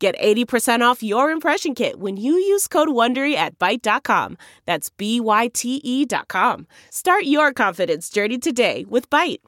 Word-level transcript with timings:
Get 0.00 0.18
80% 0.18 0.80
off 0.80 1.02
your 1.02 1.30
impression 1.30 1.74
kit 1.74 2.00
when 2.00 2.16
you 2.16 2.32
use 2.32 2.66
code 2.66 2.88
WONDERY 2.88 3.34
at 3.34 3.58
Byte.com. 3.58 4.38
That's 4.64 4.88
B-Y-T-E 4.88 6.06
dot 6.06 6.26
com. 6.26 6.66
Start 6.88 7.24
your 7.24 7.52
confidence 7.52 8.08
journey 8.08 8.38
today 8.38 8.86
with 8.88 9.10
Byte. 9.10 9.40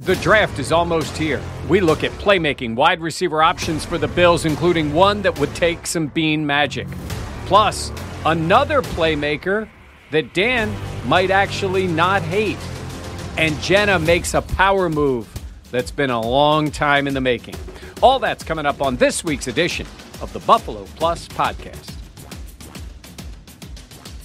The 0.00 0.16
draft 0.16 0.58
is 0.58 0.72
almost 0.72 1.16
here. 1.16 1.40
We 1.68 1.80
look 1.80 2.02
at 2.02 2.10
playmaking 2.12 2.74
wide 2.74 3.00
receiver 3.00 3.40
options 3.40 3.84
for 3.84 3.98
the 3.98 4.08
Bills, 4.08 4.46
including 4.46 4.92
one 4.92 5.22
that 5.22 5.38
would 5.38 5.54
take 5.54 5.86
some 5.86 6.08
Beane 6.08 6.44
magic. 6.44 6.88
Plus, 7.46 7.92
another 8.26 8.82
playmaker 8.82 9.68
that 10.10 10.34
Dan 10.34 10.74
might 11.06 11.30
actually 11.30 11.86
not 11.86 12.20
hate. 12.22 12.58
And 13.38 13.56
Jenna 13.60 14.00
makes 14.00 14.34
a 14.34 14.42
power 14.42 14.88
move 14.88 15.28
that's 15.70 15.92
been 15.92 16.10
a 16.10 16.20
long 16.20 16.72
time 16.72 17.06
in 17.06 17.14
the 17.14 17.20
making. 17.20 17.54
All 18.02 18.18
that's 18.18 18.42
coming 18.42 18.64
up 18.64 18.80
on 18.80 18.96
this 18.96 19.22
week's 19.22 19.46
edition 19.46 19.86
of 20.22 20.32
the 20.32 20.38
Buffalo 20.40 20.84
Plus 20.96 21.28
podcast. 21.28 21.94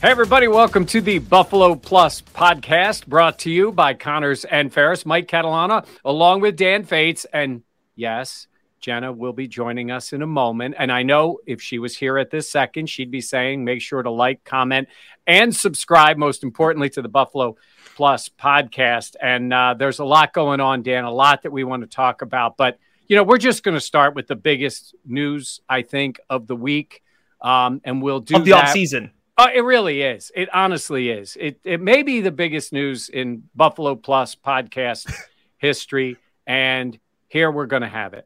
Hey, 0.02 0.12
everybody, 0.12 0.48
welcome 0.48 0.86
to 0.86 1.02
the 1.02 1.20
Buffalo 1.20 1.76
Plus 1.76 2.22
podcast 2.22 3.06
brought 3.06 3.40
to 3.40 3.52
you 3.52 3.74
by 3.74 3.94
Connors 3.94 4.46
and 4.46 4.72
Ferris, 4.72 5.06
Mike 5.06 5.28
Catalana, 5.28 5.86
along 6.06 6.40
with 6.40 6.56
Dan 6.56 6.86
Fetes. 6.86 7.26
And 7.34 7.64
yes, 7.96 8.48
Jenna 8.80 9.12
will 9.12 9.34
be 9.34 9.50
joining 9.50 9.92
us 9.92 10.14
in 10.14 10.22
a 10.22 10.28
moment. 10.28 10.76
And 10.80 10.90
I 10.90 11.04
know 11.04 11.40
if 11.46 11.62
she 11.62 11.78
was 11.78 11.98
here 11.98 12.18
at 12.18 12.32
this 12.32 12.50
second, 12.50 12.90
she'd 12.90 13.12
be 13.12 13.20
saying 13.20 13.66
make 13.66 13.82
sure 13.82 14.02
to 14.02 14.10
like, 14.10 14.46
comment, 14.46 14.88
and 15.28 15.54
subscribe, 15.54 16.16
most 16.16 16.44
importantly, 16.44 16.90
to 16.92 17.02
the 17.02 17.10
Buffalo 17.10 17.58
Plus 17.98 18.30
podcast. 18.30 19.18
And 19.22 19.54
uh, 19.54 19.76
there's 19.78 20.00
a 20.00 20.06
lot 20.06 20.32
going 20.32 20.62
on, 20.62 20.82
Dan, 20.82 21.04
a 21.04 21.12
lot 21.12 21.42
that 21.42 21.52
we 21.52 21.66
want 21.66 21.84
to 21.84 21.90
talk 21.90 22.22
about. 22.22 22.56
But, 22.56 22.80
you 23.08 23.16
know, 23.16 23.24
we're 23.24 23.38
just 23.38 23.64
going 23.64 23.76
to 23.76 23.82
start 23.82 24.16
with 24.16 24.28
the 24.28 24.36
biggest 24.36 24.96
news, 25.06 25.62
I 25.70 25.82
think, 25.82 26.20
of 26.30 26.48
the 26.48 26.56
week. 26.56 27.04
Um, 27.42 27.82
and 27.84 28.02
we'll 28.02 28.22
do 28.22 28.38
of 28.38 28.46
the 28.46 28.52
that. 28.52 28.66
off 28.66 28.70
season. 28.72 29.12
Uh, 29.38 29.50
it 29.54 29.62
really 29.62 30.02
is. 30.02 30.32
It 30.34 30.50
honestly 30.54 31.10
is. 31.10 31.38
It 31.40 31.60
it 31.64 31.82
may 31.82 32.04
be 32.04 32.22
the 32.22 32.32
biggest 32.32 32.72
news 32.72 33.10
in 33.10 33.44
Buffalo 33.54 33.96
Plus 33.96 34.34
podcast 34.36 35.14
history, 35.58 36.18
and 36.48 36.98
here 37.28 37.52
we're 37.52 37.66
going 37.66 37.82
to 37.82 37.90
have 37.90 38.14
it. 38.14 38.26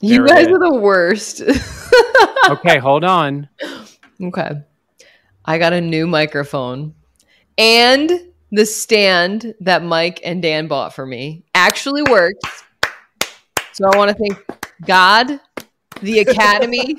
You 0.00 0.18
There 0.18 0.24
it 0.24 0.28
guys 0.28 0.46
are 0.48 0.58
the 0.58 0.74
worst. 0.74 1.42
Okay, 2.48 2.78
hold 2.78 3.02
on. 3.02 3.48
okay. 4.22 4.50
I 5.44 5.58
got 5.58 5.72
a 5.72 5.80
new 5.80 6.06
microphone 6.06 6.94
and 7.58 8.10
the 8.52 8.66
stand 8.66 9.54
that 9.60 9.82
Mike 9.82 10.20
and 10.24 10.40
Dan 10.40 10.66
bought 10.66 10.94
for 10.94 11.06
me 11.06 11.44
actually 11.54 12.02
works. 12.02 12.64
So 13.72 13.88
I 13.92 13.96
want 13.96 14.10
to 14.10 14.16
thank 14.16 14.66
God, 14.84 15.40
the 16.00 16.20
Academy, 16.20 16.96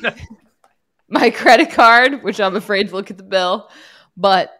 my 1.09 1.29
credit 1.29 1.71
card, 1.71 2.23
which 2.23 2.39
I'm 2.39 2.55
afraid 2.55 2.89
to 2.89 2.95
look 2.95 3.09
at 3.09 3.17
the 3.17 3.23
bill, 3.23 3.69
but 4.15 4.51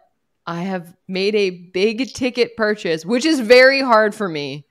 I 0.46 0.62
have 0.62 0.96
made 1.06 1.34
a 1.34 1.50
big 1.50 2.12
ticket 2.14 2.56
purchase, 2.56 3.04
which 3.04 3.26
is 3.26 3.40
very 3.40 3.82
hard 3.82 4.14
for 4.14 4.28
me. 4.28 4.66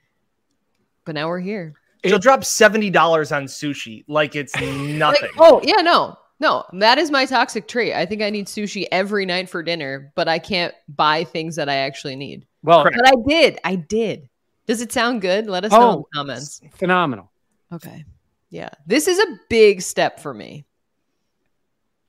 But 1.04 1.14
now 1.14 1.28
we're 1.28 1.40
here. 1.40 1.74
She'll 2.04 2.18
drop 2.18 2.44
seventy 2.44 2.90
dollars 2.90 3.32
on 3.32 3.44
sushi 3.44 4.04
like 4.08 4.36
it's 4.36 4.54
nothing. 4.60 5.22
Like, 5.22 5.30
oh 5.38 5.60
yeah, 5.64 5.80
no, 5.82 6.18
no, 6.40 6.64
that 6.74 6.98
is 6.98 7.10
my 7.10 7.26
toxic 7.26 7.66
trait. 7.68 7.94
I 7.94 8.06
think 8.06 8.22
I 8.22 8.30
need 8.30 8.46
sushi 8.46 8.86
every 8.92 9.26
night 9.26 9.48
for 9.48 9.62
dinner, 9.62 10.12
but 10.14 10.28
I 10.28 10.38
can't 10.38 10.74
buy 10.88 11.24
things 11.24 11.56
that 11.56 11.68
I 11.68 11.76
actually 11.76 12.16
need. 12.16 12.46
Well, 12.62 12.82
Correct. 12.82 12.96
But 13.02 13.08
I 13.08 13.14
did. 13.28 13.58
I 13.64 13.74
did. 13.76 14.28
Does 14.66 14.80
it 14.80 14.92
sound 14.92 15.20
good? 15.22 15.46
Let 15.46 15.64
us 15.64 15.72
know 15.72 15.76
in 15.78 15.82
oh, 15.98 16.08
the 16.12 16.18
comments. 16.18 16.60
phenomenal. 16.74 17.30
Okay. 17.72 18.04
Yeah, 18.50 18.70
this 18.86 19.08
is 19.08 19.18
a 19.18 19.38
big 19.48 19.82
step 19.82 20.20
for 20.20 20.32
me. 20.32 20.64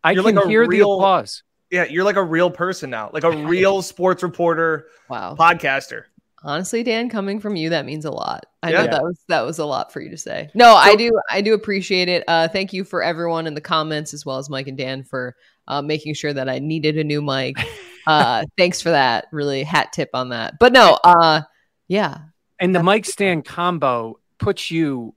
I 0.03 0.11
You're 0.11 0.23
can 0.23 0.35
like 0.35 0.45
a 0.45 0.47
hear 0.47 0.67
the 0.67 0.79
applause. 0.79 1.43
yeah, 1.69 1.83
you're 1.85 2.05
like 2.05 2.15
a 2.15 2.23
real 2.23 2.49
person 2.49 2.89
now, 2.89 3.09
like 3.13 3.23
a 3.25 3.31
real 3.31 3.81
sports 3.81 4.23
reporter, 4.23 4.87
Wow. 5.09 5.35
podcaster. 5.35 6.03
Honestly, 6.43 6.83
Dan, 6.83 7.09
coming 7.09 7.39
from 7.39 7.55
you, 7.55 7.69
that 7.71 7.85
means 7.85 8.05
a 8.05 8.11
lot. 8.11 8.45
I 8.63 8.71
Yeah. 8.71 8.81
know 8.85 8.87
that 8.91 9.03
was 9.03 9.19
that 9.27 9.41
was 9.41 9.59
a 9.59 9.65
lot 9.65 9.91
for 9.91 10.01
you 10.01 10.09
to 10.09 10.17
say. 10.17 10.49
No, 10.53 10.73
I 10.75 10.95
do 10.95 11.11
I 11.29 11.41
do 11.41 11.53
appreciate 11.53 12.07
it. 12.09 12.23
Uh, 12.27 12.47
thank 12.47 12.71
you 12.73 12.83
for 12.83 13.03
everyone 13.03 13.45
in 13.47 13.53
the 13.55 13.61
comments 13.61 14.13
as 14.13 14.25
well 14.25 14.37
as 14.37 14.49
Mike 14.49 14.67
and 14.67 14.77
Dan 14.77 15.03
for 15.03 15.35
uh, 15.67 15.81
making 15.81 16.13
sure 16.13 16.33
that 16.33 16.47
I 16.49 16.59
needed 16.59 16.97
a 16.97 17.03
new 17.03 17.21
mic. 17.21 17.55
Uh, 18.07 18.43
thanks 18.57 18.81
for 18.81 18.89
that. 18.89 19.27
Really 19.31 19.61
hat 19.61 19.93
tip 19.93 20.09
on 20.15 20.29
that. 20.29 20.55
But 20.59 20.73
no, 20.73 20.97
uh, 21.03 21.41
yeah, 21.87 22.17
And 22.57 22.73
the 22.73 22.81
mic 22.81 23.05
stand 23.05 23.45
combo 23.45 24.19
puts 24.39 24.71
you 24.71 25.13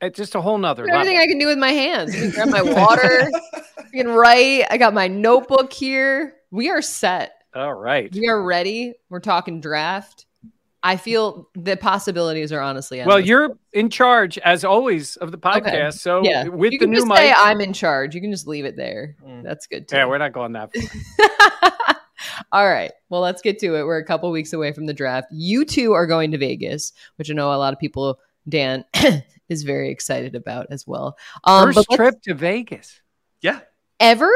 at 0.00 0.14
just 0.14 0.36
a 0.36 0.40
whole 0.40 0.56
nother 0.56 0.84
level. 0.84 1.00
everything 1.00 1.18
I 1.18 1.26
can 1.26 1.38
do 1.38 1.46
with 1.46 1.58
my 1.58 1.70
hands. 1.72 2.14
I 2.14 2.18
can 2.18 2.30
grab 2.30 2.48
my 2.50 2.62
water. 2.74 3.28
I 3.54 3.82
can 3.92 4.06
write. 4.08 4.66
I 4.70 4.76
got 4.76 4.94
my 4.94 5.08
notebook 5.08 5.72
here. 5.72 6.34
We 6.52 6.68
are 6.70 6.80
set. 6.82 7.32
All 7.56 7.74
right. 7.74 8.12
We 8.14 8.28
are 8.28 8.40
ready. 8.40 8.92
We're 9.08 9.18
talking 9.18 9.60
draft. 9.60 10.26
I 10.82 10.96
feel 10.96 11.48
the 11.54 11.76
possibilities 11.76 12.52
are 12.52 12.60
honestly 12.60 12.98
Well, 12.98 13.16
endless. 13.16 13.28
you're 13.28 13.58
in 13.72 13.90
charge 13.90 14.38
as 14.38 14.64
always 14.64 15.16
of 15.16 15.32
the 15.32 15.38
podcast. 15.38 15.94
So 15.94 16.22
yeah. 16.22 16.44
with 16.48 16.72
you 16.72 16.78
the 16.78 16.84
can 16.84 16.90
new 16.90 16.98
just 16.98 17.08
mic, 17.08 17.34
I'm 17.36 17.60
in 17.60 17.72
charge. 17.72 18.14
You 18.14 18.20
can 18.20 18.30
just 18.30 18.46
leave 18.46 18.64
it 18.64 18.76
there. 18.76 19.16
Mm. 19.26 19.42
That's 19.42 19.66
good 19.66 19.88
too. 19.88 19.96
yeah, 19.96 20.06
we're 20.06 20.18
not 20.18 20.32
going 20.32 20.52
that 20.52 20.70
far. 20.72 21.96
All 22.52 22.66
right. 22.66 22.92
Well, 23.08 23.20
let's 23.20 23.42
get 23.42 23.58
to 23.60 23.76
it. 23.76 23.84
We're 23.84 23.98
a 23.98 24.04
couple 24.04 24.30
weeks 24.30 24.52
away 24.52 24.72
from 24.72 24.86
the 24.86 24.94
draft. 24.94 25.28
You 25.32 25.64
two 25.64 25.92
are 25.92 26.06
going 26.06 26.30
to 26.32 26.38
Vegas, 26.38 26.92
which 27.16 27.30
I 27.30 27.34
know 27.34 27.52
a 27.52 27.56
lot 27.56 27.72
of 27.72 27.78
people, 27.78 28.18
Dan, 28.48 28.84
is 29.48 29.64
very 29.64 29.90
excited 29.90 30.34
about 30.34 30.66
as 30.70 30.86
well. 30.86 31.16
Um, 31.44 31.72
First 31.72 31.88
trip 31.92 32.22
to 32.22 32.34
Vegas. 32.34 33.00
Yeah, 33.40 33.60
ever? 34.00 34.32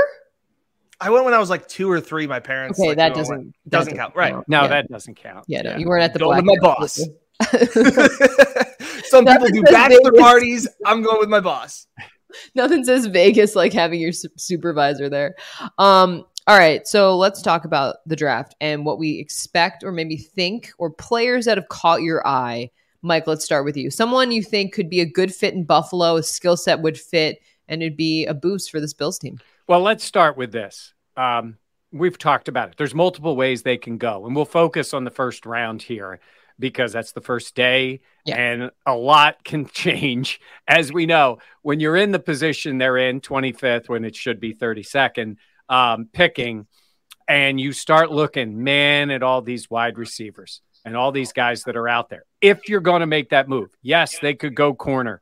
I 1.02 1.10
went 1.10 1.24
when 1.24 1.34
I 1.34 1.38
was 1.38 1.50
like 1.50 1.66
two 1.68 1.90
or 1.90 2.00
three. 2.00 2.26
My 2.26 2.40
parents. 2.40 2.78
Okay, 2.78 2.90
like, 2.90 2.96
that 2.98 3.14
doesn't 3.14 3.36
went. 3.36 3.54
that 3.64 3.70
doesn't 3.70 3.96
count, 3.96 4.14
right? 4.14 4.34
No, 4.46 4.62
yeah. 4.62 4.68
that 4.68 4.88
doesn't 4.88 5.16
count. 5.16 5.44
Yeah, 5.48 5.62
no, 5.62 5.76
you 5.76 5.86
weren't 5.86 6.04
at 6.04 6.12
the 6.12 6.20
Go 6.20 6.26
black. 6.26 6.44
with 6.44 6.46
my 6.46 6.58
boss. 6.60 7.00
Some 9.08 9.26
people 9.26 9.48
do 9.48 9.62
bachelor 9.62 10.10
Vegas. 10.12 10.20
parties. 10.20 10.68
I'm 10.86 11.02
going 11.02 11.18
with 11.18 11.28
my 11.28 11.40
boss. 11.40 11.86
Nothing 12.54 12.84
says 12.84 13.06
Vegas 13.06 13.56
like 13.56 13.72
having 13.72 14.00
your 14.00 14.12
su- 14.12 14.28
supervisor 14.36 15.08
there. 15.08 15.34
Um, 15.78 16.24
all 16.46 16.58
right, 16.58 16.86
so 16.86 17.16
let's 17.16 17.42
talk 17.42 17.64
about 17.64 17.96
the 18.06 18.16
draft 18.16 18.54
and 18.60 18.84
what 18.84 18.98
we 18.98 19.18
expect 19.18 19.84
or 19.84 19.92
maybe 19.92 20.16
think 20.16 20.70
or 20.78 20.90
players 20.90 21.44
that 21.44 21.58
have 21.58 21.68
caught 21.68 22.02
your 22.02 22.26
eye. 22.26 22.70
Mike, 23.02 23.26
let's 23.26 23.44
start 23.44 23.64
with 23.64 23.76
you. 23.76 23.90
Someone 23.90 24.30
you 24.30 24.42
think 24.42 24.72
could 24.72 24.88
be 24.88 25.00
a 25.00 25.06
good 25.06 25.34
fit 25.34 25.54
in 25.54 25.64
Buffalo, 25.64 26.16
a 26.16 26.22
skill 26.22 26.56
set 26.56 26.80
would 26.80 26.98
fit, 26.98 27.38
and 27.68 27.82
it'd 27.82 27.96
be 27.96 28.24
a 28.26 28.34
boost 28.34 28.70
for 28.70 28.80
this 28.80 28.94
Bills 28.94 29.18
team. 29.18 29.38
Well, 29.68 29.80
let's 29.80 30.04
start 30.04 30.36
with 30.36 30.52
this. 30.52 30.92
Um, 31.16 31.56
we've 31.92 32.18
talked 32.18 32.48
about 32.48 32.70
it. 32.70 32.74
There's 32.76 32.94
multiple 32.94 33.36
ways 33.36 33.62
they 33.62 33.76
can 33.78 33.98
go, 33.98 34.26
and 34.26 34.34
we'll 34.34 34.44
focus 34.44 34.94
on 34.94 35.04
the 35.04 35.10
first 35.10 35.46
round 35.46 35.82
here 35.82 36.20
because 36.58 36.92
that's 36.92 37.12
the 37.12 37.20
first 37.20 37.54
day, 37.54 38.00
Yeah. 38.24 38.36
and 38.36 38.70
a 38.86 38.94
lot 38.94 39.42
can 39.44 39.66
change. 39.66 40.40
As 40.68 40.92
we 40.92 41.06
know, 41.06 41.38
when 41.62 41.80
you're 41.80 41.96
in 41.96 42.12
the 42.12 42.18
position 42.18 42.78
they're 42.78 42.98
in, 42.98 43.20
25th, 43.20 43.88
when 43.88 44.04
it 44.04 44.14
should 44.14 44.38
be 44.40 44.54
32nd, 44.54 45.36
um, 45.68 46.08
picking, 46.12 46.66
and 47.28 47.60
you 47.60 47.72
start 47.72 48.10
looking, 48.10 48.62
man, 48.62 49.10
at 49.10 49.22
all 49.22 49.42
these 49.42 49.70
wide 49.70 49.96
receivers 49.96 50.60
and 50.84 50.96
all 50.96 51.12
these 51.12 51.32
guys 51.32 51.62
that 51.64 51.76
are 51.76 51.88
out 51.88 52.08
there. 52.10 52.24
If 52.40 52.68
you're 52.68 52.80
going 52.80 53.00
to 53.00 53.06
make 53.06 53.30
that 53.30 53.48
move, 53.48 53.70
yes, 53.80 54.18
they 54.18 54.34
could 54.34 54.54
go 54.54 54.74
corner. 54.74 55.20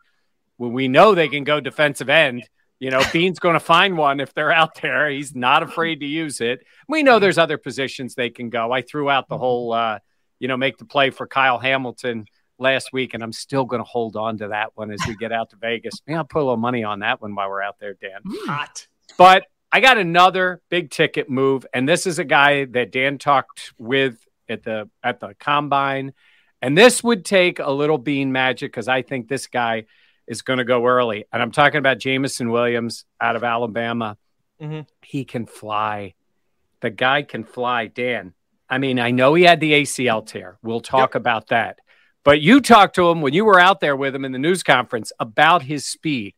Well, 0.58 0.70
we 0.70 0.88
know 0.88 1.14
they 1.14 1.28
can 1.28 1.44
go 1.44 1.60
defensive 1.60 2.08
end. 2.08 2.48
You 2.80 2.90
know, 2.90 3.02
Beane's 3.12 3.38
going 3.38 3.54
to 3.54 3.60
find 3.60 3.96
one 3.96 4.20
if 4.20 4.34
they're 4.34 4.50
out 4.50 4.80
there. 4.80 5.08
He's 5.10 5.34
not 5.34 5.62
afraid 5.62 6.00
to 6.00 6.06
use 6.06 6.40
it. 6.40 6.64
We 6.88 7.02
know 7.02 7.18
there's 7.18 7.38
other 7.38 7.58
positions 7.58 8.14
they 8.14 8.30
can 8.30 8.48
go. 8.48 8.72
I 8.72 8.82
threw 8.82 9.10
out 9.10 9.28
the 9.28 9.38
whole, 9.38 9.72
uh, 9.72 9.98
you 10.38 10.48
know, 10.48 10.56
make 10.56 10.78
the 10.78 10.86
play 10.86 11.10
for 11.10 11.26
Kyle 11.26 11.58
Hamilton 11.58 12.24
last 12.58 12.92
week, 12.92 13.14
and 13.14 13.22
I'm 13.22 13.32
still 13.32 13.66
going 13.66 13.80
to 13.80 13.88
hold 13.88 14.16
on 14.16 14.38
to 14.38 14.48
that 14.48 14.72
one 14.74 14.90
as 14.90 15.00
we 15.06 15.14
get 15.16 15.30
out 15.30 15.50
to 15.50 15.56
Vegas. 15.60 16.00
Maybe 16.06 16.16
I'll 16.16 16.24
put 16.24 16.38
a 16.40 16.44
little 16.44 16.56
money 16.56 16.82
on 16.82 17.00
that 17.00 17.20
one 17.20 17.34
while 17.34 17.48
we're 17.48 17.62
out 17.62 17.78
there, 17.78 17.94
Dan. 17.94 18.20
Hot. 18.46 18.86
But 19.18 19.44
I 19.70 19.80
got 19.80 19.98
another 19.98 20.62
big 20.70 20.90
ticket 20.90 21.28
move, 21.28 21.66
and 21.72 21.88
this 21.88 22.06
is 22.06 22.18
a 22.18 22.24
guy 22.24 22.64
that 22.64 22.90
Dan 22.90 23.18
talked 23.18 23.72
with 23.78 24.26
at 24.48 24.64
the 24.64 24.90
at 25.02 25.20
the 25.20 25.34
combine, 25.38 26.12
And 26.60 26.76
this 26.76 27.04
would 27.04 27.24
take 27.24 27.58
a 27.58 27.70
little 27.70 27.98
Beane 27.98 28.32
magic 28.32 28.72
because 28.72 28.88
I 28.88 29.02
think 29.02 29.28
this 29.28 29.46
guy 29.46 29.84
is 30.30 30.42
going 30.42 30.58
to 30.58 30.64
go 30.64 30.86
early. 30.86 31.24
And 31.32 31.42
I'm 31.42 31.50
talking 31.50 31.78
about 31.78 31.98
Jameson 31.98 32.50
Williams 32.50 33.04
out 33.20 33.34
of 33.34 33.42
Alabama. 33.42 34.16
Mhm. 34.62 34.86
He 35.02 35.24
can 35.24 35.44
fly. 35.44 36.14
The 36.80 36.90
guy 36.90 37.22
can 37.22 37.42
fly, 37.44 37.88
Dan. 37.88 38.32
I 38.68 38.78
mean, 38.78 39.00
I 39.00 39.10
know 39.10 39.34
he 39.34 39.42
had 39.42 39.58
the 39.58 39.74
ACL 39.74 40.22
tear. 40.22 40.56
We'll 40.62 40.80
talk 40.80 41.16
about 41.16 41.48
that. 41.48 41.80
But 42.22 42.40
you 42.40 42.60
talked 42.60 42.94
to 42.94 43.10
him 43.10 43.22
when 43.22 43.34
you 43.34 43.44
were 43.44 43.58
out 43.58 43.80
there 43.80 43.96
with 43.96 44.14
him 44.14 44.24
in 44.24 44.30
the 44.30 44.38
news 44.38 44.62
conference 44.62 45.10
about 45.18 45.62
his 45.62 45.84
speed. 45.84 46.34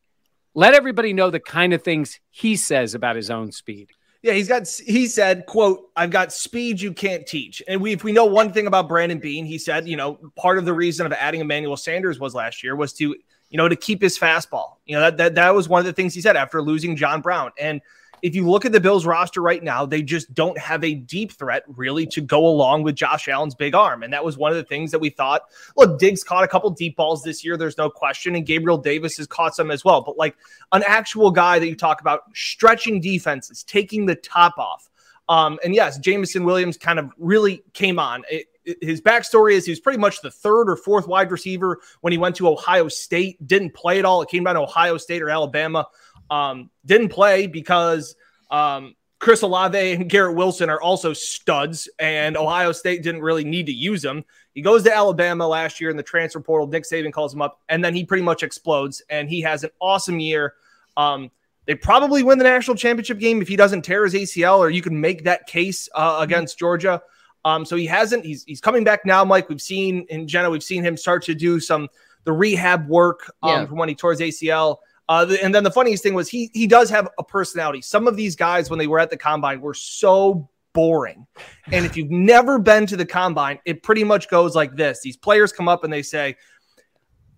Let 0.55 0.73
everybody 0.73 1.13
know 1.13 1.29
the 1.31 1.41
kind 1.41 1.75
of 1.75 1.83
things 1.83 2.19
he 2.31 2.57
says 2.57 2.95
about 2.95 3.17
his 3.17 3.31
own 3.31 3.53
speed. 3.53 3.91
Yeah, 4.23 4.35
he's 4.35 4.49
got. 4.49 4.69
He 4.87 5.09
said, 5.09 5.47
"quote 5.47 5.91
I've 5.97 6.11
got 6.11 6.33
speed 6.33 6.81
you 6.81 6.93
can't 6.93 7.27
teach." 7.27 7.61
And 7.67 7.81
we, 7.81 7.93
if 7.93 8.05
we 8.05 8.13
know 8.13 8.25
one 8.25 8.53
thing 8.53 8.69
about 8.69 8.89
Brandon 8.89 9.19
Beane, 9.19 9.45
he 9.45 9.59
said, 9.59 9.89
you 9.89 9.97
know, 9.97 10.19
part 10.37 10.59
of 10.59 10.65
the 10.65 10.73
reason 10.73 11.05
of 11.05 11.13
adding 11.13 11.41
Emmanuel 11.41 11.77
Sanders 11.77 12.21
was 12.21 12.33
last 12.35 12.63
year 12.63 12.77
was 12.77 12.93
to, 12.95 13.17
you 13.53 13.59
know, 13.59 13.69
to 13.69 13.77
keep 13.77 14.03
his 14.03 14.19
fastball. 14.19 14.77
You 14.87 14.97
know, 14.97 15.03
that 15.03 15.19
that 15.19 15.35
that 15.37 15.55
was 15.55 15.69
one 15.69 15.79
of 15.79 15.87
the 15.87 15.93
things 15.93 16.15
he 16.15 16.23
said 16.23 16.37
after 16.37 16.63
losing 16.63 16.97
John 16.97 17.21
Brown. 17.21 17.53
And 17.61 17.83
if 18.23 18.35
you 18.35 18.49
look 18.49 18.65
at 18.65 18.73
the 18.73 18.81
Bills 18.81 19.05
roster 19.05 19.43
right 19.43 19.63
now, 19.63 19.85
they 19.85 20.01
just 20.01 20.33
don't 20.33 20.57
have 20.57 20.83
a 20.83 20.95
deep 20.95 21.33
threat 21.33 21.65
really 21.67 22.07
to 22.07 22.21
go 22.21 22.47
along 22.47 22.85
with 22.85 22.95
Josh 22.95 23.29
Allen's 23.29 23.55
big 23.55 23.75
arm. 23.75 24.03
And 24.05 24.13
that 24.13 24.25
was 24.25 24.39
one 24.39 24.53
of 24.53 24.57
the 24.57 24.65
things 24.65 24.91
that 24.93 25.01
we 25.01 25.11
thought. 25.11 25.43
Look, 25.77 25.99
Diggs 25.99 26.23
caught 26.23 26.45
a 26.45 26.49
couple 26.49 26.71
deep 26.71 26.97
balls 26.97 27.23
this 27.25 27.45
year. 27.45 27.57
There's 27.57 27.77
no 27.77 27.91
question. 27.91 28.35
And 28.37 28.47
Gabriel 28.47 28.79
Davis 28.79 29.17
has 29.19 29.27
caught 29.27 29.55
some 29.55 29.71
as 29.71 29.85
well. 29.85 30.01
But 30.01 30.17
like 30.17 30.37
an 30.71 30.85
actual 30.87 31.31
guy 31.31 31.59
that 31.59 31.69
you 31.69 31.77
talk 31.77 32.01
about 32.01 32.23
stretching 32.33 33.01
defenses, 33.01 33.65
taking 33.65 34.07
the 34.07 34.15
top 34.15 34.57
off. 34.57 34.89
Um, 35.29 35.59
and 35.65 35.75
yes, 35.75 35.99
Jameson 35.99 36.45
Williams 36.45 36.79
kind 36.79 36.99
of 36.99 37.11
really 37.19 37.65
came 37.75 37.99
on. 37.99 38.23
It, 38.31 38.47
his 38.81 39.01
backstory 39.01 39.53
is 39.53 39.65
he 39.65 39.73
was 39.73 39.81
pretty 39.81 39.99
much 39.99 40.21
the 40.23 40.31
third 40.31 40.69
or 40.69 40.77
fourth 40.77 41.07
wide 41.07 41.31
receiver 41.31 41.81
when 42.01 42.13
he 42.13 42.19
went 42.19 42.37
to 42.37 42.49
Ohio 42.49 42.89
State. 42.89 43.45
Didn't 43.47 43.75
play 43.75 43.99
at 43.99 44.05
all. 44.05 44.23
It 44.23 44.29
came 44.29 44.45
down 44.45 44.55
to 44.55 44.63
Ohio 44.63 44.97
State 44.97 45.23
or 45.23 45.31
Alabama. 45.31 45.89
Um, 46.31 46.71
didn't 46.85 47.09
play 47.09 47.47
because 47.47 48.17
um, 48.51 48.95
Chris 49.19 49.43
Olave 49.43 49.93
and 49.93 50.09
Garrett 50.09 50.37
Wilson 50.37 50.71
are 50.71 50.81
also 50.81 51.13
studs, 51.13 51.89
and 51.99 52.37
Ohio 52.37 52.73
State 52.73 53.03
didn't 53.03 53.23
really 53.23 53.45
need 53.45 53.67
to 53.67 53.73
use 53.73 54.05
him. 54.05 54.25
He 54.55 54.63
goes 54.63 54.83
to 54.83 54.95
Alabama 54.95 55.47
last 55.47 55.81
year 55.81 55.91
in 55.91 55.97
the 55.97 56.03
transfer 56.03 56.41
portal. 56.41 56.67
Nick 56.67 56.85
Saban 56.85 57.13
calls 57.13 57.33
him 57.33 57.41
up, 57.41 57.61
and 57.69 57.85
then 57.85 57.95
he 57.95 58.05
pretty 58.05 58.23
much 58.23 58.43
explodes, 58.43 59.03
and 59.09 59.29
he 59.29 59.41
has 59.43 59.65
an 59.65 59.71
awesome 59.81 60.21
year. 60.21 60.55
Um, 60.97 61.31
they 61.67 61.75
probably 61.75 62.23
win 62.23 62.39
the 62.39 62.45
national 62.45 62.77
championship 62.77 63.19
game 63.19 63.41
if 63.41 63.49
he 63.49 63.57
doesn't 63.57 63.83
tear 63.83 64.05
his 64.05 64.15
ACL, 64.15 64.59
or 64.59 64.71
you 64.71 64.83
can 64.83 65.01
make 65.01 65.25
that 65.25 65.47
case 65.47 65.89
uh, 65.95 66.19
against 66.21 66.59
Georgia. 66.59 67.01
Um, 67.45 67.65
so 67.65 67.77
he 67.77 67.87
hasn't. 67.87 68.25
He's 68.25 68.45
he's 68.45 68.61
coming 68.61 68.85
back 68.85 69.05
now, 69.05 69.25
Mike. 69.25 69.49
We've 69.49 69.61
seen 69.61 70.07
in 70.09 70.29
Jenna, 70.29 70.49
we've 70.51 70.63
seen 70.63 70.85
him 70.85 70.97
start 70.97 71.23
to 71.25 71.35
do 71.35 71.59
some 71.61 71.89
the 72.25 72.33
rehab 72.33 72.89
work 72.89 73.33
um, 73.43 73.51
Yeah. 73.51 73.67
from 73.67 73.79
when 73.79 73.89
he 73.89 73.95
tore 73.95 74.13
his 74.13 74.21
ACL. 74.21 74.77
Uh, 75.09 75.25
the- 75.25 75.43
and 75.43 75.53
then 75.55 75.65
the 75.65 75.71
funniest 75.71 76.03
thing 76.05 76.15
was 76.15 76.29
he 76.29 76.51
he 76.55 76.67
does 76.69 76.89
have 76.91 77.09
a 77.19 77.25
personality. 77.25 77.83
Some 77.83 78.07
of 78.07 78.17
these 78.17 78.37
guys, 78.37 78.71
when 78.71 78.79
they 78.79 78.87
were 78.87 79.01
at 79.01 79.11
the 79.11 79.17
combine, 79.17 79.61
were 79.61 79.75
so 79.75 80.49
boring. 80.73 81.27
And 81.73 81.85
if 81.85 81.97
you've 81.97 82.11
never 82.37 82.59
been 82.61 82.87
to 82.87 82.97
the 82.97 83.05
combine, 83.07 83.59
it 83.65 83.83
pretty 83.83 84.05
much 84.05 84.29
goes 84.29 84.55
like 84.55 84.77
this: 84.77 85.01
these 85.01 85.17
players 85.17 85.53
come 85.53 85.69
up 85.69 85.83
and 85.83 85.93
they 85.93 86.03
say, 86.03 86.37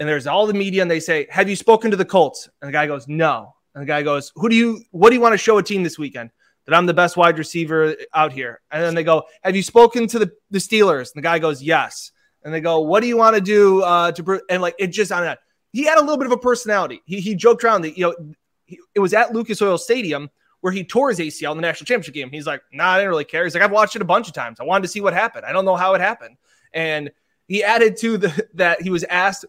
and 0.01 0.09
there's 0.09 0.27
all 0.27 0.47
the 0.47 0.53
media, 0.55 0.83
and 0.83 0.91
they 0.91 1.01
say, 1.01 1.27
"Have 1.31 1.49
you 1.49 1.57
spoken 1.57 1.91
to 1.91 1.97
the 1.97 2.05
Colts?" 2.05 2.49
And 2.61 2.69
the 2.69 2.73
guy 2.73 2.87
goes, 2.87 3.09
"No." 3.09 3.55
And 3.75 3.83
the 3.83 3.87
guy 3.87 4.03
goes, 4.03 4.33
"Who 4.37 4.51
do 4.51 4.55
you? 4.55 4.83
What 4.91 5.09
do 5.09 5.15
you 5.17 5.21
want 5.23 5.33
to 5.33 5.39
show 5.39 5.57
a 5.57 5.63
team 5.63 5.83
this 5.83 5.99
weekend?" 5.99 6.31
That 6.67 6.75
I'm 6.75 6.87
the 6.87 6.95
best 6.95 7.17
wide 7.17 7.39
receiver 7.39 7.95
out 8.15 8.33
here. 8.33 8.61
And 8.71 8.83
then 8.83 8.95
they 8.95 9.05
go, 9.05 9.25
"Have 9.43 9.55
you 9.55 9.63
spoken 9.63 10.07
to 10.09 10.19
the 10.19 10.33
the 10.51 10.59
Steelers?" 10.59 11.15
And 11.15 11.23
the 11.23 11.23
guy 11.23 11.39
goes, 11.39 11.63
"Yes." 11.63 12.11
And 12.43 12.53
they 12.53 12.61
go, 12.61 12.81
"What 12.81 13.01
do 13.01 13.07
you 13.07 13.17
want 13.17 13.37
to 13.37 13.41
do 13.41 13.83
uh, 13.83 14.13
to?" 14.13 14.41
And 14.49 14.63
like 14.63 14.75
it 14.79 14.89
just 14.89 15.13
on 15.13 15.23
that, 15.23 15.41
he 15.73 15.85
had 15.85 15.99
a 15.99 16.01
little 16.01 16.17
bit 16.17 16.27
of 16.27 16.33
a 16.33 16.39
personality. 16.39 17.03
He 17.05 17.21
he 17.21 17.35
joked 17.35 17.65
around 17.65 17.83
that 17.83 17.99
you 17.99 18.05
know 18.05 18.35
he, 18.65 18.79
it 18.95 19.01
was 19.01 19.13
at 19.13 19.33
Lucas 19.33 19.61
Oil 19.61 19.79
Stadium 19.79 20.31
where 20.61 20.73
he 20.73 20.83
tore 20.83 21.11
his 21.11 21.19
ACL 21.19 21.51
in 21.51 21.59
the 21.59 21.63
national 21.63 21.85
championship 21.85 22.15
game. 22.15 22.31
He's 22.31 22.47
like, 22.47 22.63
"Nah, 22.73 22.93
I 22.93 22.99
didn't 22.99 23.11
really 23.11 23.25
care." 23.25 23.45
He's 23.45 23.55
like, 23.55 23.63
"I've 23.63 23.71
watched 23.71 23.97
it 23.97 24.03
a 24.03 24.07
bunch 24.07 24.29
of 24.29 24.35
times. 24.35 24.59
I 24.61 24.65
wanted 24.65 24.83
to 24.83 24.89
see 24.89 25.03
what 25.03 25.13
happened. 25.13 25.45
I 25.45 25.53
don't 25.53 25.67
know 25.67 25.77
how 25.77 25.95
it 25.95 26.01
happened." 26.01 26.37
And 26.73 27.11
he 27.47 27.63
added 27.63 27.99
to 27.99 28.17
the 28.17 28.49
that 28.55 28.81
he 28.81 28.91
was 28.91 29.05
asked 29.05 29.45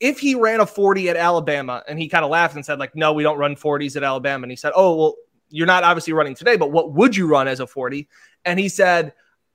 if 0.00 0.18
he 0.18 0.34
ran 0.34 0.60
a 0.60 0.66
40 0.66 1.08
at 1.08 1.16
Alabama 1.16 1.82
and 1.88 1.98
he 1.98 2.08
kind 2.08 2.24
of 2.24 2.30
laughed 2.30 2.56
and 2.56 2.66
said 2.66 2.78
like 2.78 2.94
no 2.94 3.12
we 3.12 3.22
don't 3.22 3.38
run 3.38 3.56
40s 3.56 3.96
at 3.96 4.02
Alabama 4.02 4.42
and 4.42 4.52
he 4.52 4.56
said 4.56 4.72
oh 4.74 4.96
well 4.96 5.14
you're 5.56 5.66
not 5.66 5.84
obviously 5.84 6.12
running 6.12 6.34
today 6.34 6.56
but 6.56 6.70
what 6.72 6.92
would 6.92 7.16
you 7.16 7.26
run 7.26 7.46
as 7.48 7.60
a 7.60 7.66
40 7.66 8.08
and 8.44 8.58
he 8.58 8.68
said 8.68 9.12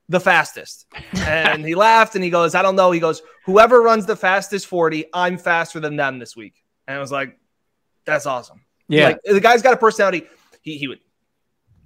the 0.08 0.20
fastest 0.20 0.86
and 1.26 1.66
he 1.66 1.76
laughed 1.88 2.16
and 2.16 2.24
he 2.24 2.30
goes 2.30 2.56
I 2.56 2.62
don't 2.62 2.76
know 2.76 2.92
he 2.92 3.00
goes 3.00 3.22
whoever 3.46 3.82
runs 3.82 4.06
the 4.06 4.16
fastest 4.16 4.68
40 4.68 5.06
I'm 5.14 5.38
faster 5.38 5.80
than 5.80 5.96
them 5.96 6.18
this 6.20 6.36
week 6.36 6.56
and 6.88 6.98
I 6.98 7.00
was 7.00 7.12
like 7.12 7.38
that's 8.06 8.26
awesome 8.26 8.62
Yeah. 8.88 9.08
like 9.10 9.20
the 9.24 9.40
guy's 9.42 9.62
got 9.62 9.74
a 9.74 9.78
personality 9.78 10.28
he, 10.62 10.78
he 10.78 10.88
would 10.88 11.00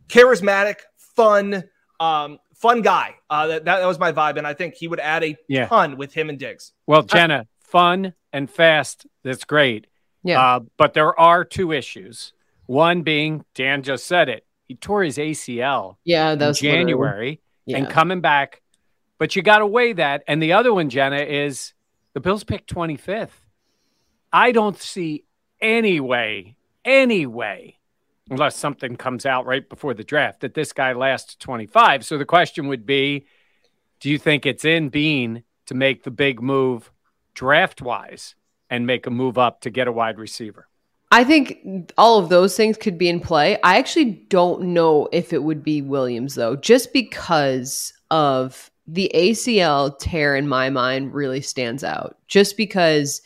charismatic 0.07 0.75
fun 0.97 1.63
um 1.99 2.39
fun 2.55 2.81
guy 2.81 3.15
uh 3.29 3.47
that, 3.47 3.65
that 3.65 3.85
was 3.85 3.99
my 3.99 4.11
vibe 4.11 4.37
and 4.37 4.47
I 4.47 4.53
think 4.53 4.75
he 4.75 4.87
would 4.87 4.99
add 4.99 5.23
a 5.23 5.35
Yeah. 5.47 5.67
ton 5.67 5.97
with 5.97 6.13
him 6.13 6.29
and 6.29 6.37
Diggs 6.39 6.71
well, 6.87 7.01
Jenna, 7.03 7.47
fun 7.61 8.13
and 8.31 8.49
fast. 8.49 9.05
That's 9.23 9.43
great. 9.45 9.87
Yeah. 10.23 10.41
Uh, 10.41 10.59
but 10.77 10.93
there 10.93 11.17
are 11.19 11.43
two 11.45 11.71
issues. 11.71 12.33
One 12.65 13.01
being, 13.03 13.43
Dan 13.55 13.83
just 13.83 14.05
said 14.07 14.29
it. 14.29 14.45
He 14.67 14.75
tore 14.75 15.03
his 15.03 15.17
ACL 15.17 15.97
yeah, 16.03 16.35
that 16.35 16.47
was 16.47 16.59
January 16.59 17.41
Yeah. 17.65 17.77
and 17.77 17.89
coming 17.89 18.21
back. 18.21 18.61
But 19.19 19.35
you 19.35 19.41
got 19.41 19.59
to 19.59 19.67
weigh 19.67 19.93
that. 19.93 20.23
And 20.27 20.41
the 20.41 20.53
other 20.53 20.73
one, 20.73 20.89
Jenna, 20.89 21.17
is 21.17 21.73
the 22.13 22.19
Bills 22.19 22.43
picked 22.43 22.73
25th. 22.73 23.29
I 24.31 24.51
don't 24.51 24.77
see 24.77 25.25
any 25.61 25.99
way, 25.99 26.55
any 26.83 27.25
way, 27.25 27.77
unless 28.29 28.57
something 28.57 28.95
comes 28.95 29.25
out 29.25 29.45
right 29.45 29.67
before 29.67 29.93
the 29.93 30.03
draft, 30.03 30.41
that 30.41 30.55
this 30.55 30.73
guy 30.73 30.93
lasts 30.93 31.35
25. 31.35 32.05
So 32.05 32.17
the 32.17 32.25
question 32.25 32.67
would 32.67 32.85
be 32.85 33.25
do 33.99 34.09
you 34.09 34.17
think 34.17 34.45
it's 34.45 34.65
in 34.65 34.89
Beane 34.89 35.43
to 35.67 35.73
make 35.75 36.03
the 36.03 36.11
big 36.11 36.41
move 36.41 36.91
draft 37.33 37.81
wise 37.81 38.35
and 38.69 38.85
make 38.85 39.07
a 39.07 39.11
move 39.11 39.37
up 39.37 39.61
to 39.61 39.69
get 39.69 39.87
a 39.87 39.91
wide 39.91 40.17
receiver? 40.17 40.67
I 41.13 41.23
think 41.23 41.91
all 41.95 42.17
of 42.17 42.29
those 42.29 42.57
things 42.57 42.75
could 42.75 42.97
be 42.97 43.07
in 43.07 43.19
play. 43.19 43.61
I 43.61 43.77
actually 43.77 44.25
don't 44.29 44.73
know 44.73 45.07
if 45.11 45.31
it 45.31 45.43
would 45.43 45.63
be 45.63 45.79
Williams 45.79 46.33
though, 46.33 46.55
just 46.55 46.91
because 46.91 47.93
of 48.09 48.71
the 48.87 49.11
ACL 49.13 49.95
tear 49.99 50.35
in 50.35 50.47
my 50.47 50.71
mind 50.71 51.13
really 51.13 51.41
stands 51.41 51.83
out. 51.83 52.17
Just 52.27 52.57
because 52.57 53.21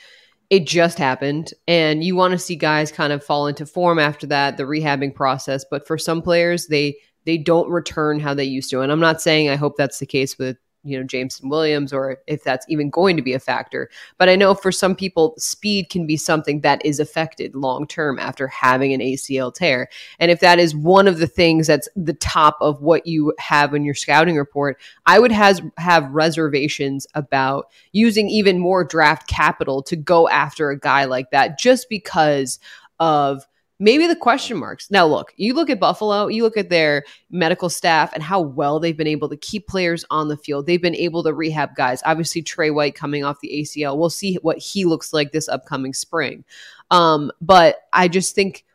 it 0.50 0.68
just 0.68 0.98
happened 0.98 1.54
and 1.66 2.04
you 2.04 2.14
want 2.18 2.34
to 2.34 2.38
see 2.38 2.58
guys 2.58 2.92
kind 2.92 3.14
of 3.14 3.24
fall 3.24 3.48
into 3.48 3.66
form 3.66 4.00
after 4.00 4.28
that, 4.28 4.58
the 4.58 4.64
rehabbing 4.64 5.16
process, 5.16 5.64
but 5.72 5.88
for 5.88 5.98
some 5.98 6.22
players 6.22 6.68
they 6.68 6.98
they 7.24 7.38
don't 7.38 7.70
return 7.70 8.20
how 8.20 8.34
they 8.34 8.44
used 8.44 8.70
to. 8.72 8.82
And 8.82 8.92
I'm 8.92 9.00
not 9.00 9.22
saying 9.22 9.48
I 9.48 9.56
hope 9.56 9.78
that's 9.78 10.00
the 10.00 10.06
case 10.06 10.38
with 10.38 10.58
you 10.88 10.98
know 10.98 11.06
Jameson 11.06 11.50
Williams 11.50 11.92
or 11.92 12.20
if 12.28 12.44
that's 12.44 12.66
even 12.70 12.90
going 12.90 13.18
to 13.18 13.22
be 13.22 13.34
a 13.34 13.40
factor. 13.40 13.90
But 14.18 14.30
I 14.30 14.36
know 14.36 14.54
for 14.54 14.72
some 14.72 14.96
people, 14.96 15.34
speed 15.38 15.90
can 15.90 16.08
be 16.08 16.18
something 16.18 16.62
that 16.62 16.84
is 16.86 17.00
affected 17.00 17.56
long 17.56 17.88
term 17.88 18.20
after 18.20 18.48
having 18.48 18.94
an 18.94 19.02
ACL 19.02 19.54
tear. 19.54 19.90
And 20.20 20.32
if 20.32 20.40
that 20.40 20.60
is 20.60 20.76
one 20.76 21.08
of 21.08 21.20
the 21.20 21.28
things 21.28 21.68
that's 21.68 21.90
the 21.96 22.14
top 22.14 22.58
of 22.62 22.82
what 22.82 23.06
you 23.06 23.34
have 23.40 23.74
in 23.74 23.84
your 23.84 23.96
scouting 23.96 24.38
report, 24.38 24.80
I 25.06 25.20
would 25.20 25.32
has 25.32 25.62
have 25.78 26.12
reservations 26.12 27.06
about 27.14 27.70
using 27.92 28.30
even 28.30 28.60
more 28.60 28.84
draft 28.84 29.28
capital 29.28 29.82
to 29.84 29.96
go 29.96 30.30
after 30.30 30.70
a 30.70 30.80
guy 30.80 31.06
like 31.06 31.32
that 31.32 31.60
just 31.60 31.90
because 31.90 32.60
of 33.00 33.46
maybe 33.80 34.08
the 34.08 34.16
question 34.16 34.58
marks. 34.58 34.90
Now, 34.90 35.06
look, 35.06 35.34
you 35.38 35.54
look 35.54 35.70
at 35.70 35.80
Buffalo, 35.80 36.28
you 36.28 36.44
look 36.44 36.58
at 36.58 36.70
their 36.70 37.04
medical 37.30 37.70
staff 37.70 38.14
and 38.14 38.24
how 38.24 38.42
well 38.42 38.80
they've 38.80 38.98
been 38.98 39.08
able 39.08 39.30
to 39.30 39.38
keep 39.38 39.68
players 39.68 40.06
on 40.10 40.28
the 40.28 40.38
field. 40.38 40.66
They've 40.66 40.82
been 40.82 40.96
able 40.96 41.24
to 41.24 41.34
rehab 41.34 41.76
guys. 41.76 42.02
Obviously, 42.06 42.42
Tre 42.42 42.70
White 42.70 42.96
coming 42.96 43.24
off 43.24 43.42
the 43.42 43.52
ACL. 43.62 43.98
We'll 43.98 44.10
see 44.10 44.36
what 44.36 44.58
he 44.58 44.86
looks 44.86 45.14
like 45.14 45.32
this 45.32 45.50
upcoming 45.50 45.94
spring. 45.94 46.44
Um, 46.92 47.32
but 47.42 47.78
I 47.94 48.08
just 48.08 48.36
think 48.36 48.66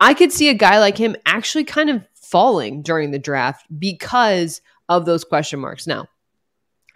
I 0.00 0.14
could 0.14 0.32
see 0.32 0.48
a 0.48 0.54
guy 0.54 0.78
like 0.78 0.96
him 0.96 1.16
actually 1.26 1.64
kind 1.64 1.90
of 1.90 2.04
falling 2.14 2.82
during 2.82 3.10
the 3.10 3.18
draft 3.18 3.66
because 3.78 4.60
of 4.88 5.04
those 5.06 5.24
question 5.24 5.60
marks. 5.60 5.86
Now, 5.86 6.08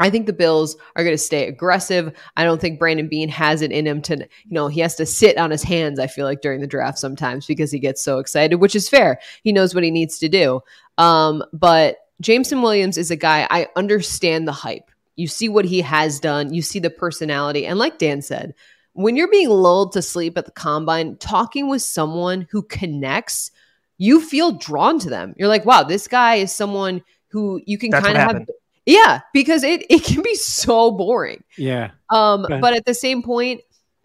I 0.01 0.11
think 0.11 0.27
the 0.27 0.33
Bills 0.33 0.77
are 0.97 1.05
going 1.05 1.15
to 1.15 1.23
stay 1.23 1.47
aggressive. 1.47 2.13
I 2.37 2.45
don't 2.45 2.61
think 2.61 2.79
Brandon 2.79 3.09
Beane 3.09 3.29
has 3.29 3.63
it 3.63 3.71
in 3.71 3.87
him 3.87 4.03
to, 4.03 4.17
you 4.17 4.27
know, 4.51 4.69
he 4.69 4.81
has 4.81 4.97
to 4.97 5.07
sit 5.07 5.39
on 5.39 5.51
his 5.51 5.63
hands, 5.63 5.99
I 5.99 6.07
feel 6.07 6.25
like, 6.27 6.41
during 6.41 6.61
the 6.61 6.67
draft 6.67 6.99
sometimes 6.99 7.47
because 7.47 7.71
he 7.71 7.79
gets 7.79 8.03
so 8.03 8.19
excited, 8.19 8.57
which 8.57 8.75
is 8.75 8.89
fair. 8.89 9.21
He 9.45 9.53
knows 9.53 9.75
what 9.75 9.85
he 9.85 9.91
needs 9.91 10.19
to 10.19 10.29
do. 10.29 10.61
Um, 10.99 11.45
but 11.53 11.99
Jameson 12.21 12.63
Williams 12.63 12.99
is 12.99 13.11
a 13.11 13.17
guy, 13.17 13.47
I 13.51 13.69
understand 13.77 14.49
the 14.49 14.53
hype. 14.53 14.91
You 15.17 15.27
see 15.27 15.49
what 15.49 15.67
he 15.67 15.83
has 15.83 16.19
done, 16.19 16.55
you 16.55 16.63
see 16.63 16.79
the 16.79 16.91
personality. 16.91 17.67
And 17.67 17.79
like 17.79 17.99
Dan 17.99 18.23
said, 18.23 18.55
when 18.95 19.17
you're 19.17 19.31
being 19.31 19.51
lulled 19.51 19.93
to 19.93 20.03
sleep 20.03 20.37
at 20.39 20.47
the 20.47 20.53
combine, 20.53 21.17
talking 21.17 21.69
with 21.69 21.83
someone 21.83 22.47
who 22.51 22.63
connects, 22.63 23.51
you 23.99 24.21
feel 24.21 24.53
drawn 24.53 24.99
to 25.01 25.11
them. 25.11 25.35
You're 25.37 25.49
like, 25.49 25.65
wow, 25.65 25.83
this 25.83 26.09
guy 26.09 26.37
is 26.37 26.53
someone 26.53 27.03
who 27.29 27.61
you 27.67 27.79
can 27.79 27.91
kind 27.91 28.17
of 28.17 28.17
have. 28.17 28.47
Yeah, 28.87 29.21
because 29.33 29.63
it 29.63 29.85
it 29.91 30.03
can 30.05 30.23
be 30.23 30.35
so 30.35 30.91
boring. 30.91 31.45
Yeah. 31.57 31.93
Um, 32.11 32.47
but 32.49 32.75
at 32.75 32.85
the 32.85 32.95
same 32.95 33.23
point, 33.23 33.61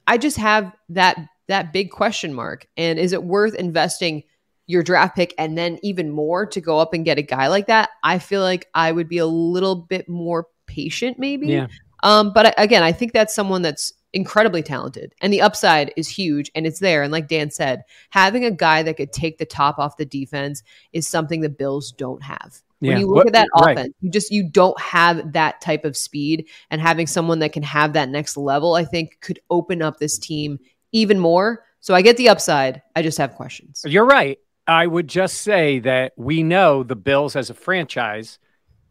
I 0.06 0.18
just 0.18 0.38
have 0.38 0.72
that 0.90 1.18
that 1.48 1.74
big 1.74 1.92
question 1.92 2.34
mark. 2.34 2.68
And 2.78 3.00
is 3.00 3.14
it 3.14 3.24
worth 3.24 3.56
investing 3.56 4.24
your 4.68 4.84
draft 4.84 5.16
pick 5.16 5.34
and 5.38 5.58
then 5.58 5.80
even 5.82 6.10
more 6.12 6.46
to 6.46 6.60
go 6.62 6.78
up 6.78 6.94
and 6.94 7.06
get 7.06 7.18
a 7.18 7.22
guy 7.22 7.48
like 7.48 7.68
that? 7.68 7.90
I 8.04 8.20
feel 8.20 8.42
like 8.42 8.68
I 8.74 8.92
would 8.92 9.08
be 9.08 9.18
a 9.18 9.26
little 9.26 9.76
bit 9.76 10.08
more 10.10 10.48
patient, 10.68 11.18
maybe. 11.18 11.48
Yeah. 11.48 11.68
Um, 12.04 12.32
but 12.34 12.48
I- 12.48 12.64
again, 12.64 12.84
I 12.84 12.92
think 12.92 13.14
that's 13.14 13.34
someone 13.34 13.62
that's 13.62 13.94
incredibly 14.14 14.64
talented 14.64 15.14
and 15.22 15.32
the 15.34 15.42
upside 15.42 15.94
is 15.98 16.08
huge 16.08 16.50
and 16.56 16.66
it's 16.66 16.80
there. 16.80 17.04
And 17.04 17.12
like 17.12 17.28
Dan 17.28 17.50
said, 17.52 17.84
having 18.10 18.46
a 18.46 18.52
guy 18.52 18.84
that 18.84 18.98
could 18.98 19.12
take 19.14 19.38
the 19.38 19.46
top 19.46 19.80
off 19.80 19.98
the 19.98 20.06
defense 20.06 20.64
is 20.94 21.08
something 21.08 21.42
the 21.42 21.50
Bills 21.50 21.92
don't 21.92 22.24
have. 22.24 22.62
When 22.80 22.92
Yeah. 22.92 23.00
you 23.00 23.08
look 23.08 23.16
What- 23.26 23.28
at 23.28 23.34
that 23.34 23.48
right. 23.62 23.78
offense, 23.78 23.94
you 24.02 24.12
just 24.12 24.32
you 24.32 24.48
don't 24.50 24.80
have 24.80 25.34
that 25.34 25.62
type 25.62 25.84
of 25.86 25.98
speed 25.98 26.48
and 26.70 26.80
having 26.80 27.08
someone 27.08 27.40
that 27.40 27.52
can 27.54 27.64
have 27.64 27.94
that 27.94 28.10
next 28.10 28.38
level, 28.38 28.76
I 28.76 28.86
think 28.86 29.18
could 29.22 29.40
open 29.50 29.82
up 29.82 29.98
this 29.98 30.18
team 30.20 30.60
even 30.92 31.20
more. 31.20 31.64
So 31.80 31.94
I 31.96 32.02
get 32.02 32.18
the 32.18 32.30
upside. 32.30 32.82
I 32.96 33.02
just 33.02 33.18
have 33.18 33.34
questions. 33.36 33.82
You're 33.86 34.06
right. 34.06 34.38
I 34.68 34.86
would 34.86 35.08
just 35.08 35.42
say 35.42 35.80
that 35.80 36.14
we 36.18 36.44
know 36.44 36.84
the 36.84 36.96
Bills 36.96 37.36
as 37.36 37.50
a 37.50 37.54
franchise 37.54 38.38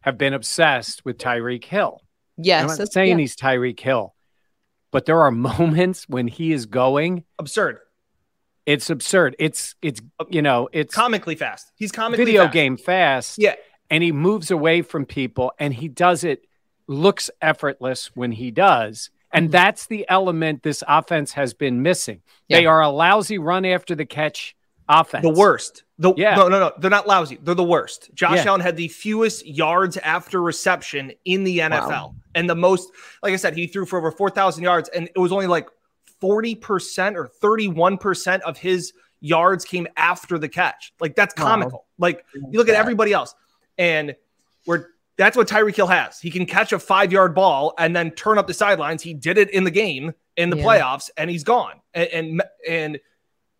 have 0.00 0.16
been 0.16 0.32
obsessed 0.34 1.04
with 1.04 1.18
Tyreek 1.18 1.64
Hill. 1.64 2.00
Yes, 2.38 2.70
I'm 2.70 2.78
not 2.78 2.92
saying 2.92 3.10
yeah. 3.10 3.18
he's 3.18 3.36
Tyreek 3.36 3.78
Hill, 3.80 4.14
but 4.90 5.04
there 5.06 5.20
are 5.20 5.30
moments 5.30 6.08
when 6.08 6.28
he 6.28 6.52
is 6.52 6.66
going. 6.66 7.24
Absurd. 7.38 7.78
It's 8.66 8.90
absurd. 8.90 9.36
It's 9.38 9.74
it's 9.82 10.00
you 10.30 10.42
know 10.42 10.68
it's 10.72 10.94
Comically 10.94 11.34
fast. 11.36 11.70
He's 11.76 11.92
comically 11.92 12.24
video 12.24 12.44
fast. 12.44 12.52
game 12.52 12.76
fast. 12.76 13.38
Yeah. 13.38 13.54
And 13.90 14.02
he 14.02 14.12
moves 14.12 14.50
away 14.50 14.82
from 14.82 15.06
people, 15.06 15.52
and 15.58 15.74
he 15.74 15.88
does 15.88 16.24
it 16.24 16.44
looks 16.86 17.30
effortless 17.42 18.10
when 18.14 18.32
he 18.32 18.50
does. 18.50 19.10
And 19.32 19.48
Mhm. 19.48 19.52
that's 19.52 19.86
the 19.86 20.06
element 20.08 20.62
this 20.62 20.82
offense 20.86 21.32
has 21.32 21.52
been 21.52 21.82
missing. 21.82 22.22
They 22.48 22.64
are 22.66 22.80
a 22.80 22.88
lousy 22.88 23.38
run 23.38 23.64
after 23.64 23.94
the 23.94 24.06
catch 24.06 24.54
offense. 24.88 25.22
The 25.24 25.30
worst. 25.32 25.82
The 25.98 26.14
Yeah. 26.16 26.36
no, 26.36 26.48
no, 26.48 26.60
no. 26.60 26.72
They're 26.78 26.90
not 26.90 27.08
lousy. 27.08 27.38
They're 27.42 27.54
the 27.56 27.64
worst. 27.64 28.10
Josh 28.14 28.36
Yeah. 28.36 28.50
Allen 28.50 28.60
had 28.60 28.76
the 28.76 28.86
fewest 28.88 29.44
yards 29.46 29.96
after 29.98 30.40
reception 30.40 31.12
in 31.24 31.42
the 31.42 31.60
NFL, 31.60 32.14
and 32.36 32.48
the 32.48 32.54
most. 32.54 32.92
Like 33.22 33.32
I 33.32 33.36
said, 33.36 33.54
he 33.56 33.66
threw 33.66 33.84
for 33.84 33.98
over 33.98 34.12
four 34.12 34.30
thousand 34.30 34.62
yards, 34.62 34.88
and 34.90 35.08
it 35.12 35.18
was 35.18 35.32
only 35.32 35.48
like 35.48 35.68
forty 36.20 36.54
percent 36.54 37.16
or 37.16 37.26
thirty-one 37.26 37.98
percent 37.98 38.42
of 38.44 38.56
his 38.58 38.92
yards 39.20 39.64
came 39.64 39.88
after 39.96 40.38
the 40.38 40.48
catch. 40.48 40.92
Like 41.00 41.16
that's 41.16 41.34
Wow. 41.36 41.48
comical. 41.48 41.86
Like 41.98 42.24
you 42.34 42.58
look 42.58 42.68
at 42.68 42.76
everybody 42.76 43.12
else, 43.12 43.34
and 43.78 44.14
we're 44.66 44.86
that's 45.18 45.36
what 45.36 45.48
Tyreek 45.48 45.74
Hill 45.76 45.86
has. 45.86 46.20
He 46.20 46.30
can 46.30 46.44
catch 46.44 46.72
a 46.72 46.78
five-yard 46.78 47.34
ball 47.34 47.72
and 47.78 47.96
then 47.96 48.10
turn 48.10 48.36
up 48.36 48.46
the 48.46 48.52
sidelines. 48.54 49.02
He 49.02 49.14
did 49.14 49.38
it 49.38 49.48
in 49.50 49.64
the 49.64 49.70
game 49.70 50.12
in 50.36 50.50
the 50.50 50.58
Yeah. 50.58 50.64
playoffs, 50.64 51.08
and 51.16 51.30
he's 51.30 51.44
gone. 51.44 51.80
And 51.94 52.08
and, 52.10 52.42
and 52.68 52.98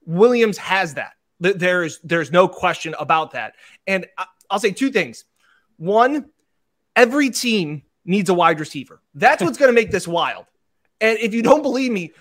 Williams 0.05 0.59
has 0.59 0.95
that. 0.95 1.13
There's 1.41 2.01
there's 2.01 2.31
no 2.31 2.49
question 2.49 2.95
about 2.99 3.33
that. 3.33 3.55
And 3.87 4.07
I'll 4.51 4.59
say 4.61 4.71
two 4.71 4.91
things. 4.91 5.25
One, 5.79 6.31
every 6.95 7.31
team 7.31 7.83
needs 8.05 8.29
a 8.31 8.35
wide 8.35 8.61
receiver. 8.61 9.03
That's 9.15 9.43
what's 9.43 9.59
going 9.59 9.69
to 9.69 9.75
make 9.75 9.91
this 9.91 10.07
wild. 10.09 10.47
And 11.01 11.19
if 11.19 11.35
you 11.35 11.43
don't 11.43 11.63
believe 11.63 11.93
me, 11.93 12.13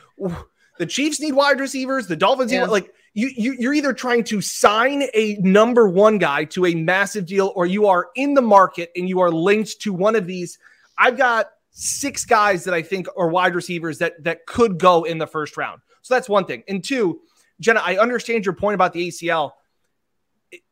the 0.79 0.85
Chiefs 0.85 1.19
need 1.21 1.33
wide 1.33 1.59
receivers. 1.59 2.07
The 2.07 2.15
Dolphins 2.15 2.51
Yeah. 2.51 2.61
need 2.61 2.71
like 2.71 2.91
you, 3.15 3.31
you. 3.35 3.55
You're 3.57 3.73
either 3.73 3.93
trying 3.93 4.25
to 4.25 4.41
sign 4.41 5.03
a 5.13 5.37
number 5.39 5.87
one 5.87 6.17
guy 6.17 6.43
to 6.45 6.65
a 6.65 6.75
massive 6.75 7.25
deal, 7.25 7.53
or 7.55 7.65
you 7.65 7.87
are 7.87 8.09
in 8.15 8.33
the 8.33 8.41
market 8.41 8.91
and 8.95 9.09
you 9.09 9.21
are 9.21 9.31
linked 9.31 9.81
to 9.81 9.93
one 9.93 10.15
of 10.15 10.27
these. 10.27 10.59
I've 10.97 11.17
got 11.17 11.47
six 11.71 12.25
guys 12.25 12.65
that 12.65 12.73
I 12.73 12.81
think 12.81 13.07
are 13.17 13.29
wide 13.29 13.55
receivers 13.55 13.97
that 13.99 14.21
that 14.25 14.45
could 14.45 14.77
go 14.77 15.05
in 15.05 15.17
the 15.17 15.27
first 15.27 15.55
round. 15.55 15.81
So 16.01 16.13
that's 16.13 16.27
one 16.27 16.45
thing. 16.45 16.63
And 16.67 16.83
two, 16.83 17.21
Jenna, 17.61 17.79
I 17.83 17.97
understand 17.97 18.45
your 18.45 18.53
point 18.53 18.75
about 18.75 18.91
the 18.91 19.07
ACL. 19.07 19.53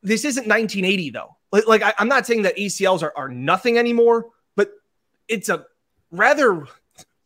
This 0.02 0.26
isn't 0.26 0.48
1980 0.48 1.10
though. 1.12 1.38
Like, 1.52 1.68
like 1.68 1.82
I, 1.82 1.94
I'm 1.98 2.10
not 2.10 2.26
saying 2.26 2.42
that 2.42 2.58
ACLs 2.58 3.04
are, 3.04 3.14
are 3.16 3.30
nothing 3.30 3.78
anymore, 3.78 4.28
but 4.58 4.70
it's 5.30 5.48
a 5.48 5.66
rather 6.12 6.68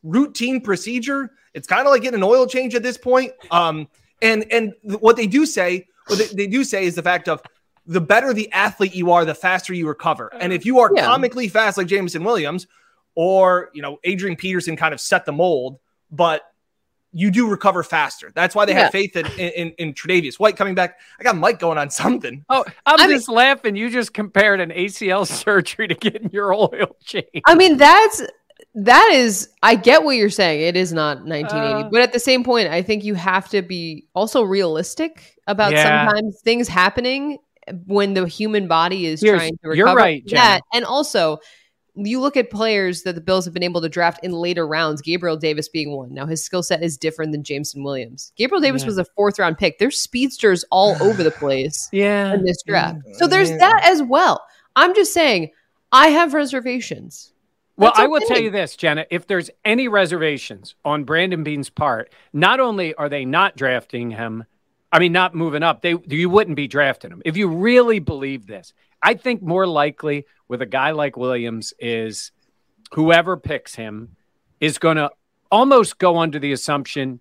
routine 0.04 0.62
procedure. 0.62 1.32
It's 1.56 1.68
kind 1.68 1.88
of 1.88 1.92
like 1.92 2.04
getting 2.04 2.20
an 2.20 2.24
oil 2.24 2.46
change 2.46 2.76
at 2.76 2.84
this 2.84 2.98
point. 2.98 3.34
Um, 3.50 3.88
and 4.22 4.46
and 4.52 4.74
what 4.84 5.16
they 5.16 5.28
do 5.28 5.46
say, 5.46 5.88
what 6.08 6.18
they, 6.20 6.26
they 6.28 6.48
do 6.48 6.64
say 6.64 6.86
is 6.86 6.96
the 6.96 7.04
fact 7.04 7.28
of 7.28 7.42
the 7.86 8.02
better 8.02 8.34
the 8.34 8.52
athlete 8.52 8.94
you 8.96 9.12
are, 9.12 9.24
the 9.26 9.36
faster 9.36 9.74
you 9.74 9.88
recover. 9.88 10.32
Mm. 10.34 10.38
And 10.42 10.54
if 10.54 10.66
you 10.66 10.80
are 10.80 10.92
Yeah. 10.94 11.06
comically 11.06 11.48
fast 11.48 11.78
like 11.78 11.88
Jameson 11.88 12.24
Williams, 12.24 12.68
or 13.16 13.70
you 13.74 13.82
know 13.82 14.00
Adrian 14.04 14.36
Peterson 14.36 14.76
kind 14.76 14.94
of 14.94 15.00
set 15.02 15.26
the 15.26 15.32
mold, 15.32 15.80
but 16.12 16.42
you 17.14 17.32
do 17.32 17.48
recover 17.50 17.82
faster. 17.84 18.32
That's 18.36 18.54
why 18.54 18.66
they 18.66 18.74
Yeah. 18.74 18.84
have 18.84 18.92
faith 18.92 19.16
in, 19.16 19.26
in 19.40 19.72
in 19.78 19.94
Tre'Davious 19.94 20.38
White 20.40 20.58
coming 20.58 20.76
back. 20.76 21.00
I 21.20 21.24
got 21.24 21.38
Mike 21.38 21.58
going 21.60 21.78
on 21.78 21.90
something. 21.90 22.44
Oh, 22.50 22.66
I'm 22.86 23.00
I 23.00 23.08
mean- 23.08 23.16
just 23.16 23.30
laughing. 23.30 23.76
You 23.76 23.90
just 23.90 24.14
compared 24.14 24.60
an 24.60 24.72
ACL 24.72 25.26
surgery 25.44 25.88
to 25.88 25.96
getting 25.96 26.30
your 26.32 26.54
oil 26.54 26.96
changed. 27.04 27.30
I 27.46 27.56
mean, 27.56 27.78
that's 27.78 28.22
that 28.76 29.10
is. 29.14 29.50
I 29.64 29.76
get 29.76 30.04
what 30.04 30.18
you're 30.18 30.30
saying. 30.30 30.62
It 30.62 30.76
is 30.76 30.94
not 30.94 31.26
1980, 31.26 31.88
Uh, 31.88 31.90
but 31.92 32.02
at 32.02 32.14
the 32.14 32.20
same 32.20 32.44
point, 32.44 32.70
I 32.70 32.82
think 32.82 33.04
you 33.04 33.16
have 33.16 33.50
to 33.50 33.62
be 33.62 34.06
also 34.16 34.42
realistic 34.44 35.36
about 35.48 35.72
Yeah. 35.72 36.08
sometimes 36.08 36.40
things 36.42 36.68
happening 36.68 37.38
when 37.86 38.14
the 38.14 38.28
human 38.28 38.68
body 38.68 39.06
is 39.08 39.22
Here's- 39.22 39.40
trying 39.40 39.52
to 39.64 39.70
recover. 39.70 39.76
you're 39.76 39.96
right, 39.96 40.24
that. 40.32 40.62
And 40.74 40.86
also, 40.86 41.40
you 42.00 42.20
look 42.22 42.38
at 42.38 42.52
players 42.52 43.02
that 43.04 43.16
the 43.16 43.22
Bills 43.22 43.44
have 43.46 43.54
been 43.56 43.64
able 43.64 43.82
to 43.82 43.90
draft 43.90 44.24
in 44.24 44.32
later 44.32 44.68
rounds. 44.68 45.02
Gabriel 45.02 45.36
Davis 45.36 45.68
being 45.68 45.96
one. 45.98 46.14
Now 46.14 46.28
his 46.28 46.44
skill 46.44 46.62
set 46.62 46.84
is 46.84 46.96
different 46.96 47.32
than 47.32 47.44
Jameson 47.44 47.84
Williams. 47.84 48.32
Gabriel 48.38 48.62
Davis 48.62 48.84
Yeah. 48.84 48.88
was 48.90 48.98
a 49.00 49.06
fourth 49.16 49.40
round 49.40 49.58
pick. 49.58 49.80
There's 49.80 49.98
speedsters 49.98 50.64
all 50.72 50.96
over 51.02 51.24
the 51.24 51.32
place 51.32 51.90
Yeah. 51.92 52.34
in 52.36 52.46
this 52.46 52.62
draft. 52.62 53.00
So 53.14 53.26
there's 53.28 53.50
yeah. 53.50 53.58
that 53.58 53.82
as 53.86 54.04
well. 54.04 54.42
I'm 54.76 54.94
just 54.94 55.12
saying, 55.12 55.50
I 55.92 56.10
have 56.10 56.36
reservations. 56.36 57.34
Well, 57.78 57.92
That's 57.92 58.00
I 58.00 58.08
will 58.08 58.22
tell 58.22 58.40
you 58.40 58.50
this, 58.50 58.76
Jenna. 58.76 59.06
If 59.12 59.28
there's 59.28 59.52
any 59.64 59.88
reservations 59.88 60.74
on 60.84 61.04
Brandon 61.04 61.44
Beane's 61.44 61.70
part, 61.70 62.12
not 62.34 62.60
only 62.60 62.96
are 62.96 63.08
they 63.08 63.24
not 63.24 63.56
drafting 63.56 64.10
him, 64.12 64.46
I 64.92 64.98
mean, 65.00 65.12
not 65.12 65.36
moving 65.36 65.62
up, 65.62 65.82
they 65.84 65.96
you 66.08 66.30
wouldn't 66.30 66.56
be 66.56 66.68
drafting 66.68 67.12
him. 67.12 67.22
If 67.24 67.38
you 67.38 67.48
really 67.50 68.00
believe 68.00 68.48
this, 68.48 68.74
I 69.04 69.14
think 69.14 69.44
more 69.44 69.68
likely 69.68 70.26
with 70.48 70.62
a 70.64 70.66
guy 70.66 70.92
like 70.92 71.18
Williams 71.18 71.74
is 71.78 72.32
whoever 72.94 73.38
picks 73.38 73.76
him 73.76 74.16
is 74.60 74.80
going 74.80 74.98
to 74.98 75.12
almost 75.52 76.00
go 76.00 76.18
under 76.18 76.40
the 76.40 76.54
assumption 76.54 77.20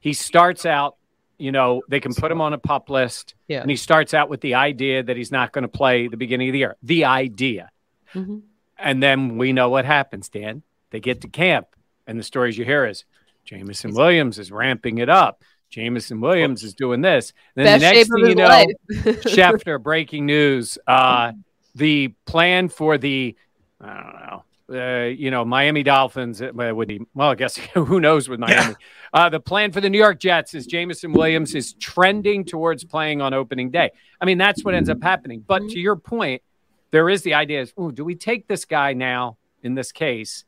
he 0.00 0.14
starts 0.14 0.64
out, 0.64 0.96
you 1.38 1.52
know, 1.52 1.82
they 1.88 2.00
can 2.00 2.14
put 2.14 2.32
him 2.32 2.40
on 2.40 2.54
a 2.54 2.58
pup 2.58 2.88
list, 2.88 3.34
Yeah. 3.46 3.60
and 3.60 3.68
he 3.70 3.76
starts 3.76 4.14
out 4.14 4.30
with 4.30 4.40
the 4.40 4.54
idea 4.54 5.02
that 5.02 5.16
he's 5.16 5.30
not 5.30 5.52
going 5.52 5.62
to 5.62 5.68
play 5.68 6.08
the 6.08 6.16
beginning 6.16 6.48
of 6.48 6.52
the 6.54 6.58
year. 6.60 6.76
The 6.82 7.04
idea. 7.04 7.70
Mhm. 8.14 8.42
And 8.78 9.02
then 9.02 9.38
we 9.38 9.52
know 9.52 9.68
what 9.68 9.84
happens, 9.84 10.28
Dan. 10.28 10.62
They 10.90 11.00
get 11.00 11.20
to 11.22 11.28
camp, 11.28 11.68
and 12.06 12.18
the 12.18 12.22
stories 12.22 12.56
you 12.56 12.64
hear 12.64 12.86
is 12.86 13.04
Jameson 13.44 13.94
Williams 13.94 14.38
is 14.38 14.52
ramping 14.52 14.98
it 14.98 15.08
up. 15.08 15.42
Jameson 15.70 16.20
Williams 16.20 16.62
is 16.62 16.74
doing 16.74 17.02
this. 17.02 17.32
Then 17.54 17.66
Best 17.66 17.80
the 17.80 17.92
next 17.92 18.10
thing 18.10 18.26
you 18.26 18.34
know, 18.34 18.46
life. 18.46 18.66
Schefter 19.24 19.82
breaking 19.82 20.26
news. 20.26 20.78
Uh, 20.86 21.32
the 21.74 22.08
plan 22.24 22.68
for 22.68 22.96
the, 22.96 23.36
I 23.80 23.86
don't 23.86 24.14
know, 24.14 24.44
uh, 24.70 25.06
you 25.06 25.30
know, 25.30 25.44
Miami 25.44 25.82
Dolphins. 25.82 26.40
It 26.40 26.54
well, 26.54 26.68
it 26.68 26.76
would 26.76 26.88
be, 26.88 27.00
well, 27.14 27.30
I 27.30 27.34
guess 27.34 27.56
who 27.74 28.00
knows 28.00 28.28
with 28.28 28.40
Miami. 28.40 28.74
Uh, 29.12 29.28
the 29.28 29.40
plan 29.40 29.72
for 29.72 29.80
the 29.80 29.88
New 29.88 29.98
York 29.98 30.20
Jets 30.20 30.54
is 30.54 30.66
Jameson 30.66 31.12
Williams 31.12 31.54
is 31.54 31.74
trending 31.74 32.44
towards 32.44 32.84
playing 32.84 33.20
on 33.20 33.32
opening 33.34 33.70
day. 33.70 33.90
I 34.20 34.24
mean, 34.24 34.38
that's 34.38 34.64
what 34.64 34.74
ends 34.74 34.90
up 34.90 35.02
happening. 35.02 35.44
But 35.46 35.62
to 35.68 35.78
your 35.78 35.96
point, 35.96 36.42
there 36.90 37.08
is 37.08 37.22
the 37.22 37.34
idea 37.34 37.60
is, 37.62 37.72
oh, 37.76 37.90
do 37.90 38.04
we 38.04 38.14
take 38.14 38.48
this 38.48 38.64
guy 38.64 38.92
now 38.92 39.36
in 39.62 39.74
this 39.74 39.92
case? 39.92 40.44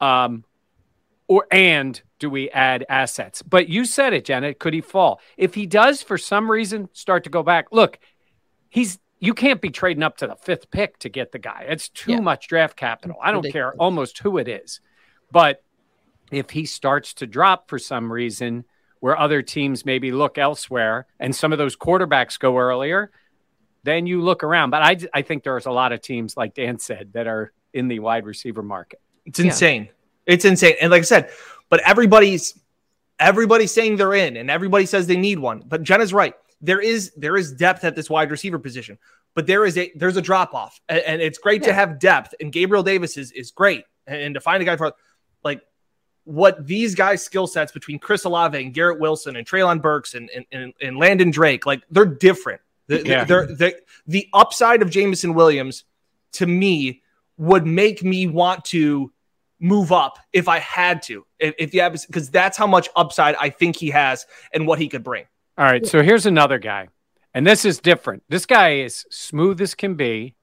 Um, 0.00 0.44
or 1.28 1.46
and 1.50 2.00
do 2.18 2.28
we 2.28 2.50
add 2.50 2.84
assets? 2.88 3.42
But 3.42 3.68
you 3.68 3.84
said 3.84 4.12
it, 4.12 4.24
Janet. 4.24 4.58
Could 4.58 4.74
he 4.74 4.80
fall? 4.80 5.20
If 5.36 5.54
he 5.54 5.66
does, 5.66 6.02
for 6.02 6.18
some 6.18 6.50
reason, 6.50 6.88
start 6.92 7.24
to 7.24 7.30
go 7.30 7.42
back. 7.42 7.66
Look, 7.72 7.98
he's 8.68 8.98
you 9.18 9.34
can't 9.34 9.60
be 9.60 9.70
trading 9.70 10.02
up 10.02 10.16
to 10.16 10.26
the 10.26 10.34
fifth 10.34 10.70
pick 10.72 10.98
to 10.98 11.08
get 11.08 11.30
the 11.30 11.38
guy. 11.38 11.64
It's 11.68 11.88
too 11.88 12.12
Yeah. 12.12 12.20
much 12.20 12.48
draft 12.48 12.76
capital. 12.76 13.16
I 13.22 13.30
don't 13.30 13.48
care 13.52 13.72
almost 13.74 14.18
who 14.18 14.36
it 14.36 14.48
is. 14.48 14.80
But 15.30 15.62
if 16.32 16.50
he 16.50 16.66
starts 16.66 17.14
to 17.14 17.26
drop 17.28 17.68
for 17.68 17.78
some 17.78 18.12
reason, 18.12 18.64
where 18.98 19.16
other 19.16 19.40
teams 19.40 19.84
maybe 19.84 20.10
look 20.10 20.38
elsewhere, 20.38 21.06
and 21.20 21.36
some 21.36 21.52
of 21.52 21.58
those 21.58 21.76
quarterbacks 21.76 22.36
go 22.38 22.58
earlier, 22.58 23.12
then 23.84 24.06
you 24.06 24.22
look 24.22 24.44
around. 24.44 24.70
But 24.70 24.82
I, 24.82 24.98
I 25.12 25.22
think 25.22 25.42
there's 25.42 25.66
a 25.66 25.70
lot 25.70 25.92
of 25.92 26.00
teams, 26.00 26.36
like 26.36 26.54
Dan 26.54 26.78
said, 26.78 27.12
that 27.14 27.26
are 27.26 27.52
in 27.72 27.88
the 27.88 27.98
wide 27.98 28.26
receiver 28.26 28.62
market. 28.62 29.00
It's 29.24 29.38
insane. 29.38 29.88
It's 30.26 30.44
insane. 30.44 30.74
And 30.80 30.90
like 30.90 31.00
I 31.00 31.04
said, 31.04 31.30
but 31.68 31.80
everybody's 31.80 32.58
everybody's 33.18 33.72
saying 33.72 33.96
they're 33.96 34.14
in 34.14 34.36
and 34.36 34.50
everybody 34.50 34.86
says 34.86 35.06
they 35.06 35.16
need 35.16 35.38
one. 35.38 35.62
But 35.66 35.82
Jenna's 35.82 36.12
right. 36.12 36.34
There 36.60 36.80
is 36.80 37.12
there 37.16 37.36
is 37.36 37.52
depth 37.52 37.84
at 37.84 37.96
this 37.96 38.08
wide 38.10 38.30
receiver 38.30 38.58
position. 38.58 38.98
but 39.34 39.46
there 39.46 39.64
is 39.64 39.78
a 39.78 39.90
there's 39.94 40.16
a 40.16 40.22
drop 40.22 40.54
off, 40.54 40.80
and, 40.88 41.00
and, 41.00 41.22
it's 41.22 41.38
great 41.38 41.62
yeah. 41.62 41.68
to 41.68 41.74
have 41.74 41.98
depth. 41.98 42.34
And 42.40 42.52
Gabriel 42.52 42.82
Davis 42.82 43.16
is 43.16 43.32
is 43.32 43.50
great, 43.50 43.84
and, 44.06 44.20
and 44.20 44.34
to 44.34 44.40
find 44.40 44.62
a 44.62 44.66
guy 44.66 44.76
for 44.76 44.92
like 45.42 45.62
what 46.24 46.66
these 46.66 46.94
guys' 46.94 47.22
skill 47.22 47.46
sets 47.46 47.72
between 47.72 47.98
Chris 47.98 48.24
Olave 48.24 48.56
and 48.56 48.72
Garrett 48.72 49.00
Wilson 49.00 49.36
and 49.36 49.46
Treylon 49.46 49.82
Burks 49.82 50.14
and, 50.14 50.30
and, 50.30 50.44
and, 50.52 50.72
and 50.80 50.96
Landon 50.96 51.30
Drake, 51.30 51.66
like 51.66 51.82
they're 51.90 52.06
different. 52.06 52.60
The, 52.88 53.06
yeah. 53.06 53.24
they're, 53.24 53.46
they're, 53.46 53.74
the 54.06 54.28
upside 54.32 54.82
of 54.82 54.90
Jameson 54.90 55.34
Williams 55.34 55.84
to 56.32 56.46
me 56.46 57.02
would 57.36 57.66
make 57.66 58.02
me 58.02 58.26
want 58.26 58.64
to 58.66 59.12
move 59.60 59.92
up 59.92 60.18
if 60.32 60.48
I 60.48 60.58
had 60.58 61.02
to. 61.02 61.24
If, 61.38 61.54
if 61.58 61.74
you 61.74 61.80
have, 61.82 61.92
because 62.06 62.30
that's 62.30 62.56
how 62.56 62.66
much 62.66 62.88
upside 62.96 63.36
I 63.36 63.50
think 63.50 63.76
he 63.76 63.90
has 63.90 64.26
and 64.52 64.66
what 64.66 64.78
he 64.78 64.88
could 64.88 65.04
bring. 65.04 65.24
All 65.56 65.64
right. 65.64 65.86
So 65.86 66.02
here's 66.02 66.26
another 66.26 66.58
guy, 66.58 66.88
and 67.34 67.46
this 67.46 67.64
is 67.64 67.78
different. 67.78 68.22
This 68.28 68.46
guy 68.46 68.76
is 68.76 69.06
smooth 69.10 69.60
as 69.60 69.74
can 69.74 69.94
be, 69.94 70.34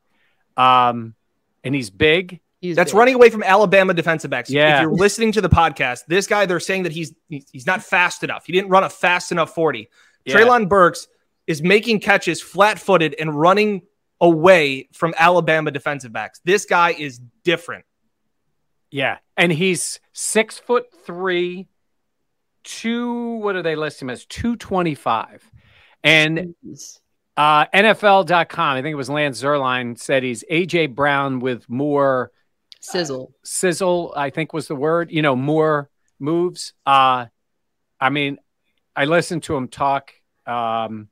um, 0.56 1.16
and 1.64 1.76
he's 1.76 1.90
big 1.90 2.40
He's 2.62 2.76
That's 2.76 2.92
big. 2.92 2.98
running 2.98 3.16
away 3.16 3.30
from 3.30 3.44
Alabama 3.44 3.94
defensive 3.94 4.30
backs. 4.30 4.50
Yeah. 4.50 4.76
If 4.76 4.82
you're 4.82 4.92
listening 4.92 5.32
to 5.34 5.42
the 5.42 5.50
podcast, 5.50 6.06
this 6.08 6.28
guy, 6.28 6.46
they're 6.46 6.60
saying 6.60 6.84
that 6.84 6.92
he's 6.92 7.14
he's 7.30 7.66
not 7.66 7.84
fast 7.84 8.24
enough. 8.24 8.46
He 8.46 8.52
didn't 8.52 8.70
run 8.70 8.84
a 8.84 8.90
fast 8.90 9.32
enough 9.32 9.56
40. 9.56 9.90
Yeah. 10.26 10.36
Treylon 10.36 10.68
Burks 10.68 11.08
is 11.50 11.62
making 11.62 12.00
catches 12.00 12.42
flat 12.42 12.80
footed 12.80 13.16
and 13.20 13.38
running 13.38 13.82
away 14.22 14.88
from 14.94 15.14
Alabama 15.18 15.72
defensive 15.72 16.14
backs. 16.14 16.40
This 16.46 16.66
guy 16.66 16.92
is 16.92 17.20
different. 17.44 17.84
Yeah. 18.92 19.18
And 19.36 19.52
he's 19.52 20.00
six 20.14 20.60
foot 20.60 20.86
three, 21.06 21.68
two, 22.64 23.38
what 23.38 23.54
do 23.54 23.64
they 23.64 23.76
list 23.76 24.00
him 24.00 24.12
as? 24.12 24.26
225. 24.28 25.50
And 26.04 26.54
uh, 27.36 27.66
NFL.com, 27.74 28.78
I 28.78 28.82
think 28.84 28.94
it 28.94 28.98
was 28.98 29.10
Lance 29.10 29.42
Zierlein, 29.42 29.98
said 29.98 30.22
he's 30.22 30.44
AJ 30.52 30.94
Brown 30.94 31.40
with 31.40 31.68
more 31.68 32.32
sizzle 32.80 33.32
uh, 33.34 33.38
sizzle 33.44 34.14
i 34.16 34.30
think 34.30 34.54
was 34.54 34.68
the 34.68 34.76
word 34.76 35.12
you 35.12 35.22
know 35.22 35.36
more 35.36 35.90
moves 36.18 36.74
uh 36.86 37.26
i 38.00 38.10
mean 38.10 38.38
i 38.96 39.04
listened 39.06 39.44
to 39.44 39.54
him 39.56 39.68
talk 39.68 40.14
um 40.46 41.10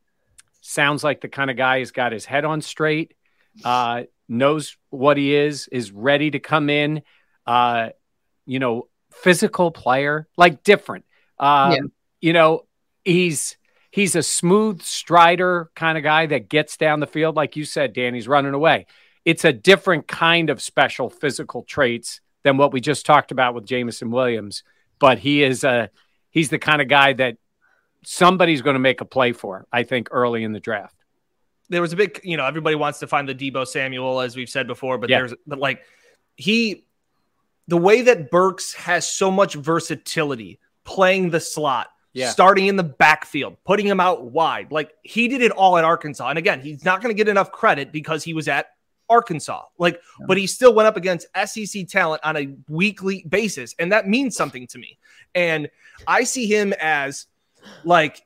sounds 0.68 1.04
like 1.04 1.22
the 1.22 1.28
kind 1.28 1.50
of 1.50 1.58
guy 1.58 1.80
who's 1.80 1.92
got 1.92 2.12
his 2.12 2.26
head 2.26 2.46
on 2.46 2.62
straight 2.62 3.14
uh 3.64 4.04
knows 4.28 4.78
what 4.90 5.18
he 5.18 5.34
is 5.34 5.68
is 5.70 5.92
ready 5.92 6.30
to 6.30 6.40
come 6.40 6.70
in 6.70 7.02
uh 7.46 7.90
you 8.46 8.60
know 8.60 8.88
physical 9.12 9.72
player 9.72 10.28
like 10.38 10.64
different 10.64 11.06
um 11.40 11.72
yeah. 11.72 11.80
you 12.22 12.34
know 12.34 12.66
he's 13.04 13.58
he's 13.90 14.16
a 14.16 14.22
smooth 14.22 14.82
strider 14.82 15.72
kind 15.76 15.98
of 15.98 16.04
guy 16.04 16.26
that 16.26 16.50
gets 16.50 16.78
down 16.78 17.00
the 17.00 17.08
field 17.08 17.36
like 17.36 17.56
you 17.56 17.66
said 17.66 17.94
danny's 17.94 18.28
running 18.28 18.54
away 18.54 18.86
it's 19.28 19.44
a 19.44 19.52
different 19.52 20.08
kind 20.08 20.50
of 20.50 20.62
special 20.62 21.10
physical 21.10 21.64
traits 21.64 22.22
than 22.44 22.56
what 22.56 22.72
we 22.72 22.80
just 22.80 23.06
talked 23.06 23.34
about 23.34 23.54
with 23.54 23.66
Jameson 23.66 24.10
Williams. 24.10 24.64
But 25.00 25.20
he 25.20 25.44
is 25.44 25.66
a 25.66 25.90
he's 26.30 26.50
the 26.50 26.58
kind 26.58 26.82
of 26.82 26.88
guy 26.88 27.12
that 27.12 27.36
somebody's 28.10 28.62
going 28.62 28.76
to 28.76 28.80
make 28.80 29.02
a 29.02 29.06
play 29.06 29.34
for, 29.34 29.68
I 29.74 29.84
think, 29.84 30.08
early 30.12 30.46
in 30.46 30.54
the 30.54 30.62
draft. 30.62 30.96
There 31.68 31.82
was 31.82 31.92
a 31.92 31.98
big, 31.98 32.22
you 32.24 32.38
know, 32.38 32.46
everybody 32.46 32.78
wants 32.78 33.00
to 33.00 33.08
find 33.08 33.28
the 33.28 33.36
Deebo 33.36 33.68
Samuel, 33.68 34.22
as 34.22 34.38
we've 34.38 34.50
said 34.50 34.66
before, 34.66 34.98
but 34.98 35.10
yeah. 35.10 35.20
there's 35.20 35.34
but 35.46 35.60
like 35.60 35.82
he 36.38 36.86
the 37.68 37.76
way 37.76 38.04
that 38.04 38.32
Burks 38.32 38.74
has 38.76 39.10
so 39.10 39.30
much 39.30 39.56
versatility 39.56 40.58
playing 40.86 41.32
the 41.32 41.42
slot, 41.42 41.90
yeah. 42.14 42.30
starting 42.30 42.68
in 42.68 42.78
the 42.78 42.84
backfield, 42.84 43.58
putting 43.66 43.86
him 43.86 44.00
out 44.00 44.32
wide. 44.32 44.72
Like 44.72 44.94
he 45.04 45.28
did 45.28 45.42
it 45.42 45.52
all 45.52 45.78
at 45.78 45.84
Arkansas. 45.84 46.30
And 46.30 46.40
again, 46.40 46.62
he's 46.62 46.86
not 46.86 47.02
going 47.02 47.14
to 47.14 47.18
get 47.18 47.28
enough 47.28 47.52
credit 47.52 47.92
because 47.92 48.24
he 48.24 48.34
was 48.34 48.48
at 48.48 48.68
Arkansas. 49.10 49.64
Like, 49.78 49.96
yeah. 50.18 50.28
but 50.28 50.38
he 50.38 50.48
still 50.48 50.74
went 50.74 50.88
up 50.88 50.96
against 50.96 51.28
SEC 51.46 51.90
talent 51.90 52.24
on 52.24 52.38
a 52.38 52.56
weekly 52.70 53.26
basis. 53.28 53.76
And 53.78 53.92
that 53.92 54.08
means 54.08 54.38
something 54.38 54.66
to 54.68 54.78
me. 54.78 54.98
And 55.36 55.70
I 56.08 56.24
see 56.24 56.48
him 56.48 56.74
as 56.80 57.26
like 57.84 58.22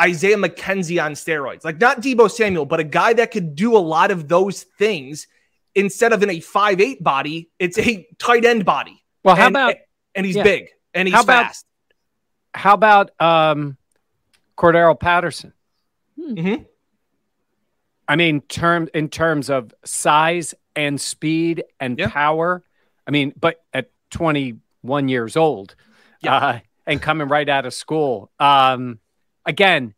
Isaiah 0.00 0.36
McKenzie 0.36 1.02
on 1.02 1.12
steroids, 1.12 1.64
like 1.64 1.80
not 1.80 2.00
Deebo 2.00 2.30
Samuel, 2.30 2.66
but 2.66 2.80
a 2.80 2.84
guy 2.84 3.12
that 3.14 3.30
could 3.30 3.54
do 3.54 3.76
a 3.76 3.78
lot 3.78 4.10
of 4.10 4.28
those 4.28 4.62
things 4.62 5.26
instead 5.74 6.12
of 6.12 6.22
in 6.22 6.30
a 6.30 6.40
five 6.40 6.80
eight 6.80 7.02
body, 7.02 7.50
it's 7.58 7.78
a 7.78 8.06
tight 8.18 8.44
end 8.44 8.64
body. 8.64 9.02
Well, 9.24 9.36
how 9.36 9.46
and, 9.46 9.56
about 9.56 9.74
and 10.14 10.26
he's 10.26 10.36
yeah. 10.36 10.42
big 10.42 10.68
and 10.94 11.08
he's 11.08 11.14
how 11.14 11.22
about, 11.22 11.46
fast. 11.46 11.66
How 12.54 12.74
about 12.74 13.20
um 13.20 13.76
Cordarrelle 14.56 14.98
Patterson? 14.98 15.52
Mm-hmm. 16.18 16.62
I 18.08 18.16
mean, 18.16 18.40
term 18.42 18.88
in 18.94 19.08
terms 19.08 19.50
of 19.50 19.74
size 19.84 20.54
and 20.74 21.00
speed 21.00 21.64
and 21.78 21.98
yeah. 21.98 22.08
power. 22.08 22.62
I 23.06 23.10
mean, 23.10 23.32
but 23.38 23.62
at 23.72 23.90
21 24.10 25.08
years 25.08 25.36
old, 25.36 25.74
yeah. 26.20 26.36
uh, 26.36 26.60
and 26.88 27.00
coming 27.00 27.28
right 27.28 27.48
out 27.48 27.66
of 27.66 27.74
school, 27.74 28.30
um, 28.40 28.98
again, 29.44 29.94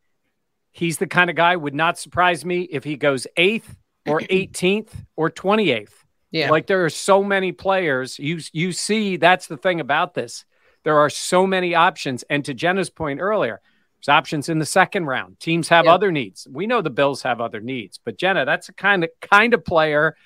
he's 0.73 0.99
the 0.99 1.07
kind 1.07 1.31
of 1.31 1.37
guy 1.37 1.57
would 1.57 1.75
not 1.75 1.99
surprise 1.99 2.45
me 2.45 2.63
if 2.63 2.85
he 2.85 2.97
goes 2.97 3.27
eighth 3.37 3.77
or 4.07 4.21
18th 4.31 4.91
or 5.17 5.31
28th. 5.31 5.93
Yeah, 6.33 6.51
like 6.51 6.67
there 6.67 6.85
are 6.85 6.91
so 6.91 7.25
many 7.25 7.51
players. 7.51 8.19
You 8.19 8.39
you 8.53 8.71
see, 8.71 9.17
that's 9.17 9.49
the 9.49 9.57
thing 9.57 9.81
about 9.81 10.15
this. 10.15 10.45
There 10.85 10.99
are 10.99 11.11
so 11.11 11.47
many 11.47 11.75
options, 11.75 12.23
and 12.31 12.45
to 12.45 12.55
Jenna's 12.55 12.89
point 12.89 13.21
earlier, 13.21 13.61
there's 13.99 14.09
options 14.09 14.49
in 14.49 14.61
the 14.61 14.67
second 14.67 15.07
round. 15.07 15.41
Teams 15.41 15.69
have 15.69 15.87
other 15.87 16.13
needs. 16.13 16.47
We 16.49 16.69
know 16.69 16.83
the 16.83 16.91
Bills 16.91 17.23
have 17.23 17.41
other 17.41 17.61
needs, 17.61 17.99
but 18.03 18.17
Jenna, 18.17 18.45
that's 18.45 18.69
a 18.69 18.73
kind 18.73 19.03
of 19.03 19.11
kind 19.21 19.55
of 19.55 19.65
player 19.65 20.17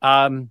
um, 0.00 0.50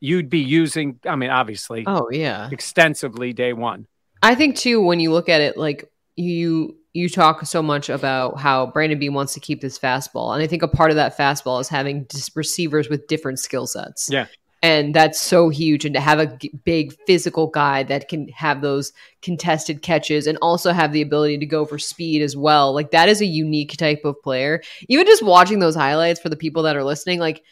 you'd 0.00 0.28
be 0.28 0.40
using. 0.40 1.00
I 1.06 1.16
mean, 1.16 1.30
obviously, 1.30 1.84
oh 1.86 2.10
yeah, 2.10 2.50
extensively 2.52 3.32
day 3.32 3.54
one. 3.54 3.86
I 4.22 4.34
think 4.34 4.56
too 4.56 4.80
when 4.80 5.00
you 5.00 5.12
look 5.12 5.28
at 5.28 5.40
it, 5.40 5.56
like 5.56 5.90
you 6.16 6.76
you 6.94 7.08
talk 7.08 7.44
so 7.46 7.62
much 7.62 7.88
about 7.88 8.38
how 8.38 8.66
Brandon 8.66 8.98
Beane 8.98 9.14
wants 9.14 9.34
to 9.34 9.40
keep 9.40 9.60
this 9.60 9.78
fastball, 9.78 10.34
and 10.34 10.42
I 10.42 10.46
think 10.46 10.62
a 10.62 10.68
part 10.68 10.90
of 10.90 10.96
that 10.96 11.16
fastball 11.16 11.60
is 11.60 11.68
having 11.68 12.06
receivers 12.34 12.88
with 12.88 13.06
different 13.06 13.38
skill 13.38 13.66
sets. 13.66 14.08
Yeah, 14.10 14.26
and 14.62 14.94
that's 14.94 15.20
so 15.20 15.48
huge 15.48 15.84
and 15.84 15.94
to 15.94 16.00
have 16.00 16.20
a 16.20 16.36
g- 16.36 16.52
big 16.64 16.94
physical 17.06 17.48
guy 17.48 17.82
that 17.82 18.08
can 18.08 18.28
have 18.28 18.60
those 18.60 18.92
contested 19.20 19.82
catches 19.82 20.26
and 20.26 20.38
also 20.40 20.72
have 20.72 20.92
the 20.92 21.02
ability 21.02 21.36
to 21.38 21.46
go 21.46 21.64
for 21.64 21.78
speed 21.78 22.22
as 22.22 22.36
well 22.36 22.72
like 22.72 22.92
that 22.92 23.08
is 23.08 23.20
a 23.20 23.26
unique 23.26 23.76
type 23.76 24.04
of 24.04 24.20
player 24.22 24.62
even 24.88 25.04
just 25.04 25.22
watching 25.22 25.58
those 25.58 25.74
highlights 25.74 26.20
for 26.20 26.28
the 26.28 26.36
people 26.36 26.62
that 26.62 26.76
are 26.76 26.84
listening 26.84 27.18
like 27.18 27.42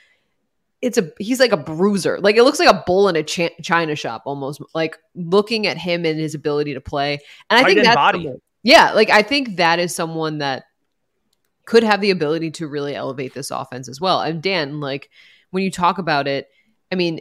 it's 0.82 0.98
a 0.98 1.12
he's 1.18 1.40
like 1.40 1.52
a 1.52 1.56
bruiser 1.56 2.18
like 2.20 2.36
it 2.36 2.42
looks 2.42 2.58
like 2.58 2.68
a 2.68 2.82
bull 2.86 3.08
in 3.08 3.16
a 3.16 3.22
ch- 3.22 3.52
china 3.62 3.94
shop 3.94 4.22
almost 4.24 4.62
like 4.74 4.96
looking 5.14 5.66
at 5.66 5.76
him 5.76 6.04
and 6.04 6.18
his 6.18 6.34
ability 6.34 6.74
to 6.74 6.80
play 6.80 7.18
and 7.50 7.58
i 7.60 7.64
think 7.64 7.82
that's 7.82 7.94
body. 7.94 8.30
yeah 8.62 8.92
like 8.92 9.10
i 9.10 9.22
think 9.22 9.56
that 9.56 9.78
is 9.78 9.94
someone 9.94 10.38
that 10.38 10.64
could 11.66 11.82
have 11.82 12.00
the 12.00 12.10
ability 12.10 12.50
to 12.50 12.66
really 12.66 12.94
elevate 12.94 13.34
this 13.34 13.50
offense 13.50 13.88
as 13.88 14.00
well 14.00 14.20
and 14.20 14.42
dan 14.42 14.80
like 14.80 15.10
when 15.50 15.62
you 15.62 15.70
talk 15.70 15.98
about 15.98 16.26
it 16.26 16.48
I 16.90 16.96
mean, 16.96 17.20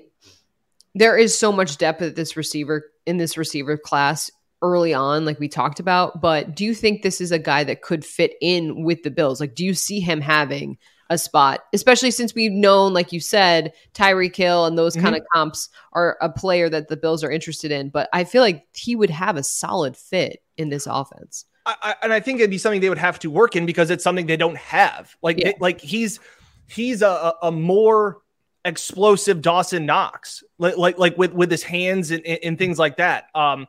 there 0.95 1.17
is 1.17 1.38
so 1.38 1.52
much 1.52 1.78
depth 1.78 2.02
at 2.02 2.15
this 2.15 2.36
receiver 2.36 2.91
in 3.06 3.17
this 3.17 3.38
receiver 3.38 3.78
class 3.78 4.32
early 4.62 4.93
on, 4.93 5.26
like 5.26 5.39
we 5.39 5.48
talked 5.48 5.80
about. 5.80 6.22
But 6.22 6.56
do 6.56 6.65
you 6.65 6.74
think 6.74 7.02
this 7.02 7.22
is 7.22 7.32
a 7.32 7.39
guy 7.39 7.63
that 7.63 7.82
could 7.82 8.04
fit 8.04 8.34
in 8.41 8.84
with 8.84 9.04
the 9.04 9.12
Bills? 9.12 9.39
Like, 9.39 9.56
do 9.56 9.63
you 9.63 9.74
see 9.74 10.00
him 10.00 10.22
having 10.22 10.78
a 11.10 11.17
spot, 11.17 11.62
especially 11.74 12.12
since 12.12 12.36
we've 12.36 12.52
known, 12.52 12.93
like 12.93 13.12
you 13.12 13.19
said, 13.19 13.74
Tyreek 13.93 14.36
Hill 14.36 14.65
and 14.65 14.78
those 14.78 14.95
mm-hmm. 14.95 15.06
kind 15.06 15.15
of 15.15 15.24
comps 15.34 15.69
are 15.93 16.17
a 16.22 16.30
player 16.30 16.69
that 16.69 16.88
the 16.88 16.98
Bills 16.98 17.24
are 17.24 17.32
interested 17.32 17.72
in. 17.72 17.89
But 17.89 18.10
I 18.13 18.24
feel 18.24 18.41
like 18.41 18.65
he 18.76 18.95
would 18.95 19.10
have 19.10 19.36
a 19.36 19.43
solid 19.43 19.98
fit 19.98 20.43
in 20.58 20.69
this 20.69 20.88
offense. 20.88 21.45
I, 21.65 21.95
and 22.02 22.13
I 22.13 22.19
think 22.19 22.39
it'd 22.39 22.50
be 22.50 22.58
something 22.58 22.82
they 22.82 22.89
would 22.89 22.98
have 22.98 23.19
to 23.19 23.30
work 23.30 23.56
in 23.56 23.65
because 23.65 23.89
it's 23.89 24.04
something 24.04 24.26
they 24.26 24.38
don't 24.38 24.58
have. 24.58 25.15
Like, 25.22 25.39
yeah. 25.39 25.52
like 25.60 25.82
he's 25.82 26.19
he's 26.67 27.02
a, 27.02 27.34
a 27.43 27.52
more 27.52 28.22
explosive 28.65 29.41
Dawson 29.41 29.86
Knox, 29.86 30.43
like 30.58 30.78
like, 30.78 30.98
like 30.98 31.17
with 31.17 31.34
with 31.34 31.52
his 31.52 31.63
hands 31.63 32.12
and, 32.12 32.26
and 32.26 32.58
things 32.58 32.80
like 32.80 32.98
that. 32.98 33.26
Um, 33.36 33.67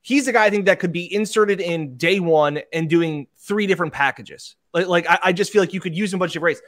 he's 0.00 0.28
a 0.28 0.32
guy 0.32 0.44
I 0.44 0.50
think 0.50 0.66
that 0.66 0.78
could 0.78 0.92
be 0.92 1.12
inserted 1.12 1.60
in 1.60 1.96
day 1.96 2.20
one 2.20 2.60
and 2.72 2.88
doing 2.88 3.26
three 3.36 3.66
different 3.66 3.92
packages. 3.92 4.56
Like, 4.76 4.88
like 4.88 5.10
I, 5.10 5.18
I 5.24 5.32
just 5.32 5.52
feel 5.52 5.62
like 5.62 5.72
you 5.72 5.80
could 5.80 5.96
use 5.96 6.12
him 6.12 6.18
a 6.18 6.20
bunch 6.20 6.36
of 6.36 6.42
race. 6.42 6.60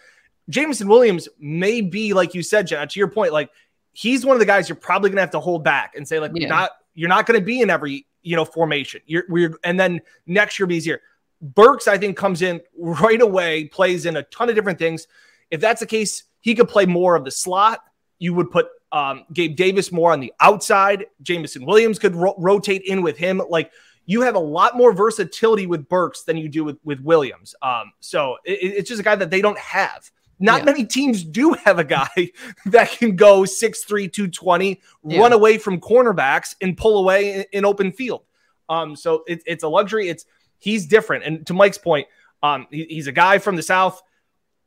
Jameson 0.48 0.88
Williams 0.88 1.28
may 1.38 1.82
be, 1.82 2.14
like 2.14 2.34
you 2.34 2.42
said, 2.42 2.66
Jenna, 2.66 2.86
to 2.86 2.98
your 2.98 3.08
point, 3.08 3.32
like 3.32 3.50
he's 3.92 4.24
one 4.24 4.34
of 4.34 4.40
the 4.40 4.46
guys 4.46 4.68
you're 4.68 4.76
probably 4.76 5.10
gonna 5.10 5.20
have 5.20 5.30
to 5.32 5.40
hold 5.40 5.62
back 5.62 5.94
and 5.94 6.08
say, 6.08 6.18
like, 6.18 6.32
yeah. 6.34 6.40
you're 6.40 6.48
not 6.48 6.70
you're 6.94 7.08
not 7.08 7.26
gonna 7.26 7.42
be 7.42 7.60
in 7.60 7.68
every 7.68 8.06
you 8.22 8.34
know 8.34 8.46
formation. 8.46 9.02
You're 9.04 9.24
we're 9.28 9.58
and 9.62 9.78
then 9.78 10.00
next 10.26 10.58
year 10.58 10.66
be 10.66 10.76
easier. 10.76 11.02
Burks, 11.40 11.86
I 11.86 11.98
think, 11.98 12.16
comes 12.16 12.42
in 12.42 12.60
right 12.76 13.20
away, 13.20 13.66
plays 13.66 14.06
in 14.06 14.16
a 14.16 14.22
ton 14.24 14.48
of 14.48 14.54
different 14.54 14.78
things. 14.78 15.06
If 15.50 15.60
that's 15.60 15.80
the 15.80 15.86
case, 15.86 16.24
he 16.40 16.54
could 16.54 16.68
play 16.68 16.86
more 16.86 17.14
of 17.14 17.24
the 17.24 17.30
slot. 17.30 17.80
You 18.18 18.34
would 18.34 18.50
put 18.50 18.68
um, 18.90 19.24
Gabe 19.32 19.54
Davis 19.54 19.92
more 19.92 20.12
on 20.12 20.18
the 20.18 20.32
outside. 20.40 21.06
Jameson 21.22 21.64
Williams 21.64 21.98
could 21.98 22.16
ro- 22.16 22.34
rotate 22.38 22.82
in 22.82 23.02
with 23.02 23.18
him. 23.18 23.40
Like 23.48 23.70
you 24.10 24.22
have 24.22 24.34
a 24.36 24.40
lot 24.40 24.74
more 24.74 24.92
versatility 24.94 25.66
with 25.66 25.86
Burks 25.86 26.22
than 26.22 26.38
you 26.38 26.48
do 26.48 26.64
with 26.64 26.78
with 26.82 26.98
Williams. 27.00 27.54
Um, 27.62 27.92
so 28.00 28.36
it, 28.44 28.58
it's 28.78 28.88
just 28.88 29.00
a 29.00 29.04
guy 29.04 29.14
that 29.16 29.28
they 29.30 29.42
don't 29.42 29.58
have. 29.58 30.10
Not 30.40 30.60
Yeah. 30.60 30.64
many 30.64 30.84
teams 30.86 31.22
do 31.24 31.52
have 31.64 31.78
a 31.78 31.84
guy 31.84 32.08
that 32.66 32.90
can 32.92 33.16
go 33.16 33.42
6'3, 33.42 34.10
220, 34.10 34.80
Yeah. 35.04 35.20
run 35.20 35.32
away 35.32 35.58
from 35.58 35.78
cornerbacks 35.80 36.54
and 36.62 36.76
pull 36.76 36.98
away 36.98 37.34
in, 37.34 37.44
in 37.52 37.64
open 37.66 37.92
field. 37.92 38.22
Um, 38.70 38.96
so 38.96 39.24
it, 39.26 39.42
it's 39.46 39.62
a 39.64 39.68
luxury. 39.68 40.08
It's 40.08 40.24
he's 40.58 40.86
different. 40.86 41.24
And 41.24 41.46
to 41.48 41.52
Mike's 41.54 41.78
point, 41.78 42.06
um, 42.42 42.66
he- 42.70 42.86
he's 42.88 43.08
a 43.08 43.12
guy 43.12 43.38
from 43.38 43.56
the 43.56 43.62
South, 43.62 44.00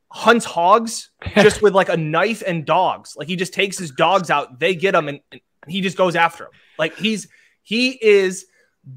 hunts 0.10 0.45
hogs 0.45 1.10
just 1.36 1.62
with 1.63 1.73
like 1.73 1.89
a 1.89 1.97
knife 1.97 2.43
and 2.45 2.65
dogs. 2.65 3.15
Like 3.17 3.27
he 3.27 3.36
just 3.36 3.54
takes 3.54 3.77
his 3.77 3.91
dogs 3.91 4.30
out, 4.30 4.60
they 4.60 4.75
get 4.75 4.93
him, 4.93 5.08
and, 5.08 5.19
and 5.32 5.41
he 5.67 5.82
just 5.82 5.97
goes 5.97 6.15
after 6.15 6.43
him. 6.45 6.51
Like 6.77 6.95
he's 6.97 7.27
he 7.63 7.91
is 7.91 8.45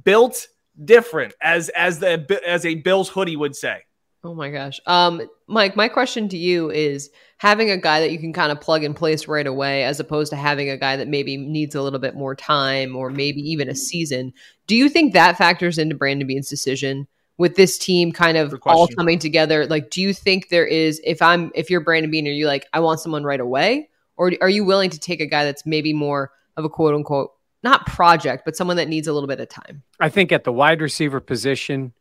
built 0.05 0.49
different, 0.85 1.35
as 1.40 1.68
as 1.70 1.99
the 1.99 2.40
as 2.47 2.64
a 2.64 2.77
Bills 2.77 3.09
hoodie 3.09 3.37
would 3.37 3.57
say. 3.57 3.83
Oh 4.25 4.35
my 4.35 4.51
gosh. 4.51 4.81
Um, 4.87 5.20
Mike, 5.49 5.77
my 5.77 5.87
question 5.87 6.31
to 6.31 6.38
you 6.38 6.70
is 6.70 7.11
having 7.37 7.70
a 7.70 7.77
guy 7.77 8.01
that 8.01 8.11
you 8.11 8.18
can 8.18 8.33
kind 8.33 8.51
of 8.51 8.59
plug 8.59 8.83
and 8.83 8.97
place 8.97 9.29
right 9.29 9.47
away, 9.47 9.85
as 9.85 10.01
opposed 10.01 10.31
to 10.31 10.37
having 10.37 10.70
a 10.70 10.79
guy 10.79 10.97
that 10.97 11.09
maybe 11.09 11.37
needs 11.37 11.75
a 11.75 11.83
little 11.83 11.99
bit 11.99 12.14
more 12.14 12.35
time 12.35 12.97
or 12.97 13.11
maybe 13.11 13.42
even 13.42 13.68
a 13.68 13.75
season. 13.75 14.33
Do 14.66 14.77
you 14.77 14.88
think 14.88 15.12
that 15.12 15.37
factors 15.37 15.77
into 15.77 15.94
Brandon 15.94 16.27
Beane's 16.27 16.49
decision 16.49 17.07
with 17.37 17.57
this 17.57 17.77
team 17.77 18.12
kind 18.12 18.38
of 18.38 18.55
all 18.64 18.88
coming 18.88 19.18
together? 19.18 19.66
Like, 19.66 19.90
do 19.90 20.01
you 20.01 20.14
think 20.14 20.49
there 20.49 20.66
is, 20.66 21.03
if 21.05 21.20
I'm, 21.20 21.53
if 21.55 21.68
you're 21.68 21.83
Brandon 21.83 22.11
Beane, 22.11 22.27
are 22.27 22.31
you 22.31 22.47
like, 22.47 22.66
I 22.73 22.81
want 22.81 23.01
someone 23.01 23.25
right 23.25 23.40
away? 23.40 23.90
Or 24.16 24.33
are 24.40 24.49
you 24.49 24.64
willing 24.64 24.88
to 24.88 24.99
take 24.99 25.20
a 25.20 25.27
guy 25.27 25.44
that's 25.44 25.66
maybe 25.66 25.92
more 25.92 26.31
of 26.57 26.64
a 26.64 26.70
quote 26.70 26.94
unquote, 26.94 27.33
not 27.64 27.87
project, 27.87 28.44
but 28.44 28.55
someone 28.57 28.77
that 28.77 28.88
needs 28.88 29.09
a 29.09 29.12
little 29.12 29.27
bit 29.27 29.40
of 29.40 29.48
time? 29.48 29.83
I 29.98 30.09
think 30.09 30.31
at 30.31 30.44
the 30.44 30.53
wide 30.53 30.81
receiver 30.81 31.18
position, 31.20 31.92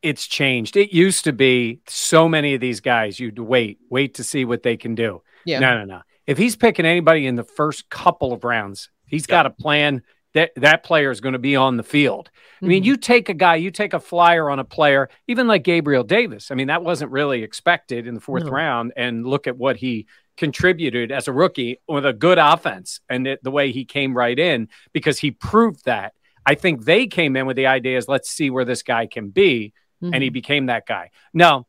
it's 0.00 0.26
changed. 0.26 0.76
It 0.76 0.92
used 0.94 1.24
to 1.24 1.32
be 1.32 1.80
so 1.86 2.28
many 2.28 2.54
of 2.54 2.60
these 2.60 2.80
guys, 2.80 3.18
you'd 3.20 3.38
wait, 3.38 3.78
wait 3.90 4.14
to 4.14 4.24
see 4.24 4.44
what 4.44 4.62
they 4.62 4.76
can 4.76 4.94
do. 4.94 5.22
Yeah. 5.44 5.58
No, 5.58 5.76
no, 5.78 5.84
no. 5.84 6.00
If 6.26 6.38
he's 6.38 6.56
picking 6.56 6.86
anybody 6.86 7.26
in 7.26 7.34
the 7.34 7.44
first 7.44 7.90
couple 7.90 8.32
of 8.32 8.44
rounds, 8.44 8.90
he's 9.06 9.26
got 9.26 9.44
a 9.46 9.50
plan 9.50 10.02
that 10.34 10.52
that 10.56 10.84
player 10.84 11.10
is 11.10 11.20
going 11.22 11.32
to 11.32 11.38
be 11.38 11.56
on 11.56 11.78
the 11.78 11.82
field. 11.82 12.30
I 12.62 12.66
mean, 12.66 12.82
Mhm. 12.82 12.86
you 12.86 12.96
take 12.98 13.28
a 13.30 13.34
guy, 13.34 13.56
you 13.56 13.70
take 13.70 13.94
a 13.94 13.98
flyer 13.98 14.50
on 14.50 14.58
a 14.58 14.64
player, 14.64 15.08
even 15.26 15.48
like 15.48 15.64
Gabriel 15.64 16.04
Davis. 16.04 16.50
I 16.50 16.54
mean, 16.54 16.68
that 16.68 16.84
wasn't 16.84 17.10
really 17.10 17.42
expected 17.42 18.06
in 18.06 18.14
the 18.14 18.20
fourth 18.20 18.44
No. 18.44 18.50
round. 18.50 18.92
And 18.94 19.26
look 19.26 19.46
at 19.46 19.56
what 19.56 19.78
he 19.78 20.06
contributed 20.38 21.12
as 21.12 21.28
a 21.28 21.32
rookie 21.32 21.80
with 21.86 22.06
a 22.06 22.12
good 22.14 22.38
offense 22.38 23.00
and 23.10 23.26
it, 23.26 23.44
the 23.44 23.50
way 23.50 23.72
he 23.72 23.84
came 23.84 24.16
right 24.16 24.38
in 24.38 24.68
because 24.94 25.18
he 25.18 25.30
proved 25.32 25.84
that. 25.84 26.14
I 26.46 26.54
think 26.54 26.84
they 26.84 27.06
came 27.06 27.36
in 27.36 27.44
with 27.46 27.56
the 27.56 27.66
idea 27.66 27.98
is 27.98 28.08
let's 28.08 28.30
see 28.30 28.48
where 28.48 28.64
this 28.64 28.82
guy 28.82 29.06
can 29.06 29.28
be 29.28 29.74
and 30.00 30.12
Mm-hmm. 30.12 30.22
he 30.22 30.30
became 30.30 30.66
that 30.66 30.86
guy. 30.86 31.10
Now, 31.34 31.66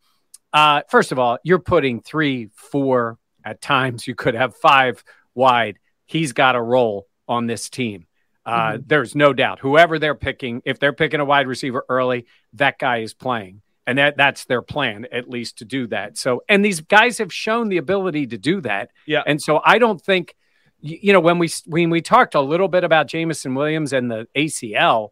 uh, 0.53 0.83
first 0.87 1.11
of 1.11 1.17
all, 1.17 1.39
you're 1.43 1.57
putting 1.57 1.99
three, 1.99 2.49
four, 2.53 3.17
at 3.43 3.59
times 3.59 4.05
you 4.07 4.13
could 4.13 4.35
have 4.35 4.55
five 4.55 5.03
wide. 5.33 5.79
He's 6.05 6.31
got 6.31 6.55
a 6.55 6.61
role 6.61 7.07
on 7.27 7.47
this 7.47 7.71
team. 7.71 8.05
Uh, 8.45 8.77
There's 8.85 9.15
no 9.15 9.33
doubt. 9.33 9.57
Whoever 9.59 9.97
they're 9.97 10.13
picking, 10.13 10.61
if 10.63 10.77
they're 10.77 10.93
picking 10.93 11.19
a 11.19 11.25
wide 11.25 11.47
receiver 11.47 11.83
early, 11.89 12.27
that 12.53 12.77
guy 12.77 12.97
is 12.97 13.15
playing. 13.15 13.61
And 13.89 13.97
that 13.97 14.17
that's 14.17 14.45
their 14.45 14.61
plan, 14.61 15.07
at 15.11 15.27
least 15.27 15.57
to 15.57 15.65
do 15.65 15.87
that. 15.87 16.15
So, 16.15 16.43
and 16.47 16.63
these 16.63 16.79
guys 16.79 17.17
have 17.17 17.33
shown 17.33 17.69
the 17.69 17.77
ability 17.77 18.27
to 18.27 18.37
do 18.37 18.61
that. 18.61 18.91
Yeah. 19.07 19.23
And 19.25 19.41
so 19.41 19.61
I 19.65 19.79
don't 19.79 19.99
think, 19.99 20.35
you 20.79 21.11
know, 21.11 21.19
when 21.19 21.39
we 21.39 21.49
when 21.65 21.89
we 21.89 21.99
talked 22.01 22.35
a 22.35 22.41
little 22.41 22.67
bit 22.67 22.83
about 22.83 23.07
Jameson 23.07 23.55
Williams 23.55 23.91
and 23.91 24.11
the 24.11 24.27
ACL, 24.35 25.09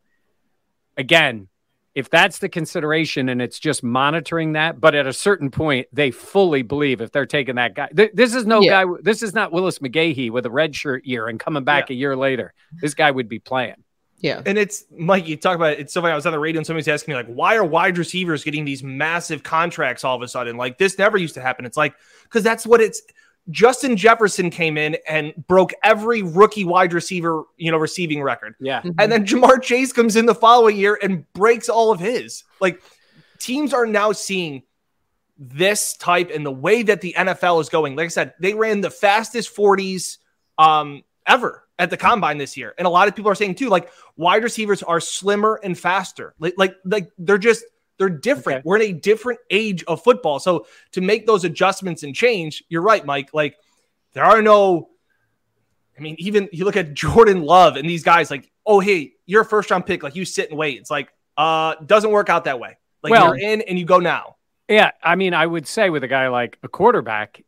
again, 0.95 1.47
if 1.95 2.07
that's 2.11 2.37
the 2.37 2.49
consideration 2.49 3.29
and 3.29 3.41
it's 3.41 3.57
just 3.57 3.81
monitoring 3.83 4.53
that, 4.53 4.79
but 4.79 4.93
at 4.93 5.07
a 5.07 5.13
certain 5.13 5.49
point, 5.49 5.87
they 5.91 6.11
fully 6.11 6.61
believe 6.61 7.01
if 7.01 7.11
they're 7.11 7.25
taking 7.25 7.55
that 7.55 7.73
guy, 7.73 7.87
th- 7.87 8.11
this 8.13 8.35
is 8.35 8.45
no 8.45 8.61
Yeah. 8.61 8.83
guy, 8.85 8.91
this 9.01 9.23
is 9.23 9.33
not 9.33 9.51
Willis 9.51 9.79
McGahee 9.79 10.29
with 10.29 10.45
a 10.45 10.51
red 10.51 10.75
shirt 10.75 11.03
year 11.05 11.27
and 11.27 11.39
coming 11.39 11.63
back 11.63 11.89
a 11.89 11.95
year 11.95 12.15
later. 12.15 12.53
This 12.79 12.93
guy 12.93 13.09
would 13.09 13.27
be 13.27 13.39
playing. 13.39 13.83
Yeah. 14.19 14.41
And 14.45 14.57
it's 14.57 14.85
Mike, 14.91 15.27
you 15.27 15.37
talk 15.37 15.55
about 15.55 15.73
it. 15.73 15.79
It's 15.79 15.93
so 15.93 16.01
funny. 16.01 16.11
I 16.11 16.15
was 16.15 16.25
on 16.25 16.31
the 16.31 16.39
radio 16.39 16.59
and 16.59 16.65
somebody's 16.65 16.87
asking 16.87 17.13
me, 17.13 17.17
like, 17.17 17.27
why 17.27 17.55
are 17.55 17.63
wide 17.63 17.97
receivers 17.97 18.43
getting 18.43 18.65
these 18.65 18.81
massive 18.81 19.43
contracts 19.43 20.03
all 20.03 20.15
of 20.15 20.21
a 20.21 20.27
sudden? 20.27 20.57
Like, 20.57 20.77
this 20.77 20.97
never 20.97 21.17
used 21.17 21.35
to 21.35 21.41
happen. 21.41 21.65
It's 21.65 21.77
like, 21.77 21.95
because 22.23 22.43
that's 22.43 22.65
what 22.65 22.81
it's 22.81 23.01
Justin 23.49 23.95
Jefferson 23.95 24.49
came 24.49 24.77
in 24.77 24.97
and 25.07 25.33
broke 25.47 25.71
every 25.83 26.21
rookie 26.21 26.65
wide 26.65 26.93
receiver, 26.93 27.43
you 27.57 27.71
know, 27.71 27.77
receiving 27.77 28.21
record. 28.21 28.55
Yeah. 28.59 28.81
Mhm. 28.81 28.95
And 28.99 29.11
then 29.11 29.25
Ja'Marr 29.25 29.61
Chase 29.61 29.93
comes 29.93 30.15
in 30.15 30.25
the 30.25 30.35
following 30.35 30.75
year 30.75 30.99
and 31.01 31.31
breaks 31.33 31.69
all 31.69 31.91
of 31.91 31.99
his. 31.99 32.43
Like, 32.59 32.81
teams 33.39 33.73
are 33.73 33.85
now 33.85 34.11
seeing 34.11 34.63
this 35.37 35.95
type 35.95 36.31
and 36.33 36.45
the 36.45 36.51
way 36.51 36.81
that 36.81 37.01
the 37.01 37.13
NFL 37.15 37.61
is 37.61 37.69
going. 37.69 37.95
Like 37.95 38.05
I 38.05 38.09
said, 38.09 38.33
they 38.39 38.55
ran 38.55 38.81
the 38.81 38.89
fastest 38.89 39.55
40s 39.55 40.17
um, 40.57 41.03
ever 41.27 41.66
at 41.79 41.89
the 41.89 41.97
combine 41.97 42.37
this 42.37 42.57
year. 42.57 42.73
And 42.77 42.85
a 42.85 42.89
lot 42.89 43.07
of 43.07 43.15
people 43.15 43.31
are 43.31 43.35
saying 43.35 43.55
too, 43.55 43.69
like 43.69 43.91
wide 44.15 44.43
receivers 44.43 44.83
are 44.83 44.99
slimmer 44.99 45.59
and 45.63 45.77
faster. 45.77 46.33
Like, 46.39 46.55
like, 46.57 46.75
like 46.85 47.09
they're 47.17 47.37
just 47.37 47.63
they're 47.97 48.09
different. 48.09 48.59
Okay. 48.59 48.63
We're 48.65 48.75
in 48.77 48.81
a 48.83 48.93
different 48.93 49.39
age 49.49 49.83
of 49.85 50.03
football. 50.03 50.39
So 50.39 50.67
to 50.91 51.01
make 51.01 51.25
those 51.25 51.43
adjustments 51.43 52.03
and 52.03 52.15
change, 52.15 52.63
you're 52.69 52.81
right, 52.81 53.05
Mike. 53.05 53.29
Like 53.33 53.57
there 54.13 54.23
are 54.23 54.41
no 54.41 54.89
I 55.97 56.01
mean, 56.01 56.15
even 56.19 56.47
you 56.51 56.65
look 56.65 56.77
at 56.77 56.93
Jordan 56.93 57.43
Love 57.43 57.75
and 57.75 57.89
these 57.89 58.03
guys, 58.03 58.29
like, 58.29 58.51
oh, 58.65 58.79
hey, 58.79 59.13
you're 59.25 59.41
a 59.41 59.45
first 59.45 59.71
round 59.71 59.85
pick. 59.85 60.03
Like, 60.03 60.15
you 60.15 60.25
sit 60.25 60.49
and 60.49 60.57
wait. 60.57 60.79
It's 60.79 60.91
like, 60.91 61.09
uh, 61.37 61.75
doesn't 61.85 62.11
work 62.11 62.29
out 62.29 62.45
that 62.45 62.59
way. 62.59 62.77
Like, 63.03 63.11
Well- 63.11 63.25
you're 63.25 63.37
in 63.37 63.61
and 63.61 63.77
you 63.79 63.85
go 63.85 63.99
now. 63.99 64.35
Yeah. 64.67 64.91
I 65.01 65.15
mean, 65.15 65.33
I 65.33 65.45
would 65.47 65.65
say 65.65 65.89
with 65.89 66.03
a 66.03 66.07
guy 66.07 66.27
like 66.27 66.57
a 66.61 66.67
quarterback, 66.67 67.43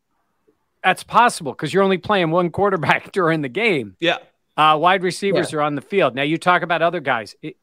that's 0.83 1.03
possible 1.03 1.51
because 1.51 1.73
you're 1.73 1.83
only 1.83 1.97
playing 1.97 2.31
one 2.31 2.49
quarterback 2.49 3.11
during 3.13 3.41
the 3.41 3.49
game. 3.49 3.95
Yeah. 3.99 4.17
Uh, 4.57 4.77
wide 4.77 5.03
receivers 5.03 5.53
are 5.53 5.61
on 5.61 5.75
the 5.75 5.81
field. 5.81 6.15
Now 6.15 6.23
you 6.23 6.37
talk 6.37 6.61
about 6.61 6.81
other 6.81 6.99
guys. 6.99 7.35
It- 7.41 7.57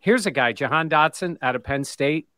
here's 0.00 0.26
a 0.26 0.30
guy, 0.30 0.52
Jahan 0.52 0.88
Dotson 0.88 1.36
out 1.42 1.56
of 1.56 1.64
Penn 1.64 1.84
State, 1.84 2.28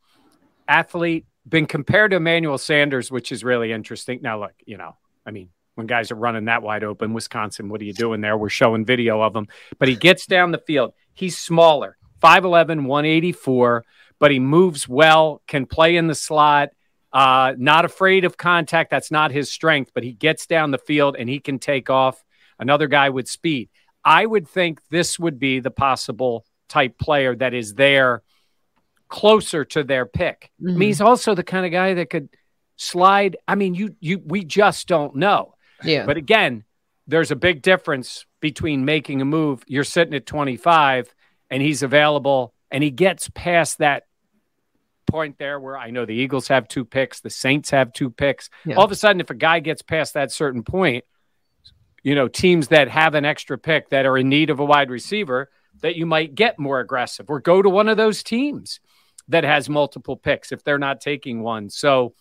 athlete, 0.67 1.27
been 1.47 1.67
compared 1.67 2.11
to 2.13 2.17
Emmanuel 2.17 2.59
Sanders, 2.59 3.11
which 3.11 3.33
is 3.33 3.45
really 3.45 3.73
interesting. 3.73 4.21
Now, 4.23 4.41
look, 4.41 4.53
you 4.65 4.77
know, 4.77 4.97
I 5.27 5.31
mean, 5.31 5.51
when 5.75 5.87
guys 5.87 6.11
are 6.11 6.17
running 6.17 6.47
that 6.47 6.63
wide 6.63 6.85
open, 6.85 7.13
Wisconsin, 7.13 7.69
what 7.69 7.81
are 7.81 7.85
you 7.85 7.93
doing 7.93 8.21
there? 8.21 8.37
We're 8.37 8.49
showing 8.49 8.85
video 8.85 9.21
of 9.21 9.35
him, 9.35 9.49
but 9.79 9.89
he 9.89 9.97
gets 9.97 10.27
down 10.27 10.51
the 10.51 10.59
field. 10.59 10.93
He's 11.15 11.37
smaller, 11.37 11.97
5'11, 12.23 12.85
184, 12.85 13.85
but 14.19 14.31
he 14.31 14.39
moves 14.39 14.89
well, 14.89 15.43
can 15.47 15.67
play 15.67 15.97
in 15.97 16.07
the 16.07 16.15
slot. 16.15 16.71
Uh, 17.13 17.55
not 17.59 17.85
afraid 17.85 18.25
of 18.25 18.37
contact. 18.37 18.91
That's 18.91 19.11
not 19.11 19.33
his 19.33 19.51
strength, 19.51 19.91
but 19.95 20.05
he 20.05 20.13
gets 20.13 20.47
down 20.47 20.71
the 20.71 20.79
field 20.79 21.17
and 21.19 21.29
he 21.29 21.41
can 21.41 21.59
take 21.59 21.91
off. 21.91 22.23
Another 22.59 22.87
guy 22.89 23.09
with 23.11 23.27
speed. 23.29 23.69
I 24.05 24.25
would 24.27 24.47
think 24.47 24.81
this 24.91 25.19
would 25.19 25.39
be 25.39 25.61
the 25.61 25.71
possible 25.71 26.45
type 26.69 26.99
player 26.99 27.35
that 27.37 27.53
is 27.55 27.75
there 27.75 28.23
closer 29.09 29.65
to 29.65 29.83
their 29.83 30.07
pick. 30.07 30.51
I 30.61 30.65
Mhm. 30.71 30.77
mean, 30.77 30.89
he's 30.89 31.01
also 31.01 31.35
the 31.35 31.43
kind 31.43 31.67
of 31.67 31.73
guy 31.73 31.95
that 31.95 32.11
could 32.11 32.29
slide. 32.77 33.37
I 33.49 33.55
mean, 33.57 33.75
you 33.75 33.97
you 34.01 34.19
we 34.25 34.45
just 34.45 34.87
don't 34.89 35.17
know. 35.17 35.55
Yeah. 35.83 36.07
But 36.07 36.17
again, 36.17 36.65
there's 37.07 37.31
a 37.31 37.37
big 37.37 37.63
difference 37.63 38.25
between 38.41 38.85
making 38.85 39.21
a 39.21 39.25
move. 39.25 39.65
You're 39.67 39.85
sitting 39.85 40.15
at 40.15 40.27
25 40.27 41.13
and 41.51 41.63
he's 41.63 41.83
available 41.83 42.55
and 42.71 42.85
he 42.85 42.91
gets 42.91 43.29
past 43.35 43.79
that 43.79 44.05
point 45.11 45.37
there 45.39 45.59
where 45.61 45.77
I 45.77 45.91
know 45.91 46.05
the 46.07 46.15
Eagles 46.15 46.49
have 46.49 46.69
two 46.69 46.85
picks, 46.85 47.21
the 47.21 47.31
Saints 47.31 47.71
have 47.71 47.93
two 47.93 48.11
picks. 48.11 48.49
Yeah. 48.65 48.77
All 48.77 48.85
of 48.85 48.93
a 48.93 48.95
sudden, 48.95 49.21
if 49.21 49.31
a 49.31 49.35
guy 49.35 49.61
gets 49.61 49.83
past 49.83 50.15
that 50.15 50.33
certain 50.33 50.63
point, 50.63 51.05
you 52.03 52.15
know, 52.15 52.29
teams 52.29 52.69
that 52.69 52.89
have 52.89 53.15
an 53.15 53.25
extra 53.25 53.59
pick 53.59 53.91
that 53.91 54.07
are 54.07 54.17
in 54.17 54.29
need 54.29 54.51
of 54.51 54.61
a 54.61 54.65
wide 54.65 54.91
receiver, 54.91 55.51
that 55.83 55.97
you 55.97 56.07
might 56.07 56.35
get 56.35 56.59
more 56.59 56.81
aggressive 56.81 57.29
or 57.29 57.41
go 57.41 57.61
to 57.61 57.69
one 57.69 57.89
of 57.89 57.97
those 57.97 58.23
teams 58.23 58.81
that 59.29 59.45
has 59.45 59.69
multiple 59.69 60.17
picks 60.17 60.53
if 60.53 60.65
they're 60.65 60.79
not 60.79 61.01
taking 61.01 61.43
one. 61.43 61.69
So 61.71 62.15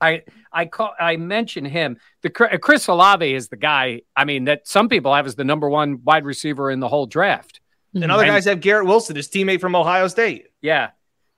I 0.00 0.22
I 0.52 0.66
call 0.66 0.92
I 0.98 1.16
mention 1.16 1.64
him. 1.64 1.98
The 2.22 2.30
Chris- 2.30 2.50
uh, 2.52 2.58
Chris 2.58 2.88
Olave 2.88 3.32
is 3.32 3.48
the 3.48 3.56
guy. 3.56 4.02
I 4.16 4.24
mean 4.24 4.44
that 4.44 4.66
some 4.66 4.88
people 4.88 5.14
have 5.14 5.26
as 5.26 5.34
the 5.36 5.44
number 5.44 5.68
one 5.68 6.02
wide 6.04 6.24
receiver 6.24 6.70
in 6.70 6.80
the 6.80 6.88
whole 6.88 7.06
draft. 7.06 7.60
And 7.94 8.10
other 8.10 8.24
And- 8.24 8.32
guys 8.32 8.44
have 8.46 8.60
Garrett 8.60 8.86
Wilson, 8.86 9.16
his 9.16 9.28
teammate 9.28 9.60
from 9.60 9.74
Ohio 9.76 10.08
State. 10.08 10.46
Yeah, 10.60 10.90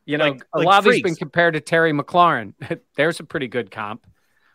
you 0.06 0.18
know, 0.18 0.30
Like- 0.30 0.42
like 0.54 0.66
Olave's 0.66 0.86
freaks. 0.86 1.02
been 1.02 1.14
compared 1.16 1.54
to 1.54 1.60
Terry 1.60 1.92
McLaurin. 1.92 2.54
There's 2.96 3.20
a 3.20 3.24
pretty 3.24 3.48
good 3.48 3.70
comp. 3.70 4.06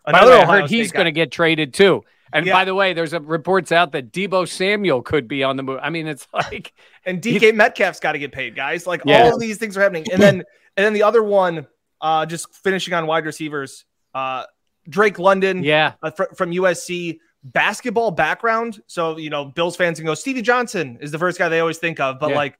Another 0.05 0.33
I 0.33 0.41
Ohio 0.43 0.61
heard 0.61 0.69
he's 0.69 0.91
going 0.91 1.05
to 1.05 1.11
get 1.11 1.31
traded 1.31 1.73
too. 1.73 2.03
And 2.31 2.45
Yeah. 2.45 2.53
by 2.53 2.65
the 2.65 2.75
way, 2.75 2.93
there's 2.93 3.13
a 3.13 3.19
reports 3.19 3.71
out 3.71 3.91
that 3.93 4.11
Deebo 4.11 4.47
Samuel 4.47 5.01
could 5.01 5.27
be 5.27 5.43
on 5.43 5.57
the 5.57 5.63
move. 5.63 5.79
I 5.81 5.89
mean, 5.89 6.07
it's 6.07 6.27
like 6.33 6.73
And 7.05 7.21
DK 7.21 7.53
Metcalf's 7.55 7.99
got 7.99 8.11
to 8.13 8.19
get 8.19 8.31
paid, 8.31 8.55
guys. 8.55 8.85
Like 8.87 9.01
Yeah. 9.05 9.23
all 9.23 9.33
of 9.33 9.39
these 9.39 9.57
things 9.57 9.75
are 9.77 9.81
happening. 9.81 10.05
And 10.11 10.21
then 10.21 10.35
and 10.77 10.85
then 10.85 10.93
the 10.93 11.03
other 11.03 11.23
one, 11.23 11.65
uh, 12.01 12.25
just 12.27 12.53
finishing 12.55 12.93
on 12.93 13.07
wide 13.07 13.25
receivers, 13.25 13.85
uh, 14.13 14.43
Drake 14.87 15.17
London, 15.19 15.63
yeah, 15.63 15.93
uh, 16.03 16.11
fr- 16.11 16.33
from 16.35 16.51
USC, 16.51 17.19
basketball 17.43 18.11
background. 18.11 18.79
So 18.87 19.17
you 19.17 19.29
know, 19.29 19.45
Bills 19.45 19.75
fans 19.75 19.99
can 19.99 20.05
go. 20.05 20.13
Stevie 20.13 20.41
Johnson 20.43 20.97
is 21.01 21.11
the 21.11 21.19
first 21.19 21.37
guy 21.39 21.49
they 21.49 21.59
always 21.59 21.77
think 21.79 21.99
of, 21.99 22.19
but 22.19 22.29
Yeah. 22.29 22.35
like 22.35 22.59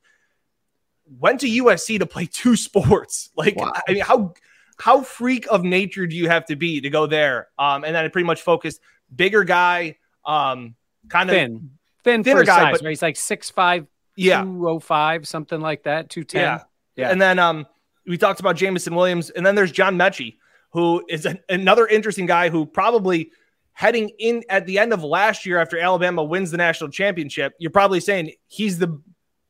went 1.17 1.39
to 1.41 1.47
USC 1.47 1.99
to 1.99 2.05
play 2.05 2.25
two 2.31 2.55
sports. 2.55 3.29
Like 3.35 3.55
Wow. 3.55 3.73
I 3.87 3.93
mean, 3.93 4.03
how 4.03 4.33
how 4.79 5.01
freak 5.01 5.45
of 5.51 5.63
nature 5.63 6.07
do 6.07 6.15
you 6.15 6.29
have 6.29 6.45
to 6.45 6.55
be 6.55 6.81
to 6.81 6.89
go 6.89 7.05
there? 7.07 7.49
Um, 7.57 7.83
and 7.83 7.95
then 7.95 8.05
I 8.05 8.07
pretty 8.07 8.25
much 8.25 8.41
focused 8.41 8.79
bigger 9.13 9.43
guy, 9.43 9.97
um, 10.25 10.75
kind 11.09 11.29
of 11.29 11.35
thin, 11.35 11.71
thin 12.03 12.23
thinner 12.23 12.41
for 12.41 12.45
guy, 12.45 12.57
size. 12.57 12.71
but- 12.73 12.85
right? 12.85 12.89
He's 12.91 13.01
like 13.01 13.17
six 13.17 13.49
five, 13.49 13.87
yeah, 14.15 14.43
two 14.43 14.67
oh 14.69 14.79
five, 14.79 15.27
something 15.27 15.59
like 15.59 15.83
that. 15.83 16.09
Two 16.09 16.23
ten. 16.23 16.41
Yeah. 16.41 16.59
Yeah. 16.95 17.11
And 17.11 17.21
then 17.21 17.39
um, 17.39 17.65
we 18.05 18.17
talked 18.17 18.39
about 18.41 18.57
Jameson 18.57 18.93
Williams, 18.93 19.29
and 19.29 19.45
then 19.45 19.55
there's 19.55 19.71
John 19.71 19.97
Metchie, 19.97 20.35
who 20.71 21.05
is 21.07 21.25
an, 21.25 21.39
another 21.47 21.87
interesting 21.87 22.25
guy 22.25 22.49
who 22.49 22.65
probably 22.65 23.31
heading 23.71 24.09
in 24.19 24.43
at 24.49 24.65
the 24.65 24.77
end 24.77 24.91
of 24.91 25.01
last 25.03 25.45
year 25.45 25.59
after 25.59 25.79
Alabama 25.79 26.21
wins 26.23 26.51
the 26.51 26.57
national 26.57 26.89
championship. 26.89 27.53
You're 27.57 27.71
probably 27.71 28.01
saying 28.01 28.33
he's 28.47 28.77
the 28.79 29.01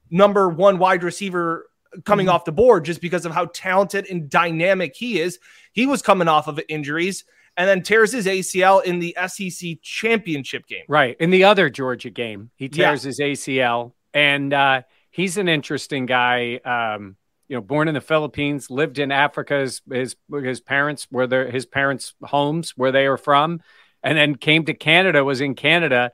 number 0.10 0.50
one 0.50 0.78
wide 0.78 1.04
receiver 1.04 1.66
coming 2.06 2.28
Mm-hmm. 2.28 2.36
off 2.36 2.46
the 2.46 2.52
board 2.52 2.86
just 2.86 3.02
because 3.02 3.26
of 3.26 3.32
how 3.32 3.46
talented 3.46 4.06
and 4.10 4.30
dynamic 4.30 4.96
he 4.96 5.20
is. 5.20 5.40
He 5.74 5.86
was 5.88 6.02
coming 6.04 6.28
off 6.28 6.48
of 6.48 6.60
injuries 6.70 7.26
and 7.58 7.68
then 7.68 7.82
tears 7.82 8.12
his 8.12 8.28
ACL 8.28 8.84
in 8.84 9.00
the 9.00 9.18
SEC 9.28 9.82
championship 9.82 10.68
game. 10.68 10.84
Right. 10.88 11.18
In 11.20 11.30
the 11.32 11.46
other 11.46 11.70
Georgia 11.70 12.10
game, 12.12 12.52
he 12.56 12.66
Yeah. 12.66 12.90
tears 12.90 13.04
his 13.04 13.20
ACL, 13.20 13.94
and 14.14 14.54
uh, 14.54 14.82
he's 15.10 15.38
an 15.38 15.48
interesting 15.50 16.06
guy. 16.06 16.58
Um, 16.64 17.16
you 17.48 17.56
know, 17.56 17.62
born 17.62 17.88
in 17.88 17.96
the 17.96 18.02
Philippines, 18.02 18.70
lived 18.70 19.00
in 19.00 19.12
Africa. 19.12 19.60
His 19.62 19.82
his, 19.92 20.16
his 20.32 20.62
parents 20.62 21.08
were 21.10 21.26
their 21.26 21.50
his 21.50 21.66
parents' 21.66 22.14
homes 22.24 22.74
where 22.78 22.92
they 22.92 23.10
were 23.10 23.18
from, 23.18 23.62
and 24.04 24.16
then 24.18 24.36
came 24.36 24.66
to 24.66 24.74
Canada. 24.76 25.24
Was 25.26 25.42
in 25.42 25.56
Canada. 25.56 26.12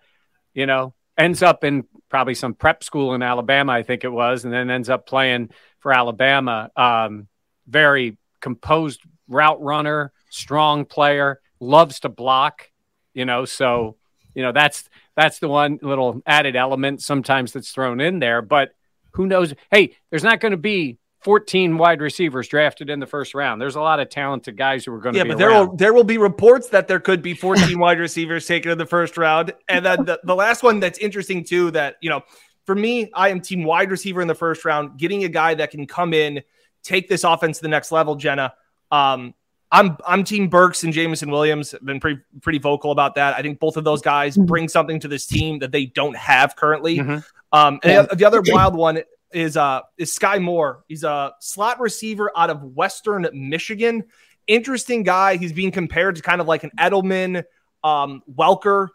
You 0.53 0.65
know, 0.65 0.93
ends 1.17 1.43
up 1.43 1.65
in 1.65 1.84
probably 2.15 2.34
some 2.34 2.54
prep 2.54 2.82
school 2.82 3.13
in 3.13 3.21
Alabama, 3.21 3.73
I 3.73 3.84
think 3.84 4.06
it 4.06 4.10
was, 4.10 4.45
and 4.45 4.54
then 4.54 4.69
ends 4.69 4.88
up 4.88 5.06
playing 5.06 5.49
for 5.80 5.91
Alabama. 5.91 6.71
Um, 6.73 7.28
very 7.67 8.17
composed 8.39 9.01
route 9.28 9.62
runner, 9.62 10.13
strong 10.30 10.86
player, 10.86 11.41
loves 11.60 11.99
to 11.99 12.08
block. 12.08 12.71
You 13.13 13.25
know, 13.25 13.43
so 13.43 13.97
you 14.34 14.43
know 14.43 14.54
that's 14.54 14.88
that's 15.17 15.39
the 15.39 15.49
one 15.49 15.78
little 15.82 16.21
added 16.25 16.56
element 16.56 17.01
sometimes 17.01 17.51
that's 17.51 17.71
thrown 17.71 17.99
in 17.99 18.19
there. 18.19 18.41
But 18.41 18.69
who 19.12 19.25
knows? 19.25 19.54
Hey, 19.69 19.97
there's 20.10 20.23
not 20.23 20.39
going 20.39 20.54
to 20.54 20.58
be 20.58 20.97
14 21.26 21.80
wide 21.80 22.02
receivers 22.02 22.48
drafted 22.48 22.88
in 22.88 23.00
the 23.00 23.08
first 23.08 23.34
round. 23.34 23.60
There's 23.60 23.76
a 23.76 23.82
lot 23.82 24.00
of 24.00 24.10
talented 24.10 24.56
guys 24.56 24.86
who 24.86 24.94
are 24.94 25.00
going 25.00 25.14
to 25.14 25.18
Yeah, 25.18 25.24
be 25.24 25.30
but 25.32 25.38
there 25.40 25.50
around. 25.50 25.68
will 25.70 25.76
there 25.76 25.92
will 25.92 26.04
be 26.04 26.20
reports 26.20 26.70
that 26.70 26.88
there 26.88 27.00
could 27.00 27.24
be 27.24 27.34
14 27.48 27.80
wide 27.80 28.00
receivers 28.00 28.46
taken 28.46 28.72
in 28.72 28.78
the 28.78 28.86
first 28.86 29.18
round. 29.18 29.52
And 29.68 29.84
then 29.84 30.06
the, 30.06 30.20
the 30.24 30.36
last 30.36 30.62
one 30.62 30.80
that's 30.80 31.00
interesting 31.00 31.44
too, 31.44 31.72
that 31.72 31.96
you 32.00 32.12
know, 32.12 32.22
for 32.68 32.76
me, 32.76 33.10
I 33.16 33.30
am 33.30 33.42
team 33.42 33.64
wide 33.64 33.90
receiver 33.90 34.22
in 34.22 34.28
the 34.28 34.36
first 34.36 34.66
round, 34.66 35.00
getting 35.00 35.24
a 35.24 35.28
guy 35.28 35.56
that 35.56 35.72
can 35.72 35.88
come 35.88 36.14
in, 36.14 36.44
take 36.84 37.10
this 37.10 37.24
offense 37.24 37.58
to 37.58 37.64
the 37.64 37.70
next 37.70 37.92
level, 37.92 38.16
Jenna. 38.16 38.54
Um, 38.92 39.34
I'm 39.72 39.98
I'm 40.08 40.24
team 40.24 40.48
Burks 40.48 40.84
and 40.84 40.94
Jameson 40.94 41.32
Williams. 41.32 41.74
I've 41.74 41.84
been 41.84 42.00
pretty 42.00 42.22
pretty 42.44 42.60
vocal 42.60 42.92
about 42.92 43.16
that. 43.16 43.36
I 43.36 43.42
think 43.42 43.60
both 43.60 43.78
of 43.78 43.84
those 43.84 44.04
guys 44.04 44.38
bring 44.38 44.68
something 44.68 45.00
to 45.00 45.08
this 45.08 45.26
team 45.26 45.58
that 45.60 45.72
they 45.72 45.88
don't 45.88 46.16
have 46.16 46.56
currently. 46.56 47.00
Mhm. 47.00 47.26
Um, 47.52 47.80
and 47.84 48.08
the, 48.10 48.16
the 48.18 48.26
other 48.26 48.44
wild 48.46 48.76
one 48.76 49.02
is 49.36 49.58
uh 49.58 49.82
is 49.98 50.17
Skyy 50.17 50.41
Moore. 50.41 50.84
He's 50.88 51.04
a 51.04 51.34
slot 51.39 51.80
receiver 51.80 52.32
out 52.36 52.50
of 52.50 52.63
Western 52.63 53.28
Michigan. 53.34 54.06
Interesting 54.48 55.04
guy. 55.04 55.38
He's 55.38 55.54
being 55.54 55.71
compared 55.71 56.15
to 56.15 56.21
kind 56.21 56.39
of 56.41 56.48
like 56.48 56.63
an 56.63 56.71
Edelman, 56.80 57.43
um, 57.84 58.21
Welker, 58.34 58.88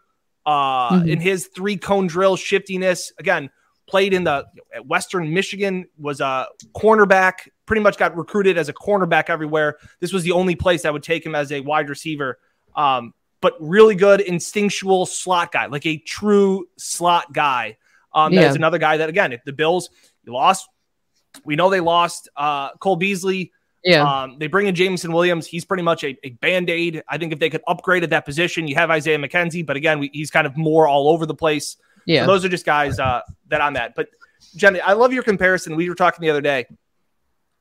uh, 0.45 0.91
Mhm. 0.91 1.09
in 1.11 1.19
his 1.21 1.47
three 1.47 1.77
cone 1.77 2.07
drill 2.07 2.35
shiftiness. 2.35 3.11
Again, 3.19 3.49
played 3.87 4.13
in 4.13 4.23
the 4.23 4.45
at 4.73 4.87
Western 4.87 5.33
Michigan, 5.33 5.85
was 5.97 6.21
a 6.21 6.47
cornerback. 6.75 7.47
Pretty 7.65 7.81
much 7.81 7.97
got 7.97 8.15
recruited 8.17 8.57
as 8.57 8.67
a 8.69 8.73
cornerback 8.73 9.29
everywhere. 9.29 9.77
This 9.99 10.11
was 10.11 10.23
the 10.23 10.31
only 10.31 10.55
place 10.55 10.81
that 10.83 10.91
would 10.93 11.03
take 11.03 11.25
him 11.25 11.35
as 11.35 11.51
a 11.51 11.59
wide 11.61 11.89
receiver. 11.89 12.39
Um, 12.75 13.13
but 13.41 13.53
really 13.59 13.95
good 13.95 14.21
instinctual 14.21 15.05
slot 15.05 15.51
guy, 15.51 15.65
like 15.67 15.85
a 15.85 15.97
true 15.97 16.67
slot 16.77 17.33
guy. 17.33 17.77
Um, 18.13 18.33
Yeah. 18.33 18.41
There's 18.41 18.55
another 18.55 18.77
guy 18.77 18.97
that 18.97 19.09
again, 19.09 19.31
if 19.33 19.43
the 19.45 19.53
Bills 19.53 19.89
lost, 20.29 20.67
we 21.45 21.55
know 21.55 21.69
they 21.69 21.79
lost 21.79 22.29
uh, 22.35 22.71
Cole 22.77 22.95
Beasley. 22.97 23.51
Yeah. 23.83 24.03
Um, 24.03 24.37
they 24.37 24.47
bring 24.47 24.67
in 24.67 24.75
Jameson 24.75 25.11
Williams. 25.11 25.47
He's 25.47 25.65
pretty 25.65 25.83
much 25.83 26.03
a, 26.03 26.15
a 26.23 26.29
band 26.41 26.69
aid. 26.69 27.01
I 27.09 27.17
think 27.17 27.33
if 27.33 27.39
they 27.39 27.49
could 27.49 27.61
upgrade 27.67 28.03
at 28.03 28.11
that 28.11 28.25
position, 28.25 28.67
you 28.67 28.75
have 28.75 28.91
Isaiah 28.91 29.17
McKenzie, 29.17 29.65
but 29.65 29.75
again, 29.75 29.99
we, 29.99 30.11
he's 30.13 30.29
kind 30.29 30.45
of 30.45 30.55
more 30.55 30.87
all 30.87 31.09
over 31.09 31.25
the 31.25 31.33
place. 31.33 31.77
yeah. 32.05 32.25
So 32.25 32.31
those 32.31 32.45
are 32.45 32.49
just 32.49 32.65
guys 32.65 32.99
uh, 32.99 33.21
that 33.47 33.61
I'm 33.61 33.75
at. 33.77 33.95
But 33.95 34.09
Jenny, 34.55 34.81
I 34.81 34.93
love 34.93 35.13
your 35.13 35.23
comparison. 35.23 35.75
We 35.75 35.89
were 35.89 35.95
talking 35.95 36.21
the 36.21 36.29
other 36.29 36.41
day. 36.41 36.67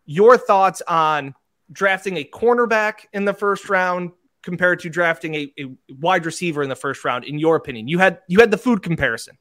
Your 0.04 0.36
thoughts 0.36 0.82
on 0.86 1.34
drafting 1.72 2.16
a 2.16 2.24
cornerback 2.24 3.06
in 3.12 3.24
the 3.24 3.34
first 3.34 3.70
round 3.70 4.10
compared 4.42 4.80
to 4.80 4.88
drafting 4.88 5.34
a, 5.34 5.52
a 5.58 5.66
wide 6.00 6.26
receiver 6.26 6.62
in 6.62 6.68
the 6.68 6.76
first 6.76 7.04
round, 7.04 7.24
in 7.24 7.38
your 7.38 7.56
opinion? 7.56 7.88
You 7.88 7.98
had 7.98 8.20
you 8.26 8.40
had 8.40 8.50
the 8.50 8.58
food 8.58 8.82
comparison. 8.82 9.38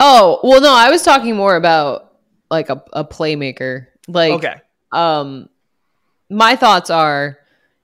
oh, 0.00 0.40
well, 0.42 0.60
no, 0.60 0.72
I 0.74 0.90
was 0.90 1.02
talking 1.02 1.36
more 1.36 1.56
about 1.56 2.13
like 2.54 2.70
a, 2.70 2.82
a 2.92 3.04
playmaker. 3.04 3.86
Like, 4.08 4.32
okay. 4.32 4.56
um, 4.92 5.48
my 6.30 6.56
thoughts 6.56 6.90
are, 6.90 7.38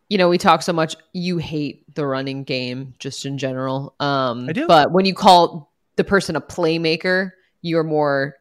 you 0.08 0.18
know, 0.18 0.28
we 0.28 0.38
talk 0.38 0.62
so 0.62 0.72
much. 0.72 0.96
You 1.12 1.38
hate 1.38 1.94
the 1.94 2.06
running 2.06 2.44
game 2.44 2.94
just 2.98 3.26
in 3.26 3.38
general. 3.38 3.94
Um, 4.00 4.48
I 4.48 4.52
do. 4.52 4.66
But 4.66 4.92
when 4.92 5.04
you 5.04 5.14
call 5.14 5.70
the 5.96 6.04
person 6.04 6.36
a 6.36 6.40
playmaker, 6.40 7.32
you're 7.62 7.84
more, 7.84 8.36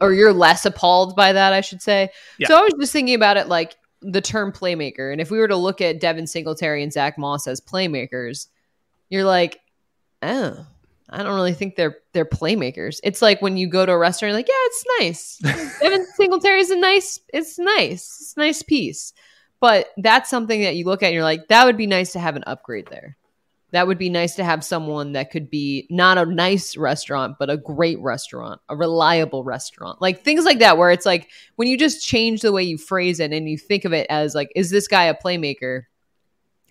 or 0.00 0.12
you're 0.12 0.32
less 0.32 0.66
appalled 0.66 1.14
by 1.16 1.32
that, 1.32 1.52
I 1.52 1.60
should 1.60 1.82
say. 1.82 2.10
Yeah. 2.38 2.48
So 2.48 2.58
I 2.58 2.62
was 2.62 2.74
just 2.80 2.92
thinking 2.92 3.14
about 3.14 3.36
it 3.36 3.48
like 3.48 3.76
the 4.00 4.20
term 4.20 4.50
playmaker, 4.50 5.12
and 5.12 5.20
if 5.20 5.30
we 5.30 5.38
were 5.38 5.48
to 5.48 5.56
look 5.56 5.80
at 5.80 6.00
Devin 6.00 6.26
Singletary 6.26 6.82
and 6.82 6.92
Zach 6.92 7.16
Moss 7.18 7.46
as 7.46 7.60
playmakers, 7.60 8.48
you're 9.10 9.24
like, 9.24 9.60
oh. 10.22 10.66
I 11.12 11.22
don't 11.22 11.34
really 11.34 11.52
think 11.52 11.76
they're 11.76 11.98
they're 12.12 12.24
playmakers. 12.24 12.98
It's 13.04 13.20
like 13.20 13.42
when 13.42 13.56
you 13.56 13.68
go 13.68 13.84
to 13.84 13.92
a 13.92 13.98
restaurant, 13.98 14.30
you're 14.30 14.38
like, 14.38 14.48
yeah, 14.48 14.54
it's 14.58 14.84
nice. 14.98 15.78
Devin 15.80 16.06
Singletary's 16.14 16.70
a 16.70 16.76
nice, 16.76 17.20
it's 17.32 17.58
nice, 17.58 18.18
it's 18.20 18.34
a 18.36 18.40
nice 18.40 18.62
piece. 18.62 19.12
But 19.60 19.88
that's 19.98 20.30
something 20.30 20.62
that 20.62 20.74
you 20.74 20.84
look 20.86 21.02
at 21.02 21.06
and 21.06 21.14
you're 21.14 21.22
like, 21.22 21.48
that 21.48 21.66
would 21.66 21.76
be 21.76 21.86
nice 21.86 22.12
to 22.12 22.18
have 22.18 22.34
an 22.34 22.44
upgrade 22.46 22.88
there. 22.88 23.16
That 23.70 23.86
would 23.86 23.98
be 23.98 24.10
nice 24.10 24.34
to 24.36 24.44
have 24.44 24.64
someone 24.64 25.12
that 25.12 25.30
could 25.30 25.48
be 25.48 25.86
not 25.88 26.18
a 26.18 26.26
nice 26.26 26.76
restaurant, 26.76 27.36
but 27.38 27.48
a 27.48 27.56
great 27.56 27.98
restaurant, 28.00 28.60
a 28.68 28.76
reliable 28.76 29.44
restaurant. 29.44 30.02
Like 30.02 30.22
things 30.22 30.44
like 30.44 30.58
that, 30.58 30.78
where 30.78 30.90
it's 30.90 31.06
like 31.06 31.30
when 31.56 31.68
you 31.68 31.78
just 31.78 32.06
change 32.06 32.40
the 32.40 32.52
way 32.52 32.64
you 32.64 32.76
phrase 32.76 33.20
it 33.20 33.32
and 33.32 33.48
you 33.48 33.56
think 33.56 33.84
of 33.84 33.92
it 33.92 34.06
as 34.10 34.34
like, 34.34 34.50
is 34.56 34.70
this 34.70 34.88
guy 34.88 35.04
a 35.04 35.14
playmaker? 35.14 35.84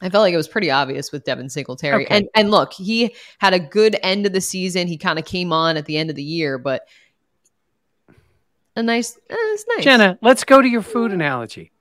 I 0.02 0.10
felt 0.10 0.22
like 0.24 0.34
it 0.34 0.38
was 0.38 0.48
pretty 0.48 0.72
obvious 0.72 1.12
with 1.12 1.24
Devin 1.26 1.50
Singletary. 1.50 2.06
Okay. 2.06 2.18
And 2.18 2.28
and 2.36 2.52
look, 2.52 2.74
he 2.74 3.16
had 3.40 3.54
a 3.54 3.60
good 3.60 3.98
end 4.04 4.26
of 4.26 4.34
the 4.34 4.42
season. 4.42 4.88
He 4.88 4.98
kind 4.98 5.20
of 5.20 5.26
came 5.26 5.54
on 5.54 5.78
at 5.78 5.86
the 5.86 5.98
end 5.98 6.10
of 6.10 6.16
the 6.16 6.24
year, 6.24 6.58
but 6.58 6.88
a 8.76 8.84
nice, 8.84 9.18
eh, 9.30 9.36
it's 9.38 9.66
nice. 9.76 9.84
Jenna, 9.84 10.18
let's 10.22 10.44
go 10.44 10.62
to 10.62 10.68
your 10.68 10.82
food 10.82 11.12
analogy. 11.12 11.72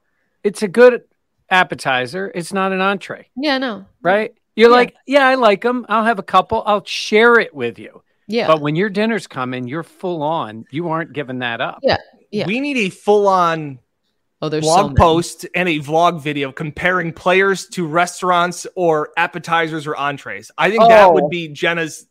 It's 0.43 0.63
a 0.63 0.69
good 0.69 1.03
appetizer. 1.49 2.31
It's 2.35 2.53
not 2.53 2.73
an 2.73 2.81
entree, 2.81 3.29
Yeah, 3.37 3.59
no. 3.59 3.87
right? 4.03 4.35
You're 4.57 4.71
Yeah. 4.71 4.77
like, 4.77 4.95
yeah, 5.07 5.27
I 5.27 5.37
like 5.37 5.63
them. 5.63 5.87
I'll 5.89 6.05
have 6.05 6.19
a 6.19 6.23
couple. 6.25 6.63
I'll 6.67 6.85
share 6.85 7.35
it 7.39 7.55
with 7.55 7.79
you. 7.79 8.03
Yeah. 8.27 8.47
But 8.47 8.61
when 8.61 8.77
your 8.77 8.91
dinner's 8.91 9.27
coming, 9.27 9.67
you're 9.69 9.83
full 9.83 10.23
on. 10.23 10.65
You 10.71 10.89
aren't 10.89 11.13
giving 11.13 11.39
that 11.41 11.61
up. 11.61 11.79
Yeah. 11.83 11.97
Yeah. 12.31 12.47
We 12.47 12.61
need 12.61 12.77
a 12.77 12.91
full 12.91 13.27
on 13.27 13.79
oh, 14.43 14.49
there's 14.49 14.65
blog 14.65 14.87
many. 14.89 14.97
post 14.97 15.47
and 15.55 15.69
a 15.69 15.79
vlog 15.79 16.21
video 16.21 16.53
comparing 16.53 17.13
players 17.13 17.67
to 17.69 17.87
restaurants 17.87 18.67
or 18.75 19.11
appetizers 19.17 19.87
or 19.87 19.97
entrees. 19.97 20.51
I 20.59 20.71
think 20.71 20.83
that 20.83 21.05
Oh. 21.05 21.13
would 21.13 21.31
be 21.31 21.49
Jenna's. 21.49 22.07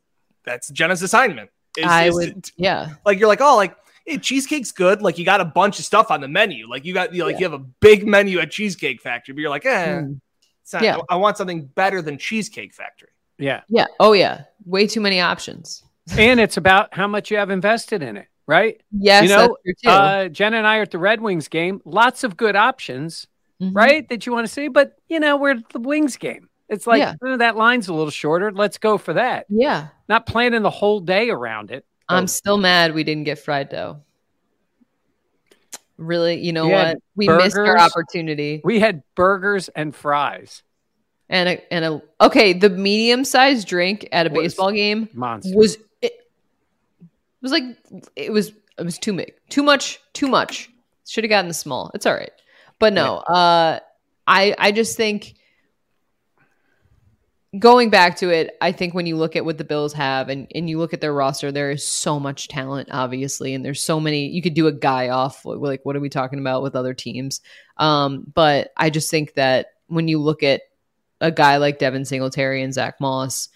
That's 0.45 0.69
Jenna's 0.69 1.01
assignment. 1.03 1.49
is- 1.77 1.85
I 1.85 2.05
is 2.07 2.13
would, 2.15 2.43
to- 2.45 2.51
yeah. 2.57 2.89
like 3.05 3.19
you're 3.19 3.27
like 3.27 3.41
oh 3.41 3.55
like 3.55 3.75
hey, 4.05 4.17
cheesecake's 4.17 4.71
good. 4.71 5.01
Like 5.03 5.17
you 5.19 5.25
got 5.25 5.39
a 5.41 5.45
bunch 5.45 5.77
of 5.79 5.85
stuff 5.85 6.09
on 6.09 6.19
the 6.21 6.27
menu. 6.27 6.67
Like 6.67 6.83
you 6.85 6.93
got 6.93 7.13
you 7.13 7.23
like 7.25 7.37
you 7.39 7.45
have 7.45 7.53
a 7.53 7.59
big 7.59 8.07
menu 8.07 8.39
at 8.39 8.49
Cheesecake 8.51 9.01
Factory, 9.01 9.33
but 9.33 9.41
you're 9.41 9.49
like 9.51 9.65
eh, 9.65 9.87
Mm. 9.99 10.19
it's 10.63 10.73
not, 10.73 10.81
Yeah. 10.83 10.97
I 11.09 11.15
want 11.17 11.37
something 11.37 11.65
better 11.65 12.01
than 12.01 12.17
Cheesecake 12.17 12.73
Factory. 12.73 13.09
Yeah. 13.37 13.61
Yeah. 13.69 13.85
Oh, 13.99 14.11
yeah. 14.13 14.41
Way 14.65 14.87
too 14.87 14.99
many 15.01 15.21
options. 15.21 15.83
and 16.17 16.39
it's 16.39 16.57
about 16.57 16.91
how 16.93 17.05
much 17.07 17.29
you 17.29 17.37
have 17.37 17.51
invested 17.51 18.01
in 18.01 18.17
it, 18.17 18.27
right? 18.49 18.81
Yes, 18.91 19.23
You 19.23 19.29
know, 19.29 19.57
that's 19.63 19.63
true 19.63 19.73
too. 19.83 19.89
Uh, 19.89 20.27
Jen 20.29 20.53
and 20.53 20.65
I 20.67 20.77
are 20.79 20.81
at 20.81 20.91
the 20.91 20.97
Red 20.99 21.21
Wings 21.21 21.47
game. 21.47 21.81
Lots 21.85 22.23
of 22.23 22.35
good 22.35 22.55
options, 22.55 23.27
Mhm. 23.61 23.71
right? 23.75 24.09
That 24.09 24.25
you 24.25 24.31
want 24.33 24.47
to 24.47 24.51
see, 24.51 24.67
but 24.67 24.97
you 25.07 25.19
know, 25.19 25.37
we're 25.37 25.51
at 25.51 25.69
the 25.69 25.79
Wings 25.79 26.17
game. 26.17 26.49
It's 26.67 26.85
like 26.85 26.99
Yeah. 26.99 27.13
"Oh, 27.23 27.37
that 27.37 27.55
line's 27.55 27.87
a 27.87 27.93
little 27.93 28.11
shorter. 28.11 28.51
Let's 28.51 28.77
go 28.77 28.97
for 28.97 29.13
that. 29.13 29.45
Yeah. 29.49 29.87
Not 30.07 30.25
planning 30.25 30.61
the 30.61 30.69
whole 30.69 30.99
day 30.99 31.29
around 31.29 31.71
it. 31.71 31.85
I'm 32.09 32.23
Oh, 32.23 32.27
still 32.27 32.57
mad 32.57 32.93
we 32.93 33.03
didn't 33.03 33.23
get 33.25 33.39
fried 33.39 33.69
dough. 33.69 34.01
Really, 35.97 36.39
you 36.39 36.53
know 36.53 36.65
We 36.67 36.71
what? 36.71 36.97
We 37.15 37.27
missed 37.27 37.57
our 37.57 37.77
opportunity. 37.77 38.61
we 38.63 38.79
had 38.79 39.03
burgers 39.15 39.69
and 39.69 39.93
fries. 39.93 40.63
And 41.31 41.49
a 41.49 41.73
and 41.73 41.85
a 41.85 42.01
okay, 42.21 42.53
the 42.53 42.69
medium 42.69 43.23
sized 43.25 43.67
drink 43.67 44.07
at 44.11 44.25
a 44.25 44.29
Was- 44.29 44.41
baseball 44.43 44.71
game 44.71 45.09
Monster. 45.13 45.55
was 45.55 45.77
was 47.41 47.51
like 47.51 47.63
it 48.15 48.31
was 48.31 48.51
it 48.77 48.83
was 48.83 48.97
too 48.97 49.13
big. 49.13 49.33
Too 49.49 49.63
much, 49.63 49.99
too 50.13 50.27
much. 50.27 50.69
Should 51.07 51.23
have 51.23 51.29
gotten 51.29 51.47
the 51.47 51.53
small. 51.53 51.91
It's 51.93 52.05
all 52.05 52.13
right. 52.13 52.31
But 52.79 52.93
no, 52.93 53.17
uh 53.17 53.79
I 54.27 54.55
I 54.57 54.71
just 54.71 54.95
think 54.95 55.35
going 57.57 57.89
back 57.89 58.17
to 58.17 58.29
it, 58.29 58.55
I 58.61 58.71
think 58.71 58.93
when 58.93 59.07
you 59.07 59.17
look 59.17 59.35
at 59.35 59.43
what 59.43 59.57
the 59.57 59.63
Bills 59.63 59.93
have 59.93 60.29
and, 60.29 60.47
and 60.53 60.69
you 60.69 60.77
look 60.77 60.93
at 60.93 61.01
their 61.01 61.13
roster, 61.13 61.51
there 61.51 61.71
is 61.71 61.83
so 61.83 62.19
much 62.19 62.47
talent, 62.47 62.89
obviously, 62.91 63.55
and 63.55 63.65
there's 63.65 63.83
so 63.83 63.99
many. 63.99 64.27
You 64.27 64.41
could 64.41 64.53
do 64.53 64.67
a 64.67 64.71
guy 64.71 65.09
off 65.09 65.45
like 65.45 65.81
what 65.83 65.95
are 65.95 65.99
we 65.99 66.09
talking 66.09 66.39
about 66.39 66.61
with 66.61 66.75
other 66.75 66.93
teams? 66.93 67.41
Um, 67.77 68.25
but 68.33 68.69
I 68.77 68.89
just 68.89 69.09
think 69.09 69.33
that 69.33 69.67
when 69.87 70.07
you 70.07 70.19
look 70.19 70.43
at 70.43 70.61
a 71.21 71.31
guy 71.31 71.57
like 71.57 71.79
Devin 71.79 72.05
Singletary 72.05 72.61
and 72.61 72.73
Zach 72.73 73.01
Moss, 73.01 73.49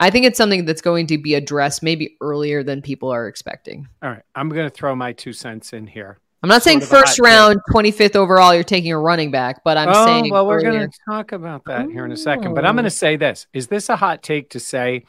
I 0.00 0.10
think 0.10 0.24
it's 0.24 0.38
something 0.38 0.64
that's 0.64 0.80
going 0.80 1.06
to 1.08 1.18
be 1.18 1.34
addressed 1.34 1.82
maybe 1.82 2.16
earlier 2.20 2.62
than 2.62 2.80
people 2.80 3.10
are 3.10 3.28
expecting. 3.28 3.86
All 4.02 4.10
right, 4.10 4.22
I'm 4.34 4.48
going 4.48 4.68
to 4.68 4.74
throw 4.74 4.96
my 4.96 5.12
two 5.12 5.32
cents 5.32 5.72
in 5.74 5.86
here. 5.86 6.18
I'm 6.42 6.48
not 6.48 6.62
saying 6.62 6.80
first 6.80 7.20
round, 7.20 7.60
25th 7.70 8.16
overall, 8.16 8.54
you're 8.54 8.64
taking 8.64 8.92
a 8.92 8.98
running 8.98 9.30
back, 9.30 9.62
but 9.62 9.76
I'm 9.76 9.90
oh, 9.90 10.06
saying. 10.06 10.30
Well, 10.30 10.46
we're 10.46 10.62
going 10.62 10.90
to 10.90 10.98
talk 11.06 11.32
about 11.32 11.66
that 11.66 11.90
here 11.90 12.06
in 12.06 12.12
a 12.12 12.16
second. 12.16 12.54
But 12.54 12.64
I'm 12.64 12.74
going 12.74 12.84
to 12.84 12.88
oh. 12.88 12.88
say 12.88 13.16
this 13.16 13.46
Is 13.52 13.66
this 13.66 13.90
a 13.90 13.96
hot 13.96 14.22
take 14.22 14.48
to 14.50 14.60
say 14.60 15.04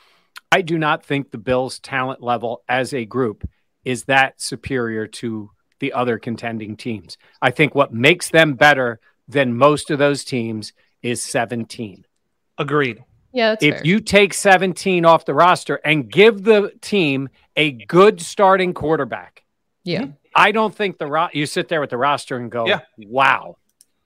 I 0.52 0.62
do 0.62 0.78
not 0.78 1.06
think 1.06 1.32
the 1.32 1.38
Bills' 1.38 1.80
talent 1.80 2.22
level 2.22 2.64
as 2.68 2.94
a 2.94 3.06
group 3.06 3.48
is 3.86 4.04
that 4.06 4.42
superior 4.42 5.08
to 5.08 5.52
the 5.80 5.94
other 5.94 6.20
contending 6.20 6.76
teams? 6.76 7.18
I 7.42 7.52
think 7.52 7.74
what 7.74 7.94
makes 7.94 8.30
them 8.30 8.56
better 8.56 9.00
than 9.28 9.56
most 9.56 9.90
of 9.90 10.00
those 10.00 10.26
teams 10.26 10.74
is 11.02 11.22
17. 11.22 12.06
Agreed. 12.58 13.06
Yeah. 13.34 13.56
if 13.62 13.76
fair. 13.76 13.82
you 13.86 14.00
take 14.00 14.34
17 14.34 15.06
off 15.06 15.26
the 15.26 15.34
roster 15.34 15.76
and 15.86 16.10
give 16.12 16.44
the 16.44 16.72
team 16.82 17.30
a 17.56 17.72
good 17.72 18.22
starting 18.22 18.74
quarterback, 18.74 19.44
yeah. 19.84 20.02
Mm-hmm. 20.02 20.12
I 20.36 20.52
don't 20.52 20.74
think 20.74 20.98
the 20.98 21.08
ro- 21.08 21.28
you 21.34 21.46
sit 21.46 21.67
there 21.67 21.82
with 21.82 21.89
the 21.89 21.98
roster 21.98 22.38
and 22.38 22.50
go, 22.50 22.65
Yeah. 22.65 22.80
wow. 22.98 23.58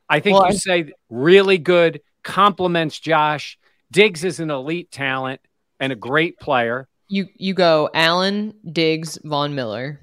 I 0.09 0.19
think 0.19 0.37
Well, 0.39 0.47
you 0.49 0.55
I- 0.55 0.57
say 0.57 0.91
really 1.09 1.57
good, 1.57 2.01
compliments 2.23 2.99
Josh. 2.99 3.57
Diggs 3.91 4.23
is 4.23 4.39
an 4.39 4.49
elite 4.49 4.91
talent 4.91 5.41
and 5.79 5.91
a 5.91 5.95
great 5.95 6.39
player. 6.39 6.87
You 7.07 7.27
you 7.35 7.53
go 7.53 7.89
Allen, 7.93 8.55
Diggs, 8.71 9.19
Von 9.23 9.53
Miller, 9.53 9.99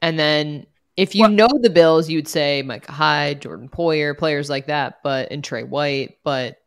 and 0.00 0.16
then 0.18 0.66
if 0.96 1.14
you 1.14 1.22
Well- 1.22 1.30
know 1.32 1.48
the 1.60 1.70
Bills, 1.70 2.08
you'd 2.08 2.28
say 2.28 2.62
Micah 2.62 2.92
Hyde, 2.92 3.40
Jordan 3.42 3.68
Poyer, 3.68 4.16
players 4.16 4.48
like 4.48 4.66
that, 4.68 4.98
but 5.02 5.30
and 5.32 5.42
Tre 5.42 5.64
White. 5.64 6.18
But 6.22 6.58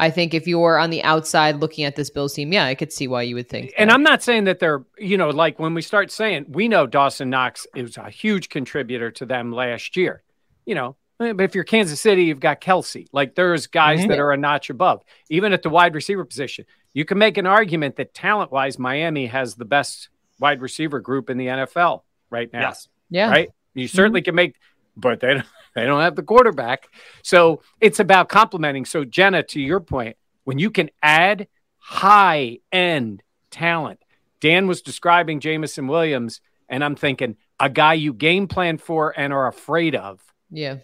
I 0.00 0.10
think 0.10 0.34
if 0.34 0.48
you're 0.48 0.78
on 0.78 0.90
the 0.90 1.02
outside 1.04 1.56
looking 1.56 1.84
at 1.84 1.94
this 1.94 2.10
Bills 2.10 2.32
team, 2.34 2.52
yeah, 2.52 2.64
I 2.64 2.74
could 2.74 2.92
see 2.92 3.06
why 3.06 3.22
you 3.22 3.34
would 3.36 3.48
think. 3.48 3.72
And 3.78 3.90
that. 3.90 3.94
I'm 3.94 4.02
not 4.02 4.22
saying 4.22 4.44
that 4.44 4.58
they're, 4.58 4.82
you 4.98 5.16
know, 5.16 5.28
like 5.28 5.58
when 5.58 5.74
we 5.74 5.82
start 5.82 6.10
saying 6.10 6.46
we 6.48 6.68
know 6.68 6.86
Dawson 6.86 7.30
Knox 7.30 7.66
is 7.76 7.96
a 7.96 8.08
huge 8.10 8.48
contributor 8.48 9.10
to 9.12 9.26
them 9.26 9.52
last 9.52 9.96
year. 9.96 10.22
You 10.66 10.74
know, 10.74 10.96
but 11.18 11.40
if 11.42 11.54
you're 11.54 11.64
Kansas 11.64 12.00
City, 12.00 12.24
you've 12.24 12.40
got 12.40 12.60
Kelce. 12.60 13.06
Like 13.12 13.34
there's 13.34 13.66
guys 13.66 14.00
Mhm. 14.00 14.08
that 14.08 14.18
are 14.18 14.32
a 14.32 14.36
notch 14.36 14.70
above, 14.70 15.02
even 15.28 15.52
at 15.52 15.62
the 15.62 15.70
wide 15.70 15.94
receiver 15.94 16.24
position. 16.24 16.64
You 16.94 17.04
can 17.04 17.18
make 17.18 17.36
an 17.36 17.46
argument 17.46 17.96
that 17.96 18.14
talent 18.14 18.50
wise, 18.50 18.78
Miami 18.78 19.26
has 19.26 19.54
the 19.54 19.64
best 19.64 20.08
wide 20.38 20.60
receiver 20.62 20.98
group 21.00 21.28
in 21.28 21.36
the 21.36 21.46
NFL 21.48 22.04
right 22.30 22.50
now. 22.52 22.60
Yes. 22.68 22.88
yeah, 23.10 23.30
right? 23.30 23.48
You 23.74 23.86
certainly 23.86 24.22
can 24.22 24.34
make, 24.34 24.54
but 24.96 25.20
they 25.20 25.34
don't, 25.34 25.46
they 25.74 25.84
don't 25.84 26.00
have 26.00 26.16
the 26.16 26.22
quarterback. 26.22 26.88
So 27.22 27.62
it's 27.80 28.00
about 28.00 28.28
complementing. 28.28 28.84
So 28.84 29.04
Jenna, 29.04 29.42
to 29.44 29.60
your 29.60 29.80
point, 29.80 30.16
when 30.44 30.58
you 30.58 30.70
can 30.70 30.90
add 31.02 31.48
high 31.78 32.58
end 32.72 33.22
talent, 33.50 34.00
Dan 34.40 34.66
was 34.66 34.82
describing 34.82 35.40
Jameson 35.40 35.86
Williams, 35.86 36.40
and 36.68 36.82
I'm 36.84 36.96
thinking 36.96 37.36
a 37.58 37.68
guy 37.68 37.94
you 37.94 38.12
game 38.12 38.48
plan 38.48 38.78
for 38.78 39.12
and 39.18 39.32
are 39.32 39.46
afraid 39.46 39.94
of 39.94 40.20
yeah, 40.50 40.76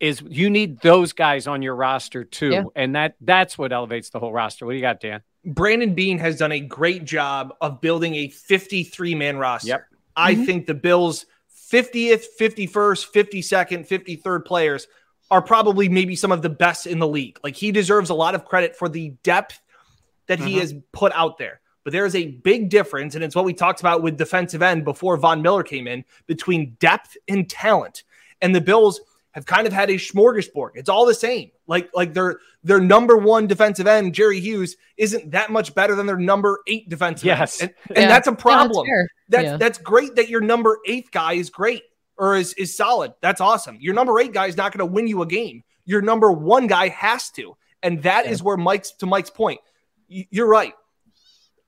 is 0.00 0.20
you 0.28 0.50
need 0.50 0.80
those 0.80 1.12
guys 1.12 1.46
on 1.46 1.62
your 1.62 1.76
roster 1.76 2.24
too, 2.24 2.50
Yeah. 2.50 2.64
and 2.74 2.94
that 2.96 3.14
that's 3.20 3.56
what 3.56 3.72
elevates 3.72 4.10
the 4.10 4.18
whole 4.18 4.32
roster. 4.32 4.66
What 4.66 4.72
do 4.72 4.76
you 4.76 4.82
got, 4.82 5.00
Dan? 5.00 5.22
Brandon 5.44 5.94
Beane 5.94 6.18
has 6.18 6.38
done 6.38 6.52
a 6.52 6.60
great 6.60 7.04
job 7.04 7.54
of 7.60 7.80
building 7.80 8.14
a 8.14 8.28
53 8.28 9.14
man 9.14 9.38
roster. 9.38 9.68
Yep. 9.68 9.84
I 10.16 10.34
Mhm. 10.34 10.46
think 10.46 10.66
the 10.66 10.74
Bills' 10.74 11.26
50th, 11.72 12.24
51st, 12.38 13.12
52nd, 13.12 13.88
53rd 13.88 14.44
players 14.44 14.86
are 15.30 15.40
probably 15.40 15.88
maybe 15.88 16.14
some 16.14 16.30
of 16.30 16.42
the 16.42 16.50
best 16.50 16.86
in 16.86 16.98
the 16.98 17.08
league. 17.08 17.38
Like 17.42 17.56
he 17.56 17.72
deserves 17.72 18.10
a 18.10 18.14
lot 18.14 18.34
of 18.34 18.44
credit 18.44 18.76
for 18.76 18.88
the 18.88 19.10
depth 19.22 19.60
that 20.26 20.38
he 20.38 20.56
Mhm. 20.56 20.60
has 20.60 20.74
put 20.92 21.12
out 21.14 21.38
there. 21.38 21.60
But 21.84 21.92
there 21.92 22.04
is 22.04 22.14
a 22.14 22.26
big 22.26 22.68
difference, 22.68 23.14
and 23.14 23.24
it's 23.24 23.34
what 23.34 23.44
we 23.46 23.54
talked 23.54 23.80
about 23.80 24.02
with 24.02 24.18
defensive 24.18 24.62
end 24.62 24.84
before 24.84 25.16
Von 25.16 25.40
Miller 25.42 25.62
came 25.62 25.88
in 25.88 26.04
between 26.26 26.76
depth 26.78 27.16
and 27.26 27.48
talent. 27.48 28.04
And 28.40 28.54
the 28.54 28.60
Bills 28.60 29.00
have 29.32 29.46
kind 29.46 29.66
of 29.66 29.72
had 29.72 29.88
a 29.90 29.94
smorgasbord. 29.94 30.70
It's 30.74 30.90
all 30.90 31.06
the 31.06 31.14
same. 31.14 31.50
Like 31.72 31.88
like 31.94 32.12
their 32.12 32.38
their 32.62 32.80
number 32.80 33.16
one 33.16 33.46
defensive 33.46 33.86
end, 33.86 34.14
Jerry 34.14 34.40
Hughes, 34.40 34.76
isn't 34.98 35.30
that 35.30 35.50
much 35.50 35.74
better 35.74 35.94
than 35.94 36.04
their 36.04 36.18
number 36.18 36.60
eight 36.66 36.90
defensive 36.90 37.24
Yes. 37.24 37.62
end. 37.62 37.72
And, 37.88 37.96
Yeah. 37.96 38.08
that's 38.08 38.26
a 38.28 38.30
No, 38.30 38.34
that's 38.34 38.42
problem. 38.42 38.86
fair. 38.86 39.08
That's 39.30 39.44
Yeah. 39.44 39.56
that's 39.56 39.78
great 39.78 40.14
that 40.16 40.28
your 40.28 40.42
number 40.42 40.78
eighth 40.86 41.10
guy 41.12 41.32
is 41.32 41.48
great 41.48 41.82
or 42.18 42.36
is 42.36 42.52
is 42.54 42.76
solid. 42.76 43.14
That's 43.22 43.40
awesome. 43.40 43.78
Your 43.80 43.94
number 43.94 44.20
eight 44.20 44.34
guy 44.34 44.48
is 44.48 44.56
not 44.58 44.70
going 44.70 44.86
to 44.86 44.92
win 44.92 45.06
you 45.08 45.22
a 45.22 45.26
game. 45.26 45.64
Your 45.86 46.02
number 46.02 46.30
one 46.30 46.66
guy 46.66 46.88
has 46.88 47.30
to, 47.30 47.56
and 47.82 48.02
that 48.02 48.26
is 48.26 48.42
where 48.42 48.58
Mike's 48.58 48.92
to 48.98 49.06
Mike's 49.06 49.30
point. 49.30 49.60
You're 50.08 50.46
right. 50.48 50.74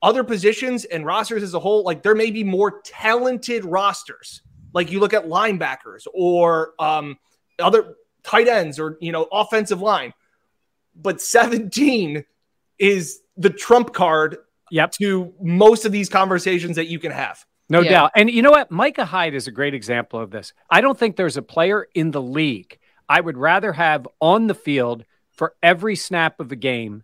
Other 0.03 0.23
positions 0.23 0.85
and 0.85 1.03
rosters 1.03 1.41
as 1.41 1.55
a 1.55 1.59
whole, 1.59 1.83
like 1.83 2.03
there 2.03 2.13
may 2.13 2.29
be 2.29 2.43
more 2.43 2.79
talented 2.83 3.65
rosters. 3.65 4.43
Like 4.71 4.91
you 4.91 4.99
look 4.99 5.13
at 5.15 5.25
linebackers 5.25 6.05
or 6.13 6.73
um, 6.79 7.17
other 7.57 7.95
tight 8.25 8.47
ends 8.47 8.79
or 8.79 8.97
you 8.99 9.11
know 9.11 9.27
offensive 9.31 9.81
line, 9.81 10.13
but 10.95 11.21
17 11.21 12.23
is 12.79 13.21
the 13.37 13.49
trump 13.49 13.93
card 13.93 14.37
Yep. 14.71 14.91
to 14.93 15.33
most 15.41 15.85
of 15.85 15.91
these 15.91 16.09
conversations 16.09 16.75
that 16.77 16.87
you 16.87 16.97
can 16.99 17.11
have. 17.11 17.45
No 17.69 17.81
Yeah. 17.81 17.91
doubt. 17.91 18.11
And 18.15 18.29
you 18.31 18.41
know 18.41 18.49
what? 18.51 18.71
Micah 18.71 19.05
Hyde 19.05 19.35
is 19.35 19.47
a 19.47 19.51
great 19.51 19.73
example 19.75 20.19
of 20.19 20.31
this. 20.31 20.53
I 20.71 20.81
don't 20.81 20.97
think 20.97 21.15
there's 21.15 21.37
a 21.37 21.41
player 21.43 21.87
in 21.93 22.11
the 22.11 22.21
league 22.21 22.79
I 23.07 23.21
would 23.21 23.37
rather 23.37 23.73
have 23.73 24.07
on 24.19 24.47
the 24.47 24.55
field 24.55 25.05
for 25.31 25.53
every 25.61 25.95
snap 25.95 26.39
of 26.39 26.49
the 26.49 26.55
game 26.55 27.03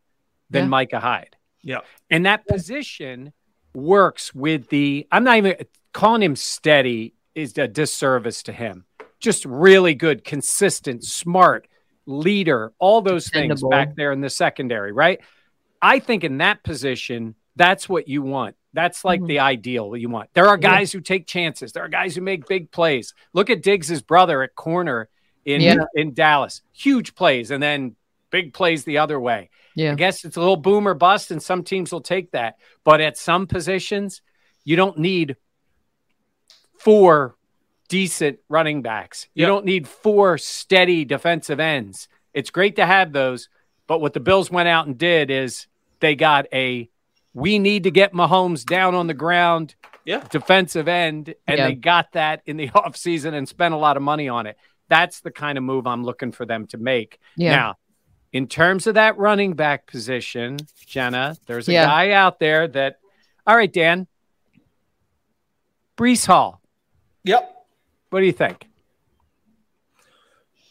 than 0.50 0.64
Yeah. 0.64 0.70
Micah 0.70 1.00
Hyde. 1.00 1.36
Yeah. 1.62 1.80
And 2.10 2.26
that 2.26 2.48
position 2.48 3.32
works 3.76 4.34
with 4.34 4.70
the, 4.70 5.08
I'm 5.12 5.24
not 5.24 5.38
even 5.38 5.56
calling 5.94 6.24
him 6.24 6.36
steady 6.36 7.14
is 7.36 7.56
a 7.60 7.68
disservice 7.68 8.42
to 8.44 8.52
him. 8.54 8.86
Just 9.22 9.46
really 9.46 9.94
good, 9.94 10.26
consistent, 10.26 11.04
smart 11.06 11.68
leader, 12.06 12.74
all 12.80 13.02
those 13.02 13.30
things 13.30 13.64
back 13.64 13.96
there 13.96 14.12
in 14.12 14.20
the 14.20 14.30
secondary, 14.30 14.92
right? 14.92 15.22
I 15.82 16.00
think 16.00 16.24
in 16.24 16.40
that 16.40 16.64
position, 16.64 17.36
that's 17.56 17.88
what 17.88 18.08
you 18.08 18.22
want. 18.24 18.56
That's 18.74 19.06
like 19.06 19.22
Mhm. 19.22 19.28
the 19.28 19.40
ideal 19.40 19.92
that 19.92 20.00
you 20.00 20.10
want. 20.10 20.30
There 20.34 20.48
are 20.48 20.58
Yeah. 20.58 20.70
guys 20.70 20.92
who 20.92 21.02
take 21.02 21.28
chances. 21.28 21.72
There 21.72 21.84
are 21.84 21.90
guys 21.90 22.16
who 22.16 22.22
make 22.22 22.48
big 22.48 22.72
plays. 22.72 23.14
Look 23.34 23.50
at 23.50 23.62
Diggs's 23.62 24.02
brother 24.02 24.42
at 24.44 24.56
corner 24.56 25.10
in 25.46 25.62
Yeah. 25.62 25.86
in 25.96 26.14
Dallas. 26.14 26.62
Huge 26.74 27.14
plays 27.16 27.52
and 27.52 27.62
then 27.62 27.96
big 28.32 28.54
plays 28.54 28.84
the 28.86 28.98
other 28.98 29.20
way. 29.20 29.50
yeah, 29.76 29.92
I 29.94 29.96
guess 29.96 30.26
it's 30.26 30.36
a 30.36 30.40
little 30.40 30.58
boom 30.58 30.88
or 30.88 30.94
bust, 30.94 31.32
and 31.32 31.42
some 31.42 31.64
teams 31.64 31.92
will 31.94 32.02
take 32.02 32.32
that. 32.32 32.58
But 32.84 33.00
at 33.02 33.18
some 33.18 33.48
positions, 33.48 34.22
you 34.66 34.76
don't 34.76 34.98
need 34.98 35.38
four 36.78 37.36
decent 37.92 38.40
running 38.48 38.82
backs. 38.82 39.28
You 39.34 39.42
Yep. 39.42 39.48
don't 39.50 39.66
need 39.66 39.86
four 39.86 40.38
steady 40.38 41.04
defensive 41.04 41.60
ends. 41.60 42.08
It's 42.34 42.50
great 42.50 42.78
to 42.78 42.86
have 42.86 43.12
those, 43.12 43.50
but 43.86 44.00
what 44.00 44.14
the 44.14 44.22
Bills 44.22 44.50
went 44.50 44.70
out 44.70 44.88
and 44.88 44.98
did 44.98 45.30
is 45.30 45.68
they 46.00 46.16
got 46.16 46.48
a 46.54 46.90
we 47.34 47.60
need 47.60 47.84
to 47.84 47.92
get 47.92 48.14
Mahomes 48.14 48.66
down 48.66 48.96
on 48.96 49.08
the 49.08 49.14
ground 49.14 49.76
Yeah. 50.06 50.24
defensive 50.30 50.88
end, 50.88 51.36
and 51.48 51.58
Yeah. 51.58 51.68
they 51.68 51.76
got 51.76 52.14
that 52.14 52.42
in 52.46 52.56
the 52.58 52.68
offseason 52.76 53.34
and 53.34 53.48
spent 53.48 53.74
a 53.74 53.78
lot 53.78 53.98
of 53.98 54.04
money 54.04 54.28
on 54.30 54.48
it. 54.48 54.58
That's 54.90 55.20
the 55.22 55.32
kind 55.32 55.58
of 55.58 55.64
move 55.66 55.86
I'm 55.88 56.04
looking 56.06 56.32
for 56.32 56.46
them 56.46 56.68
to 56.68 56.78
make. 56.78 57.20
yeah. 57.36 57.56
Now, 57.56 57.76
in 58.34 58.48
terms 58.48 58.88
of 58.88 58.96
that 58.96 59.18
running 59.18 59.54
back 59.54 59.86
position, 59.88 60.58
Jenna, 60.86 61.36
there's 61.48 61.68
a 61.68 61.74
Yeah. 61.74 61.86
guy 61.86 62.12
out 62.12 62.40
there 62.40 62.68
that, 62.70 63.00
all 63.46 63.56
right, 63.58 63.72
Dan, 63.72 64.08
Breece 65.98 66.26
Hall. 66.26 66.62
Yep. 67.24 67.61
What 68.12 68.20
do 68.20 68.26
you 68.26 68.32
think? 68.32 68.68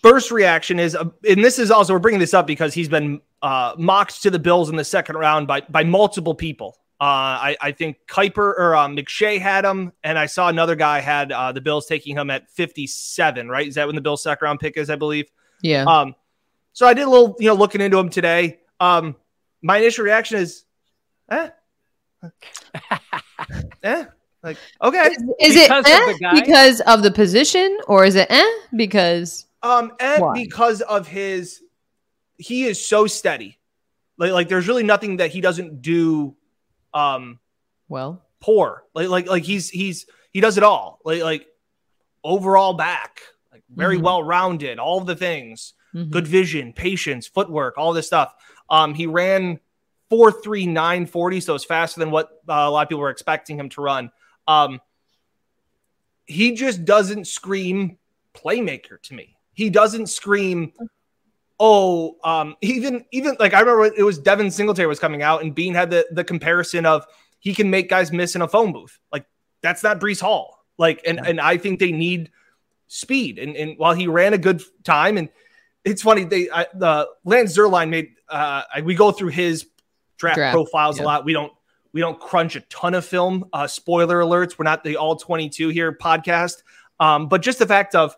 First 0.02 0.30
reaction 0.30 0.78
is, 0.78 0.94
uh, 0.94 1.10
and 1.28 1.44
this 1.44 1.58
is 1.58 1.70
also 1.70 1.92
we're 1.92 1.98
bringing 1.98 2.20
this 2.20 2.32
up 2.32 2.46
because 2.46 2.72
he's 2.72 2.88
been 2.88 3.20
uh, 3.42 3.74
mocked 3.76 4.22
to 4.22 4.30
the 4.30 4.38
Bills 4.38 4.70
in 4.70 4.76
the 4.76 4.84
second 4.84 5.16
round 5.16 5.46
by 5.46 5.62
by 5.62 5.82
multiple 5.84 6.34
people. 6.34 6.76
Uh, 7.00 7.04
I, 7.48 7.56
I 7.60 7.72
think 7.72 7.96
Kiper 8.06 8.36
or 8.36 8.76
uh, 8.76 8.86
McShay 8.86 9.40
had 9.40 9.64
him, 9.64 9.92
and 10.04 10.18
I 10.18 10.26
saw 10.26 10.48
another 10.48 10.76
guy 10.76 11.00
had 11.00 11.32
uh, 11.32 11.50
the 11.52 11.60
Bills 11.62 11.86
taking 11.86 12.16
him 12.16 12.30
at 12.30 12.50
57. 12.50 13.48
Right? 13.48 13.66
Is 13.66 13.74
that 13.74 13.86
when 13.86 13.96
the 13.96 14.02
Bills' 14.02 14.22
second 14.22 14.44
round 14.44 14.60
pick 14.60 14.76
is? 14.76 14.90
I 14.90 14.96
believe. 14.96 15.30
yeah. 15.62 15.84
Um, 15.84 16.14
so 16.72 16.86
I 16.86 16.94
did 16.94 17.06
a 17.06 17.10
little, 17.10 17.36
you 17.38 17.48
know, 17.48 17.54
looking 17.54 17.80
into 17.80 17.98
him 17.98 18.10
today. 18.10 18.60
Um, 18.78 19.16
my 19.62 19.78
initial 19.78 20.04
reaction 20.04 20.38
is, 20.38 20.64
eh, 21.30 21.50
eh, 22.22 22.69
like 24.50 24.58
okay. 24.82 25.06
Is, 25.08 25.22
is 25.40 25.56
it 25.56 25.68
Because 25.68 25.84
of 25.86 25.92
eh 25.92 26.06
the 26.18 26.40
because 26.42 26.80
of 26.82 27.02
the 27.02 27.10
position, 27.10 27.78
or 27.86 28.04
is 28.04 28.14
it 28.14 28.26
eh 28.30 28.50
because 28.76 29.46
Um, 29.62 29.92
and 30.00 30.22
Why? 30.22 30.32
because 30.34 30.80
of 30.82 31.06
his 31.06 31.60
he 32.36 32.64
is 32.64 32.84
so 32.84 33.06
steady. 33.06 33.58
Like, 34.18 34.32
like 34.32 34.48
there's 34.48 34.66
really 34.68 34.82
nothing 34.82 35.18
that 35.18 35.30
he 35.30 35.40
doesn't 35.40 35.82
do 35.82 36.36
um 36.94 37.38
Well, 37.88 38.22
poor. 38.40 38.84
Like 38.94 39.08
like 39.08 39.26
like 39.28 39.44
he's 39.44 39.70
he's 39.70 40.06
he 40.32 40.40
does 40.40 40.56
it 40.56 40.62
all. 40.64 41.00
Like 41.04 41.22
like 41.22 41.46
overall 42.24 42.74
back, 42.74 43.20
like 43.52 43.62
very 43.70 43.98
Mhm. 43.98 44.02
well 44.02 44.22
rounded, 44.22 44.78
all 44.78 45.00
the 45.00 45.16
things. 45.16 45.74
mhm. 45.94 46.10
Good 46.10 46.26
vision, 46.26 46.72
patience, 46.72 47.26
footwork, 47.26 47.74
all 47.78 47.92
this 47.92 48.06
stuff. 48.06 48.32
Um 48.68 48.94
he 48.94 49.06
ran 49.06 49.60
43940 50.10 51.40
so 51.40 51.54
it's 51.54 51.64
faster 51.64 52.00
than 52.00 52.10
what 52.10 52.26
uh, 52.48 52.66
a 52.66 52.70
lot 52.70 52.82
of 52.82 52.88
people 52.88 53.00
were 53.00 53.10
expecting 53.10 53.56
him 53.58 53.68
to 53.70 53.80
run. 53.80 54.10
Um 54.46 54.80
he 56.26 56.52
just 56.52 56.84
doesn't 56.84 57.26
scream 57.26 57.98
playmaker 58.34 59.00
to 59.02 59.14
me. 59.14 59.36
He 59.54 59.70
doesn't 59.70 60.06
scream 60.06 60.72
oh 61.58 62.16
um 62.24 62.56
even 62.62 63.04
even 63.10 63.36
like 63.38 63.52
I 63.52 63.60
remember 63.60 63.84
it 63.84 64.02
was 64.04 64.18
Devin 64.18 64.50
Singletary 64.50 64.86
was 64.86 64.98
coming 64.98 65.22
out 65.22 65.42
and 65.42 65.54
Beane 65.54 65.74
had 65.74 65.90
the 65.90 66.06
the 66.12 66.24
comparison 66.24 66.86
of 66.86 67.06
he 67.40 67.54
can 67.54 67.70
make 67.70 67.88
guys 67.88 68.12
miss 68.12 68.34
in 68.34 68.42
a 68.42 68.48
phone 68.48 68.72
booth. 68.72 68.98
Like 69.12 69.26
that's 69.62 69.82
not 69.82 70.00
Breece 70.00 70.20
Hall. 70.20 70.64
Like 70.78 71.02
and 71.06 71.20
and 71.26 71.40
I 71.40 71.58
think 71.58 71.80
they 71.80 71.92
need 71.92 72.30
speed 72.88 73.38
and 73.38 73.56
and 73.56 73.78
while 73.78 73.94
he 73.94 74.06
ran 74.06 74.34
a 74.34 74.38
good 74.38 74.62
time 74.84 75.16
and 75.18 75.28
it's 75.84 76.02
funny 76.02 76.24
they 76.24 76.50
I, 76.50 76.66
the 76.74 77.08
Lance 77.24 77.56
Zierlein 77.56 77.88
made 77.88 78.14
uh 78.28 78.62
I, 78.74 78.80
we 78.82 78.94
go 78.94 79.10
through 79.12 79.28
his 79.28 79.66
draft, 80.16 80.36
Draft, 80.36 80.54
profiles 80.54 80.98
yeah. 80.98 81.04
a 81.04 81.06
lot. 81.06 81.24
We 81.24 81.32
don't 81.32 81.52
we 81.92 82.00
don't 82.00 82.18
crunch 82.18 82.56
a 82.56 82.60
ton 82.62 82.94
of 82.94 83.04
film. 83.04 83.46
Uh 83.52 83.66
spoiler 83.66 84.20
alerts, 84.20 84.58
we're 84.58 84.64
not 84.64 84.84
the 84.84 84.96
all 84.96 85.16
22 85.16 85.68
here 85.68 85.92
podcast. 85.92 86.62
Um 86.98 87.28
but 87.28 87.42
just 87.42 87.58
the 87.58 87.66
fact 87.66 87.94
of 87.94 88.14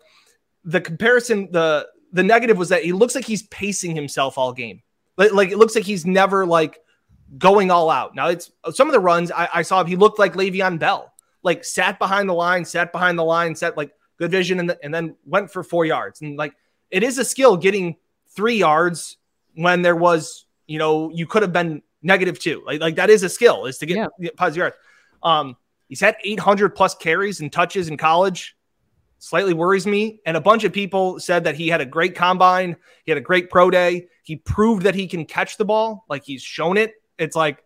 the 0.63 0.81
comparison 0.81 1.49
the 1.51 1.87
the 2.11 2.23
negative 2.23 2.57
was 2.57 2.69
that 2.69 2.83
he 2.83 2.93
looks 2.93 3.15
like 3.15 3.25
he's 3.25 3.43
pacing 3.43 3.95
himself 3.95 4.37
all 4.37 4.53
game. 4.53 4.81
Like, 5.17 5.33
like 5.33 5.49
it 5.49 5.57
looks 5.57 5.75
like 5.75 5.83
he's 5.83 6.05
never 6.05 6.45
like 6.45 6.79
going 7.37 7.71
all 7.71 7.89
out. 7.89 8.15
Now 8.15 8.27
it's 8.27 8.51
some 8.71 8.87
of 8.87 8.93
the 8.93 8.99
runs 8.99 9.31
I, 9.31 9.49
I 9.53 9.61
saw 9.63 9.83
he 9.83 9.95
looked 9.95 10.19
like 10.19 10.33
Le'Veon 10.33 10.79
Bell, 10.79 11.11
like 11.41 11.65
sat 11.65 11.99
behind 11.99 12.29
the 12.29 12.33
line, 12.33 12.65
sat 12.65 12.91
behind 12.91 13.17
the 13.17 13.23
line, 13.23 13.55
sat 13.55 13.75
like 13.75 13.91
good 14.17 14.31
vision, 14.31 14.59
and, 14.59 14.75
and 14.83 14.93
then 14.93 15.15
went 15.25 15.51
for 15.51 15.63
four 15.63 15.85
yards. 15.85 16.21
And 16.21 16.37
like 16.37 16.55
it 16.91 17.03
is 17.03 17.17
a 17.17 17.25
skill 17.25 17.57
getting 17.57 17.97
three 18.29 18.57
yards 18.57 19.17
when 19.55 19.81
there 19.81 19.95
was 19.95 20.45
you 20.67 20.79
know 20.79 21.09
you 21.13 21.25
could 21.25 21.41
have 21.41 21.53
been 21.53 21.81
negative 22.03 22.37
two. 22.39 22.61
Like 22.65 22.81
like 22.81 22.95
that 22.95 23.09
is 23.09 23.23
a 23.23 23.29
skill 23.29 23.65
is 23.65 23.77
to 23.79 23.85
get, 23.85 23.97
Yeah. 23.97 24.07
get 24.21 24.35
positive 24.35 24.57
yards. 24.57 24.75
Um, 25.23 25.55
he's 25.87 26.01
had 26.01 26.17
800 26.23 26.75
plus 26.75 26.95
carries 26.95 27.39
and 27.41 27.51
touches 27.51 27.87
in 27.87 27.97
college 27.97 28.55
slightly 29.19 29.53
worries 29.53 29.87
me. 29.87 30.19
And 30.25 30.35
a 30.35 30.41
bunch 30.41 30.65
of 30.65 30.73
people 30.73 31.17
said 31.17 31.45
that 31.45 31.55
he 31.55 31.69
had 31.69 31.79
a 31.79 31.85
great 31.85 32.13
combine, 32.13 32.75
he 33.05 33.11
had 33.11 33.17
a 33.17 33.21
great 33.21 33.49
pro 33.49 33.71
day. 33.71 34.07
He 34.23 34.35
proved 34.35 34.83
that 34.83 34.95
he 34.95 35.07
can 35.07 35.23
catch 35.23 35.55
the 35.55 35.63
ball, 35.63 36.03
like 36.09 36.25
he's 36.25 36.41
shown 36.41 36.75
it. 36.75 36.91
It's 37.17 37.33
like 37.33 37.63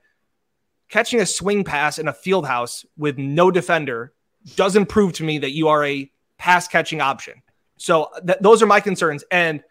catching 0.88 1.20
a 1.20 1.26
swing 1.26 1.64
pass 1.64 1.98
in 1.98 2.08
a 2.08 2.14
field 2.14 2.46
house 2.46 2.86
with 2.96 3.18
no 3.18 3.50
defender 3.50 4.14
doesn't 4.56 4.86
prove 4.86 5.14
to 5.14 5.24
me 5.24 5.40
that 5.40 5.50
you 5.52 5.68
are 5.68 5.84
a 5.84 6.12
pass 6.38 6.68
catching 6.68 7.02
option. 7.02 7.42
So 7.78 8.12
th- 8.26 8.38
those 8.40 8.62
are 8.62 8.68
my 8.68 8.80
concerns. 8.80 9.24
And 9.32 9.64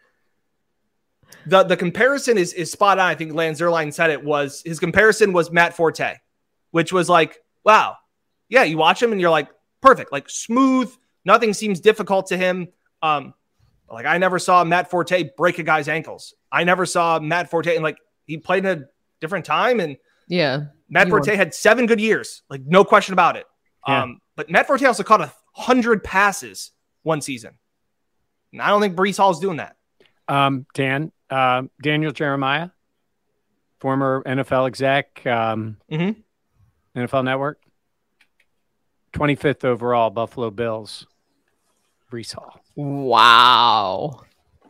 the 1.45 1.63
the 1.63 1.77
comparison 1.77 2.37
is 2.37 2.53
is 2.53 2.71
spot 2.71 2.99
on. 2.99 3.05
I 3.05 3.15
think 3.15 3.33
Lance 3.33 3.59
Zierlein 3.59 3.93
said 3.93 4.09
it 4.09 4.23
was 4.23 4.61
his 4.65 4.79
comparison 4.79 5.33
was 5.33 5.51
Matt 5.51 5.75
Forte, 5.75 6.15
which 6.71 6.91
was 6.91 7.09
like, 7.09 7.37
wow, 7.63 7.95
yeah, 8.49 8.63
you 8.63 8.77
watch 8.77 9.01
him 9.01 9.11
and 9.11 9.21
you're 9.21 9.29
like, 9.29 9.49
perfect, 9.81 10.11
like 10.11 10.29
smooth. 10.29 10.93
Nothing 11.25 11.53
seems 11.53 11.79
difficult 11.79 12.27
to 12.27 12.37
him. 12.37 12.69
Um, 13.01 13.33
like 13.91 14.05
I 14.05 14.17
never 14.17 14.39
saw 14.39 14.63
Matt 14.63 14.89
Forte 14.89 15.31
break 15.37 15.59
a 15.59 15.63
guy's 15.63 15.87
ankles. 15.87 16.33
I 16.51 16.63
never 16.63 16.85
saw 16.85 17.19
Matt 17.19 17.49
Forte 17.49 17.73
and 17.73 17.83
like 17.83 17.97
he 18.25 18.37
played 18.37 18.65
in 18.65 18.79
a 18.81 18.85
different 19.21 19.45
time 19.45 19.79
and 19.79 19.97
yeah. 20.27 20.65
Matt 20.89 21.07
You 21.07 21.11
Forte 21.11 21.35
had 21.35 21.53
seven 21.53 21.85
good 21.85 21.99
years, 21.99 22.43
like 22.49 22.61
no 22.65 22.83
question 22.83 23.13
about 23.13 23.37
it. 23.37 23.45
Yeah. 23.87 24.03
Um, 24.03 24.21
but 24.35 24.49
Matt 24.49 24.67
Forte 24.67 24.85
also 24.85 25.03
caught 25.03 25.21
a 25.21 25.31
hundred 25.53 26.03
passes 26.03 26.71
one 27.03 27.21
season. 27.21 27.57
And 28.51 28.61
I 28.61 28.69
don't 28.69 28.81
think 28.81 28.95
Breece 28.95 29.17
Hall's 29.17 29.39
doing 29.39 29.57
that. 29.57 29.76
Um, 30.27 30.65
Dan, 30.73 31.11
um, 31.29 31.69
Daniel 31.81 32.11
Jeremiah, 32.11 32.69
former 33.79 34.23
NFL 34.25 34.67
exec, 34.67 35.25
um, 35.25 35.77
Mhm. 35.91 36.15
NFL 36.95 37.23
Network, 37.23 37.61
25th 39.13 39.63
overall, 39.65 40.09
Buffalo 40.09 40.49
Bills, 40.51 41.05
Breece 42.11 42.33
Hall. 42.33 42.59
Wow. 42.75 44.21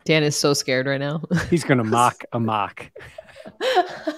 Dan 0.05 0.23
is 0.23 0.35
so 0.37 0.53
scared 0.53 0.87
right 0.87 0.99
now. 0.99 1.21
He's 1.49 1.63
going 1.63 1.77
to 1.79 1.83
mock 1.83 2.23
a 2.31 2.39
mock. 2.39 2.89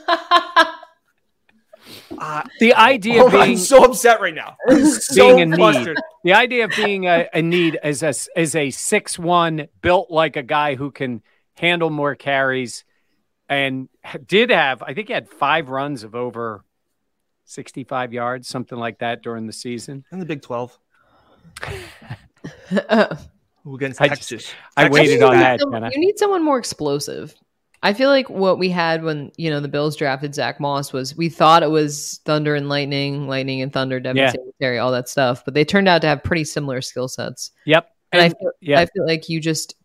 Uh, 2.19 2.43
The 2.59 2.73
idea 2.73 3.23
oh, 3.23 3.27
of 3.27 3.31
being 3.31 3.43
I'm 3.43 3.57
so 3.57 3.83
upset 3.83 4.19
right 4.21 4.33
now. 4.33 4.57
I'm 4.69 4.85
so 4.85 5.15
Being 5.15 5.39
in 5.39 5.49
need. 5.51 5.95
the 6.23 6.33
idea 6.33 6.65
of 6.65 6.71
being 6.75 7.05
a, 7.07 7.27
a 7.33 7.41
need 7.41 7.77
as 7.81 8.03
a 8.03 8.13
as 8.37 8.55
a 8.55 8.69
six 8.71 9.17
one 9.17 9.67
built 9.81 10.11
like 10.11 10.35
a 10.35 10.43
guy 10.43 10.75
who 10.75 10.91
can 10.91 11.21
handle 11.55 11.89
more 11.89 12.15
carries 12.15 12.83
and 13.47 13.89
did 14.27 14.49
have 14.49 14.81
I 14.83 14.93
think 14.93 15.07
he 15.07 15.13
had 15.13 15.29
five 15.29 15.69
runs 15.69 16.03
of 16.03 16.15
over 16.15 16.63
sixty 17.45 17.83
five 17.83 18.13
yards 18.13 18.47
something 18.47 18.77
like 18.77 18.99
that 18.99 19.21
during 19.23 19.47
the 19.47 19.53
season. 19.53 20.03
In 20.11 20.19
the 20.19 20.25
Big 20.25 20.41
12. 20.41 20.77
Who 23.63 23.75
against 23.75 24.01
I 24.01 24.07
just- 24.09 24.29
Texas? 24.29 24.53
I 24.77 24.83
Texas 24.83 24.93
waited 24.99 25.15
is 25.17 25.21
on 25.23 25.33
that. 25.37 25.59
Some- 25.59 25.73
you 25.73 25.99
need 25.99 26.17
someone 26.17 26.43
more 26.43 26.57
explosive. 26.57 27.33
I 27.81 27.93
feel 27.93 28.09
like 28.09 28.29
what 28.29 28.59
we 28.59 28.69
had 28.69 29.03
when 29.03 29.31
you 29.37 29.49
know 29.49 29.59
the 29.61 29.67
Bills 29.67 29.95
drafted 29.95 30.35
Zach 30.35 30.59
Moss 30.59 30.91
was 30.91 31.15
we 31.15 31.29
thought 31.29 31.63
it 31.63 31.69
was 31.71 32.19
Thunder 32.25 32.55
and 32.55 32.67
Lightning, 32.67 33.27
Lightning 33.27 33.61
and 33.61 33.71
Thunder, 33.71 33.99
Devin 33.99 34.17
Yeah. 34.23 34.31
Singletary, 34.31 34.79
all 34.79 34.91
that 34.91 35.07
stuff, 35.07 35.45
but 35.45 35.53
they 35.53 35.63
turned 35.63 35.87
out 35.87 36.01
to 36.01 36.07
have 36.07 36.23
pretty 36.23 36.43
similar 36.43 36.81
skill 36.81 37.07
sets. 37.07 37.51
Yep. 37.65 37.89
And, 38.11 38.21
And- 38.21 38.33
I 38.33 38.37
feel, 38.39 38.51
yeah. 38.61 38.79
I 38.81 38.85
feel 38.85 39.05
like 39.05 39.29
you 39.29 39.39
just 39.39 39.75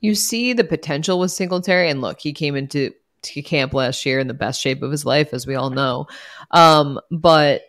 you 0.00 0.14
see 0.14 0.52
the 0.52 0.64
potential 0.64 1.18
with 1.18 1.30
Singletary, 1.32 1.88
and 1.90 2.00
look, 2.00 2.20
he 2.20 2.32
came 2.32 2.54
into 2.56 2.92
to 3.22 3.42
camp 3.42 3.72
last 3.72 4.04
year 4.04 4.18
in 4.20 4.28
the 4.28 4.34
best 4.34 4.60
shape 4.60 4.82
of 4.82 4.90
his 4.90 5.06
life, 5.06 5.32
as 5.32 5.46
we 5.46 5.54
all 5.54 5.70
know. 5.70 6.06
Um, 6.50 7.00
but 7.10 7.62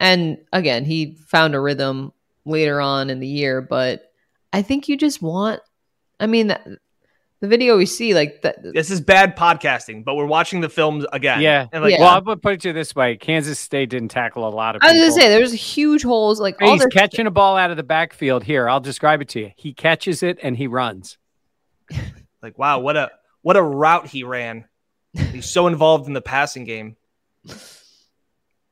and 0.00 0.38
again, 0.52 0.84
he 0.84 1.16
found 1.26 1.54
a 1.54 1.60
rhythm 1.60 2.12
later 2.46 2.80
on 2.80 3.10
in 3.10 3.20
the 3.20 3.26
year, 3.28 3.60
but 3.60 4.10
I 4.52 4.62
think 4.62 4.88
you 4.88 4.96
just 4.96 5.20
want. 5.22 5.60
I 6.18 6.26
mean, 6.26 6.56
the 7.40 7.48
video 7.48 7.76
we 7.76 7.86
see, 7.86 8.14
like 8.14 8.42
that. 8.42 8.62
This 8.62 8.90
is 8.90 9.00
bad 9.00 9.36
podcasting, 9.36 10.04
but 10.04 10.14
we're 10.14 10.26
watching 10.26 10.60
the 10.60 10.68
films 10.68 11.04
again. 11.12 11.40
Yeah. 11.40 11.66
And 11.72 11.82
like, 11.82 11.92
Yeah. 11.92 12.00
Well, 12.00 12.16
I'm 12.16 12.24
gonna 12.24 12.36
put 12.36 12.54
it 12.54 12.60
to 12.62 12.68
you 12.68 12.74
this 12.74 12.94
way: 12.94 13.16
Kansas 13.16 13.58
State 13.58 13.90
didn't 13.90 14.08
tackle 14.08 14.48
a 14.48 14.50
lot 14.50 14.76
of. 14.76 14.82
I 14.82 14.92
was 14.92 15.00
gonna 15.00 15.12
say 15.12 15.28
there's 15.28 15.52
huge 15.52 16.02
holes. 16.02 16.40
Like 16.40 16.60
all 16.62 16.72
He's 16.72 16.80
their 16.80 16.88
catching 16.88 17.26
a 17.26 17.30
ball 17.30 17.56
out 17.56 17.70
of 17.70 17.76
the 17.76 17.82
backfield. 17.82 18.44
Here, 18.44 18.68
I'll 18.68 18.80
describe 18.80 19.20
it 19.20 19.28
to 19.30 19.40
you. 19.40 19.52
He 19.56 19.74
catches 19.74 20.22
it 20.22 20.38
and 20.42 20.56
he 20.56 20.66
runs. 20.66 21.18
like, 22.42 22.58
wow, 22.58 22.80
what 22.80 22.96
a 22.96 23.10
what 23.42 23.56
a 23.56 23.62
route 23.62 24.08
he 24.08 24.24
ran. 24.24 24.64
He's 25.12 25.48
so 25.48 25.66
involved 25.66 26.08
in 26.08 26.14
the 26.14 26.22
passing 26.22 26.64
game. 26.64 26.96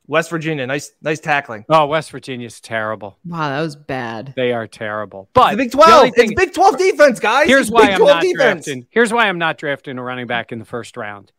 West 0.07 0.29
Virginia, 0.29 0.65
nice 0.67 0.91
nice 1.01 1.19
tackling. 1.19 1.65
Oh, 1.69 1.87
West 1.87 2.11
Virginia's 2.11 2.59
terrible. 2.61 3.17
Wow, 3.25 3.49
that 3.49 3.61
was 3.61 3.75
bad. 3.75 4.33
They 4.35 4.53
are 4.53 4.67
terrible. 4.67 5.29
But 5.33 5.51
the 5.51 5.57
Big 5.57 5.71
the 5.71 5.77
12. 5.77 6.13
thing- 6.15 6.31
it's 6.31 6.39
Big 6.39 6.53
12 6.53 6.77
defense, 6.77 7.19
guys. 7.19 7.47
here's 7.47 7.63
It's 7.67 7.71
why 7.71 7.87
Big 7.87 7.95
I'm 7.95 8.05
not 8.05 8.21
defense. 8.21 8.65
drafting. 8.65 8.87
Here's 8.91 9.11
why 9.11 9.27
I'm 9.27 9.37
not 9.37 9.57
drafting 9.57 9.97
a 9.97 10.03
running 10.03 10.27
back 10.27 10.51
in 10.51 10.59
the 10.59 10.65
first 10.65 10.97
round. 10.97 11.31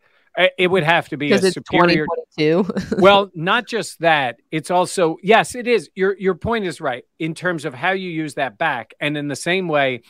It 0.59 0.71
would 0.71 0.83
have 0.83 1.09
to 1.09 1.17
be 1.17 1.33
a 1.33 1.37
it's 1.37 1.55
superior. 1.55 2.05
2022. 2.37 2.97
well, 2.99 3.31
not 3.35 3.67
just 3.67 4.01
that. 4.01 4.37
It's 4.51 4.71
also 4.71 5.17
yes, 5.23 5.55
it 5.55 5.67
is. 5.67 5.89
Your 5.95 6.15
your 6.19 6.35
point 6.35 6.67
is 6.67 6.79
right 6.79 7.05
in 7.19 7.35
terms 7.35 7.65
of 7.65 7.73
how 7.73 7.93
you 7.93 8.11
use 8.11 8.35
that 8.35 8.59
back, 8.59 8.93
and 9.01 9.17
in 9.17 9.29
the 9.29 9.37
same 9.37 9.67
way, 9.67 10.03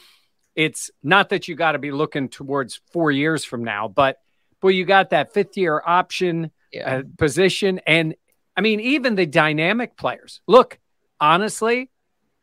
it's 0.57 0.90
not 1.00 1.28
that 1.28 1.46
you 1.46 1.54
got 1.54 1.72
to 1.72 1.78
be 1.78 1.92
looking 1.92 2.28
towards 2.28 2.80
four 2.92 3.12
years 3.12 3.44
from 3.44 3.62
now, 3.62 3.86
but 3.86 4.18
boy, 4.61 4.70
you 4.70 4.84
got 4.84 5.11
that 5.11 5.32
fifth 5.32 5.57
year 5.57 5.80
option 5.86 6.50
yeah. 6.72 6.96
uh, 6.96 7.02
position, 7.18 7.80
and 7.86 8.16
I 8.57 8.61
mean 8.61 8.80
even 8.80 9.14
the 9.14 9.26
dynamic 9.26 9.96
players. 9.96 10.40
Look, 10.46 10.78
honestly, 11.20 11.90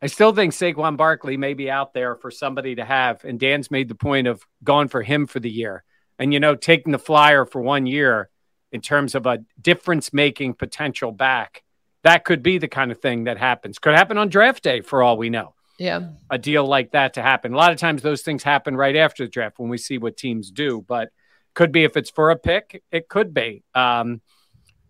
I 0.00 0.06
still 0.06 0.34
think 0.34 0.52
Saquon 0.52 0.96
Barkley 0.96 1.36
may 1.36 1.54
be 1.54 1.70
out 1.70 1.94
there 1.94 2.14
for 2.16 2.30
somebody 2.30 2.74
to 2.74 2.84
have, 2.84 3.24
and 3.24 3.40
Dan's 3.40 3.70
made 3.70 3.88
the 3.88 3.94
point 3.94 4.26
of 4.26 4.42
going 4.62 4.88
for 4.88 5.02
him 5.02 5.26
for 5.26 5.40
the 5.40 5.50
year, 5.50 5.82
and 6.18 6.32
you 6.32 6.40
know 6.40 6.54
taking 6.54 6.92
the 6.92 6.98
flyer 6.98 7.44
for 7.44 7.60
one 7.60 7.86
year 7.86 8.28
in 8.70 8.80
terms 8.80 9.14
of 9.14 9.24
a 9.26 9.38
difference 9.60 10.12
making 10.12 10.54
potential 10.54 11.12
back. 11.12 11.62
That 12.02 12.24
could 12.24 12.42
be 12.42 12.58
the 12.58 12.68
kind 12.68 12.92
of 12.92 13.00
thing 13.00 13.24
that 13.24 13.38
happens. 13.38 13.78
Could 13.78 13.94
happen 13.94 14.18
on 14.18 14.28
draft 14.28 14.62
day 14.62 14.82
for 14.82 15.02
all 15.02 15.16
we 15.16 15.30
know. 15.30 15.54
yeah. 15.78 16.08
A 16.28 16.38
deal 16.38 16.66
like 16.66 16.90
that 16.90 17.14
to 17.14 17.22
happen. 17.22 17.54
A 17.54 17.56
lot 17.56 17.72
of 17.72 17.78
times 17.78 18.02
those 18.02 18.22
things 18.22 18.42
happen 18.42 18.76
right 18.76 18.96
after 18.96 19.24
the 19.24 19.30
draft 19.30 19.58
when 19.58 19.70
we 19.70 19.78
see 19.78 19.96
what 19.96 20.16
teams 20.16 20.50
do, 20.50 20.84
but 20.86 21.10
could 21.54 21.72
be 21.72 21.84
if 21.84 21.96
it's 21.96 22.10
for 22.10 22.30
a 22.30 22.36
pick, 22.36 22.82
it 22.90 23.08
could 23.08 23.32
be. 23.32 23.62
Um, 23.74 24.20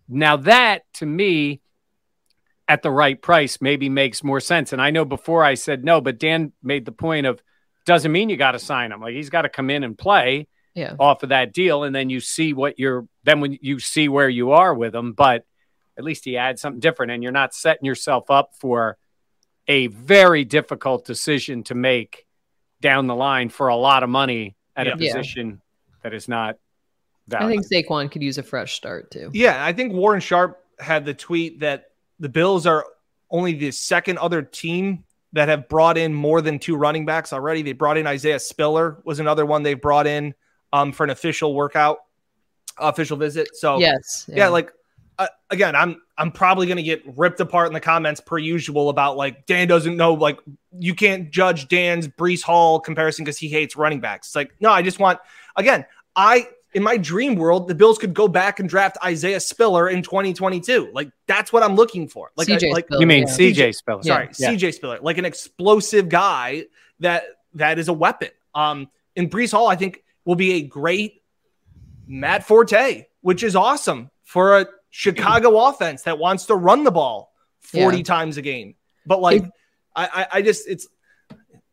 now 0.08 0.36
that 0.36 0.82
to 0.94 1.06
me, 1.06 1.60
at 2.66 2.82
the 2.82 2.90
right 2.90 3.20
price, 3.20 3.60
maybe 3.60 3.88
makes 3.90 4.24
more 4.24 4.40
sense. 4.40 4.72
And 4.72 4.80
I 4.80 4.90
know 4.90 5.04
before 5.04 5.44
I 5.44 5.52
said 5.54 5.84
no, 5.84 6.00
but 6.00 6.18
Dan 6.18 6.52
made 6.62 6.86
the 6.86 6.92
point 6.92 7.26
of 7.26 7.42
doesn't 7.84 8.10
mean 8.10 8.30
you 8.30 8.38
got 8.38 8.52
to 8.52 8.58
sign 8.58 8.90
him. 8.90 9.00
Like 9.02 9.14
he's 9.14 9.28
got 9.28 9.42
to 9.42 9.50
come 9.50 9.68
in 9.70 9.84
and 9.84 9.96
play. 9.96 10.48
Yeah. 10.76 10.96
off 10.98 11.22
of 11.22 11.28
that 11.28 11.52
deal, 11.52 11.84
and 11.84 11.94
then 11.94 12.10
you 12.10 12.18
see 12.18 12.52
what 12.52 12.80
you're. 12.80 13.06
Then 13.22 13.40
when 13.40 13.56
you 13.62 13.78
see 13.78 14.08
where 14.08 14.28
you 14.28 14.50
are 14.50 14.74
with 14.74 14.92
him, 14.92 15.12
but 15.12 15.44
at 15.96 16.02
least 16.02 16.24
he 16.24 16.36
adds 16.36 16.60
something 16.60 16.80
different, 16.80 17.12
and 17.12 17.22
you're 17.22 17.30
not 17.30 17.54
setting 17.54 17.84
yourself 17.84 18.28
up 18.28 18.56
for 18.58 18.98
a 19.68 19.86
very 19.86 20.44
difficult 20.44 21.04
decision 21.04 21.62
to 21.64 21.76
make 21.76 22.26
down 22.80 23.06
the 23.06 23.14
line 23.14 23.50
for 23.50 23.68
a 23.68 23.76
lot 23.76 24.02
of 24.02 24.10
money 24.10 24.56
at 24.74 24.88
a 24.88 24.90
Yeah. 24.90 24.96
Yeah. 24.98 25.12
position 25.14 25.60
that 26.02 26.12
is 26.12 26.26
not 26.28 26.56
I 27.32 27.48
think 27.48 27.64
Saquon 27.66 28.10
could 28.10 28.22
use 28.22 28.38
a 28.38 28.42
fresh 28.42 28.74
start 28.74 29.10
too. 29.10 29.30
Yeah, 29.32 29.64
I 29.64 29.72
think 29.72 29.92
Warren 29.92 30.20
Sharp 30.20 30.62
had 30.78 31.04
the 31.04 31.14
tweet 31.14 31.60
that 31.60 31.90
the 32.20 32.28
Bills 32.28 32.66
are 32.66 32.84
only 33.30 33.54
the 33.54 33.70
second 33.70 34.18
other 34.18 34.42
team 34.42 35.04
that 35.32 35.48
have 35.48 35.68
brought 35.68 35.98
in 35.98 36.14
more 36.14 36.40
than 36.40 36.58
two 36.58 36.76
running 36.76 37.04
backs 37.04 37.32
already. 37.32 37.62
They 37.62 37.72
brought 37.72 37.96
in 37.96 38.06
Isaiah 38.06 38.38
Spiller 38.38 38.98
was 39.04 39.18
another 39.20 39.44
one 39.44 39.62
they 39.62 39.74
brought 39.74 40.06
in 40.06 40.34
um, 40.72 40.92
for 40.92 41.04
an 41.04 41.10
official 41.10 41.54
workout, 41.54 41.98
official 42.78 43.16
visit. 43.16 43.48
So 43.56 43.78
Yes. 43.78 44.28
yeah, 44.32 44.48
like 44.48 44.70
uh, 45.18 45.26
again, 45.50 45.74
I'm 45.74 46.00
I'm 46.18 46.30
probably 46.30 46.66
gonna 46.66 46.82
get 46.82 47.02
ripped 47.16 47.40
apart 47.40 47.68
in 47.68 47.72
the 47.72 47.80
comments 47.80 48.20
per 48.20 48.38
usual 48.38 48.88
about 48.90 49.16
like 49.16 49.46
Dan 49.46 49.66
doesn't 49.66 49.96
know 49.96 50.14
like 50.14 50.38
you 50.78 50.94
can't 50.94 51.30
judge 51.30 51.68
Dan's 51.68 52.08
Breece 52.08 52.42
Hall 52.42 52.80
comparison 52.80 53.24
because 53.24 53.38
he 53.38 53.48
hates 53.48 53.76
running 53.76 54.00
backs. 54.00 54.28
It's 54.28 54.36
like 54.36 54.54
no, 54.60 54.70
I 54.70 54.82
just 54.82 54.98
want 54.98 55.20
again, 55.56 55.84
I 56.16 56.48
in 56.74 56.82
my 56.82 56.96
dream 56.96 57.36
world, 57.36 57.68
the 57.68 57.74
Bills 57.74 57.98
could 57.98 58.14
go 58.14 58.26
back 58.28 58.60
and 58.60 58.68
draft 58.68 58.96
Isaiah 59.04 59.40
Spiller 59.40 59.88
in 59.88 60.02
2022. 60.02 60.90
Like 60.92 61.10
that's 61.26 61.52
what 61.52 61.62
I'm 61.62 61.74
looking 61.76 62.08
for. 62.08 62.30
Like 62.36 62.48
I- 62.50 62.56
CJ 62.56 62.72
like 62.72 62.86
Spiller, 62.86 63.00
you 63.00 63.06
mean 63.06 63.22
yeah. 63.28 63.34
CJ 63.34 63.74
Spiller? 63.74 64.02
sorry, 64.02 64.28
Yeah. 64.38 64.50
CJ 64.50 64.74
Spiller, 64.74 64.98
like 65.00 65.18
an 65.18 65.24
explosive 65.24 66.08
guy 66.08 66.64
that 67.00 67.24
that 67.54 67.78
is 67.78 67.88
a 67.88 67.92
weapon. 67.92 68.30
Um, 68.54 68.88
and 69.16 69.30
Breece 69.30 69.52
Hall, 69.52 69.68
I 69.68 69.76
think, 69.76 70.02
will 70.24 70.34
be 70.36 70.54
a 70.54 70.62
great 70.62 71.22
Matt 72.06 72.44
Forte, 72.46 73.06
which 73.20 73.42
is 73.42 73.54
awesome 73.56 74.10
for 74.24 74.58
a 74.60 74.66
Chicago 74.90 75.68
offense 75.68 76.02
that 76.02 76.18
wants 76.18 76.46
to 76.46 76.54
run 76.54 76.84
the 76.84 76.90
ball 76.90 77.32
40 77.60 77.98
Yeah. 77.98 78.02
times 78.02 78.36
a 78.36 78.42
game. 78.42 78.74
But 79.06 79.20
like, 79.20 79.42
It- 79.44 79.50
I, 79.96 80.04
I, 80.06 80.26
I 80.38 80.42
just 80.42 80.66
it's 80.68 80.88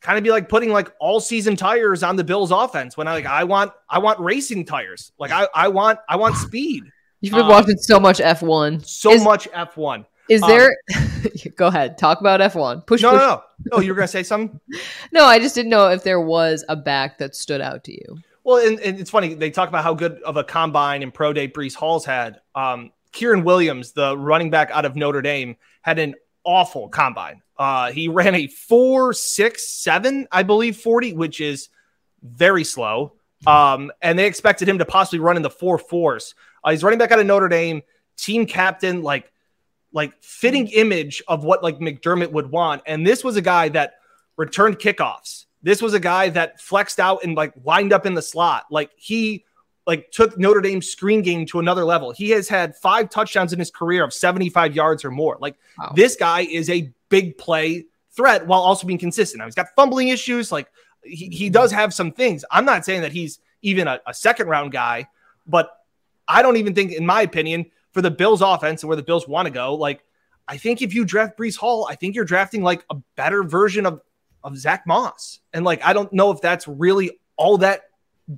kind 0.02 0.18
of 0.18 0.24
be 0.24 0.32
like 0.32 0.50
putting 0.50 0.72
like 0.72 0.92
all 1.00 1.20
season 1.20 1.56
tires 1.56 2.04
on 2.04 2.16
the 2.16 2.24
Bills 2.24 2.52
offense 2.52 2.98
when 2.98 3.08
I 3.08 3.14
like 3.14 3.26
I 3.26 3.44
want 3.44 3.72
I 3.90 4.00
want 4.00 4.20
racing 4.20 4.66
tires. 4.66 5.12
Like 5.18 5.32
I 5.32 5.48
I 5.56 5.68
want 5.70 6.00
I 6.10 6.16
want 6.18 6.36
speed. 6.36 6.84
You've 7.22 7.34
been 7.34 7.44
Um, 7.44 7.50
watching 7.50 7.78
so 7.78 8.00
much 8.00 8.18
F1. 8.18 8.86
So 8.86 9.12
Is- 9.12 9.24
much 9.24 9.48
F1. 9.52 10.06
Is 10.30 10.42
um, 10.42 10.50
there? 10.50 10.72
go 11.58 11.68
ahead. 11.68 11.98
Talk 11.98 12.22
about 12.22 12.40
F1. 12.40 12.86
Push. 12.88 13.02
No, 13.02 13.12
push. 13.12 13.20
no, 13.20 13.28
no. 13.28 13.44
Oh, 13.74 13.80
you 13.82 13.92
were 13.92 13.96
gonna 13.96 14.08
say 14.08 14.24
something? 14.24 14.60
No, 15.12 15.26
I 15.26 15.40
just 15.40 15.56
didn't 15.56 15.70
know 15.70 15.90
if 15.90 16.04
there 16.04 16.22
was 16.22 16.64
a 16.70 16.76
back 16.76 17.18
that 17.18 17.36
stood 17.36 17.60
out 17.60 17.84
to 17.86 17.92
you. 17.92 18.18
Well, 18.44 18.66
and, 18.66 18.80
and 18.80 19.00
it's 19.00 19.10
funny 19.10 19.34
they 19.34 19.52
talk 19.52 19.70
about 19.70 19.84
how 19.84 19.94
good 19.94 20.22
of 20.24 20.38
a 20.38 20.44
combine 20.44 21.04
and 21.04 21.14
pro 21.14 21.34
day 21.34 21.48
Breece 21.48 21.76
Hall's 21.76 22.06
had. 22.06 22.40
Um, 22.56 22.92
Kyren 23.14 23.44
Williams, 23.44 23.92
the 23.92 24.18
running 24.18 24.50
back 24.50 24.72
out 24.72 24.86
of 24.86 24.96
Notre 24.96 25.22
Dame, 25.22 25.58
had 25.82 26.00
an 26.00 26.16
awful 26.44 26.90
combine. 26.90 27.42
Uh, 27.58 27.92
he 27.92 28.08
ran 28.08 28.36
a 28.36 28.48
four 28.48 29.14
six 29.14 29.70
seven, 29.70 30.28
I 30.32 30.44
believe, 30.44 30.78
forty, 30.78 31.14
which 31.14 31.40
is 31.42 31.70
very 32.24 32.64
slow. 32.64 33.14
Um, 33.48 33.92
and 34.02 34.18
they 34.20 34.28
expected 34.28 34.70
him 34.70 34.78
to 34.80 34.86
possibly 34.86 35.20
run 35.20 35.36
in 35.36 35.42
the 35.42 35.50
four 35.50 35.78
fours. 35.78 36.36
Uh, 36.64 36.72
he's 36.72 36.84
running 36.84 37.00
back 37.00 37.12
out 37.12 37.20
of 37.20 37.26
Notre 37.26 37.48
Dame, 37.48 37.82
team 38.18 38.46
captain, 38.46 39.02
like 39.02 39.32
like 39.94 40.14
fitting 40.22 40.68
image 40.68 41.22
of 41.28 41.44
what 41.44 41.64
like 41.64 41.80
McDermott 41.80 42.32
would 42.32 42.50
want. 42.50 42.82
And 42.86 43.06
this 43.06 43.24
was 43.24 43.36
a 43.36 43.42
guy 43.42 43.70
that 43.70 43.96
returned 44.38 44.80
kickoffs. 44.80 45.46
This 45.64 45.82
was 45.82 45.94
a 45.94 46.00
guy 46.00 46.30
that 46.30 46.62
flexed 46.62 47.00
out 47.00 47.24
and 47.24 47.36
like 47.36 47.54
lined 47.64 47.94
up 47.94 48.06
in 48.06 48.14
the 48.14 48.22
slot. 48.22 48.66
Like 48.72 48.92
he 48.96 49.46
like 49.92 50.10
took 50.10 50.38
Notre 50.38 50.62
Dame's 50.62 50.90
screen 50.90 51.22
game 51.22 51.46
to 51.48 51.60
another 51.60 51.84
level. 51.84 52.14
He 52.14 52.30
has 52.30 52.48
had 52.48 52.78
five 52.78 53.10
touchdowns 53.10 53.52
in 53.52 53.60
his 53.60 53.70
career 53.70 54.06
of 54.06 54.14
75 54.14 54.74
yards 54.74 55.04
or 55.04 55.12
more. 55.12 55.38
Like 55.42 55.58
Wow. 55.78 55.92
this 55.94 56.16
guy 56.16 56.42
is 56.42 56.70
a 56.70 56.90
big 57.10 57.38
play 57.38 57.88
threat 58.12 58.48
while 58.48 58.62
also 58.62 58.88
being 58.88 58.98
consistent. 58.98 59.40
Now 59.40 59.46
he's 59.46 59.56
got 59.56 59.68
fumbling 59.76 60.08
issues. 60.08 60.50
Like 60.50 60.72
he, 61.04 61.28
he 61.28 61.46
mm-hmm. 61.48 61.52
does 61.52 61.74
have 61.74 61.94
some 61.94 62.14
things. 62.14 62.46
I'm 62.50 62.64
not 62.64 62.86
saying 62.86 63.02
that 63.02 63.12
he's 63.12 63.40
even 63.64 63.90
a, 63.90 64.00
a 64.08 64.14
second 64.14 64.48
round 64.48 64.72
guy, 64.72 65.10
but 65.46 65.70
I 66.26 66.42
don't 66.42 66.56
even 66.56 66.74
think, 66.74 66.94
in 66.94 67.06
my 67.06 67.22
opinion, 67.22 67.66
for 67.92 68.02
the 68.02 68.12
Bills 68.12 68.42
offense 68.42 68.82
and 68.82 68.88
where 68.88 68.96
the 68.96 69.04
Bills 69.04 69.28
want 69.28 69.48
to 69.48 69.54
go, 69.54 69.76
like 69.76 70.06
I 70.48 70.56
think 70.56 70.82
if 70.82 70.94
you 70.94 71.04
draft 71.04 71.38
Breece 71.38 71.58
Hall, 71.58 71.86
I 71.90 71.96
think 71.96 72.16
you're 72.16 72.24
drafting 72.24 72.64
like 72.64 72.86
a 72.90 72.96
better 73.18 73.44
version 73.44 73.86
of 73.86 74.00
of 74.42 74.58
Zach 74.58 74.88
Moss. 74.88 75.40
And 75.52 75.66
like 75.66 75.84
I 75.84 75.92
don't 75.92 76.14
know 76.14 76.32
if 76.32 76.40
that's 76.40 76.66
really 76.66 77.20
all 77.36 77.58
that 77.58 77.82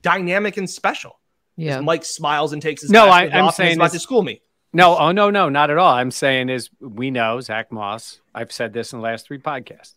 dynamic 0.02 0.58
and 0.58 0.68
special. 0.68 1.20
Yeah. 1.56 1.80
Mike 1.82 2.04
smiles 2.06 2.54
and 2.54 2.62
takes 2.62 2.82
his 2.82 2.92
No, 2.92 3.08
I- 3.08 3.24
I'm 3.30 3.46
off 3.46 3.56
saying 3.56 3.76
about 3.78 3.92
to 3.92 4.00
school 4.00 4.24
me. 4.24 4.42
No, 4.76 4.98
oh 4.98 5.12
no, 5.12 5.30
no, 5.30 5.50
not 5.50 5.70
at 5.70 5.78
all. 5.78 5.94
I'm 5.94 6.10
saying 6.10 6.50
is 6.50 6.70
we 6.80 7.12
know 7.12 7.40
Zach 7.42 7.72
Moss. 7.72 8.20
I've 8.34 8.52
said 8.52 8.74
this 8.74 8.92
in 8.92 9.00
the 9.00 9.04
last 9.04 9.28
three 9.28 9.38
podcasts. 9.38 9.94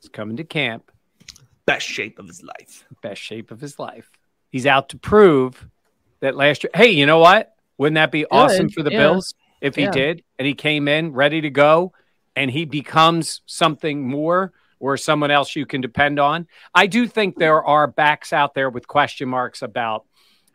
He's 0.00 0.08
coming 0.10 0.36
to 0.38 0.44
camp, 0.44 0.90
Best 1.66 1.86
shape 1.86 2.18
of 2.18 2.26
his 2.26 2.42
life. 2.42 2.84
best 3.02 3.22
shape 3.22 3.52
of 3.52 3.60
his 3.60 3.78
life. 3.78 4.10
He's 4.50 4.66
out 4.66 4.88
to 4.88 4.98
prove 4.98 5.68
that 6.20 6.34
last 6.36 6.64
year. 6.64 6.72
Hey, 6.74 6.90
you 6.90 7.06
know 7.06 7.18
what? 7.18 7.54
Wouldn't 7.78 7.94
that 7.94 8.10
be 8.10 8.26
awesome 8.26 8.68
for 8.68 8.82
the 8.82 8.90
yeah. 8.90 8.98
Bills 8.98 9.34
if 9.60 9.76
he 9.76 9.82
Yeah. 9.82 9.90
did 9.92 10.24
and 10.38 10.46
he 10.46 10.54
came 10.54 10.88
in 10.88 11.12
ready 11.12 11.40
to 11.40 11.50
go 11.50 11.92
and 12.34 12.50
he 12.50 12.64
becomes 12.64 13.42
something 13.46 14.08
more 14.08 14.52
or 14.80 14.96
someone 14.96 15.30
else 15.30 15.54
you 15.54 15.64
can 15.64 15.80
depend 15.80 16.18
on? 16.18 16.48
I 16.74 16.88
do 16.88 17.06
think 17.06 17.36
there 17.38 17.62
are 17.64 17.86
backs 17.86 18.32
out 18.32 18.54
there 18.54 18.68
with 18.68 18.88
question 18.88 19.28
marks 19.28 19.62
about 19.62 20.04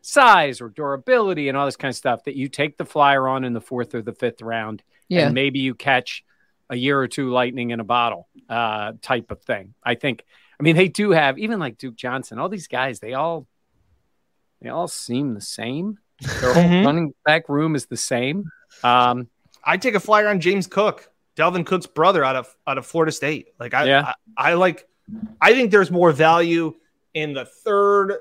size 0.08 0.62
or 0.62 0.70
durability 0.70 1.50
and 1.50 1.58
all 1.58 1.66
this 1.66 1.76
kind 1.76 1.90
of 1.90 1.96
stuff 1.98 2.24
that 2.24 2.36
you 2.38 2.48
take 2.48 2.78
the 2.78 2.86
flyer 2.86 3.28
on 3.28 3.44
in 3.44 3.52
the 3.52 3.60
fourth 3.60 3.94
or 3.94 4.02
the 4.02 4.14
fifth 4.14 4.42
round 4.42 4.82
Yeah. 5.10 5.26
and 5.26 5.36
maybe 5.36 5.60
you 5.60 5.76
catch 5.76 6.24
a 6.70 6.78
year 6.78 6.98
or 6.98 7.10
two 7.10 7.30
lightning 7.30 7.72
in 7.72 7.82
a 7.82 7.84
bottle 7.84 8.30
uh, 8.50 8.94
type 9.02 9.32
of 9.32 9.42
thing. 9.42 9.74
I 9.84 9.96
think. 9.96 10.24
I 10.60 10.64
mean, 10.64 10.76
they 10.78 10.88
do 10.88 11.12
have 11.12 11.38
even 11.38 11.60
like 11.60 11.78
Duke 11.78 11.96
Johnson. 11.98 12.40
All 12.40 12.48
these 12.50 12.68
guys, 12.70 13.00
they 13.02 13.14
all 13.16 13.48
they 14.62 14.70
all 14.70 14.88
seem 14.88 15.34
the 15.34 15.42
same. 15.42 16.00
Their 16.42 16.54
whole 16.54 16.64
Mhm. 16.64 16.86
running 16.86 17.14
back 17.26 17.48
room 17.50 17.76
is 17.76 17.86
the 17.88 17.98
same. 17.98 18.46
Um, 18.84 19.28
I'd 19.64 19.82
take 19.82 19.94
a 19.96 20.00
flyer 20.00 20.28
on 20.30 20.40
James 20.40 20.68
Cook, 20.68 21.12
Dalvin 21.36 21.66
Cook's 21.66 21.86
brother 21.86 22.24
out 22.24 22.36
of 22.38 22.56
out 22.66 22.78
of 22.78 22.86
Florida 22.86 23.12
State. 23.12 23.50
Like 23.60 23.74
I, 23.74 23.86
Yeah. 23.86 24.14
I, 24.38 24.52
I 24.52 24.54
like. 24.54 24.88
I 25.42 25.52
think 25.54 25.70
there's 25.72 25.92
more 25.92 26.12
value 26.12 26.74
in 27.14 27.34
the 27.34 27.46
third 27.46 28.14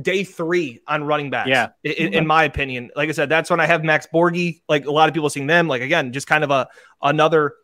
day 0.00 0.24
three 0.24 0.80
on 0.86 1.04
running 1.04 1.30
backs. 1.30 1.48
Yeah. 1.48 1.68
in, 1.82 2.14
in 2.14 2.26
my 2.26 2.44
opinion. 2.44 2.90
Like 2.94 3.08
I 3.08 3.12
said, 3.12 3.28
that's 3.28 3.50
when 3.50 3.60
I 3.60 3.66
have 3.66 3.82
Max 3.84 4.06
Borghi. 4.12 4.62
Like 4.68 4.86
a 4.86 4.90
lot 4.90 5.08
of 5.08 5.14
people 5.14 5.30
seeing 5.30 5.46
them. 5.46 5.68
Like 5.68 5.82
again, 5.82 6.12
just 6.12 6.26
kind 6.26 6.44
of 6.44 6.50
a 6.50 6.68
another 7.02 7.54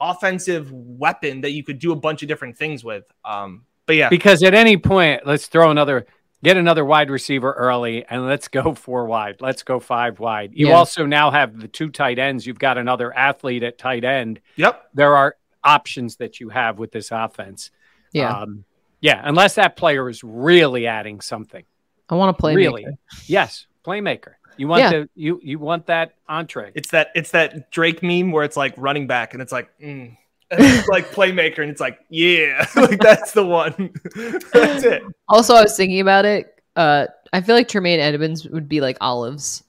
offensive 0.00 0.70
weapon 0.72 1.40
that 1.42 1.52
you 1.52 1.64
could 1.64 1.78
do 1.78 1.92
a 1.92 1.96
bunch 1.96 2.22
of 2.22 2.28
different 2.28 2.56
things 2.56 2.84
with. 2.84 3.04
Um, 3.24 3.64
but 3.86 3.96
yeah, 3.96 4.08
because 4.08 4.42
at 4.42 4.54
any 4.54 4.76
point, 4.76 5.26
let's 5.26 5.46
throw 5.46 5.70
another, 5.70 6.06
get 6.42 6.56
another 6.56 6.84
wide 6.84 7.08
receiver 7.10 7.52
early, 7.52 8.04
and 8.04 8.26
let's 8.26 8.48
go 8.48 8.74
four 8.74 9.06
wide. 9.06 9.36
Let's 9.40 9.62
go 9.62 9.78
five 9.80 10.18
wide. 10.18 10.50
You 10.54 10.68
Yeah. 10.68 10.74
also 10.74 11.06
now 11.06 11.30
have 11.30 11.60
the 11.60 11.68
two 11.68 11.90
tight 11.90 12.18
ends. 12.18 12.46
You've 12.46 12.58
got 12.58 12.78
another 12.78 13.16
athlete 13.16 13.62
at 13.62 13.78
tight 13.78 14.04
end. 14.04 14.40
yep. 14.56 14.88
There 14.94 15.16
are 15.16 15.36
options 15.64 16.16
that 16.16 16.40
you 16.40 16.48
have 16.50 16.78
with 16.78 16.92
this 16.92 17.10
offense. 17.10 17.70
Yeah. 18.12 18.30
Um, 18.30 18.64
yeah, 19.06 19.20
unless 19.22 19.54
that 19.54 19.76
player 19.76 20.08
is 20.08 20.24
really 20.24 20.88
adding 20.88 21.20
something. 21.20 21.64
I 22.08 22.16
want 22.16 22.36
to 22.36 22.40
play. 22.40 22.56
really, 22.56 22.86
yes, 23.26 23.66
playmaker. 23.84 24.34
You 24.56 24.66
want 24.66 24.80
Yeah. 24.80 24.90
the 24.90 25.08
you 25.14 25.38
you 25.44 25.60
want 25.60 25.86
that 25.86 26.14
entree. 26.28 26.72
It's 26.74 26.90
that 26.90 27.12
it's 27.14 27.30
that 27.30 27.70
Drake 27.70 28.02
meme 28.02 28.32
where 28.32 28.42
it's 28.42 28.56
like 28.56 28.74
running 28.76 29.06
back 29.06 29.32
and 29.32 29.40
it's 29.40 29.52
like 29.52 29.68
mm. 29.80 30.16
And 30.50 30.60
it's 30.60 30.88
like 30.88 31.10
playmaker 31.10 31.58
and 31.58 31.70
it's 31.70 31.80
like 31.80 32.00
yeah, 32.08 32.66
like 32.76 32.98
that's 32.98 33.32
the 33.32 33.44
one. 33.44 33.92
that's 34.52 34.84
it. 34.84 35.02
Also, 35.28 35.54
I 35.54 35.62
was 35.62 35.76
thinking 35.76 36.00
about 36.00 36.24
it. 36.24 36.62
Uh, 36.74 37.06
I 37.32 37.40
feel 37.40 37.54
like 37.54 37.68
Tremaine 37.68 38.00
Edmonds 38.00 38.48
would 38.48 38.68
be 38.68 38.80
like 38.80 38.96
olives 39.00 39.62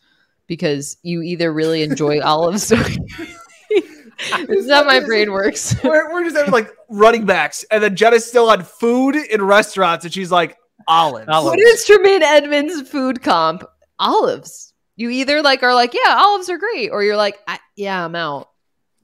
because 0.47 0.97
you 1.03 1.21
either 1.21 1.53
really 1.53 1.83
enjoy 1.83 2.21
olives. 2.21 2.71
Or 2.71 2.83
this 4.47 4.65
is 4.65 4.71
how 4.71 4.83
my 4.83 4.99
brain 4.99 5.31
works. 5.31 5.75
We're, 5.83 6.11
we're 6.11 6.23
just 6.23 6.35
having 6.35 6.51
like 6.51 6.75
running 6.89 7.25
backs, 7.25 7.65
and 7.69 7.83
then 7.83 7.95
Jenna's 7.95 8.25
still 8.25 8.49
on 8.49 8.63
food 8.63 9.15
in 9.15 9.41
restaurants, 9.41 10.05
and 10.05 10.13
she's 10.13 10.31
like 10.31 10.57
olives. 10.87 11.27
Olives. 11.29 11.51
What 11.51 11.59
is 11.59 11.85
Tremaine 11.85 12.23
Edmonds' 12.23 12.89
food 12.89 13.21
comp? 13.21 13.63
Olives. 13.99 14.73
You 14.95 15.09
either 15.09 15.41
like 15.41 15.61
are 15.61 15.75
like, 15.75 15.93
yeah, 15.93 16.15
olives 16.17 16.49
are 16.49 16.57
great, 16.57 16.89
or 16.89 17.03
you're 17.03 17.17
like, 17.17 17.37
yeah, 17.75 18.03
I'm 18.03 18.15
out. 18.15 18.49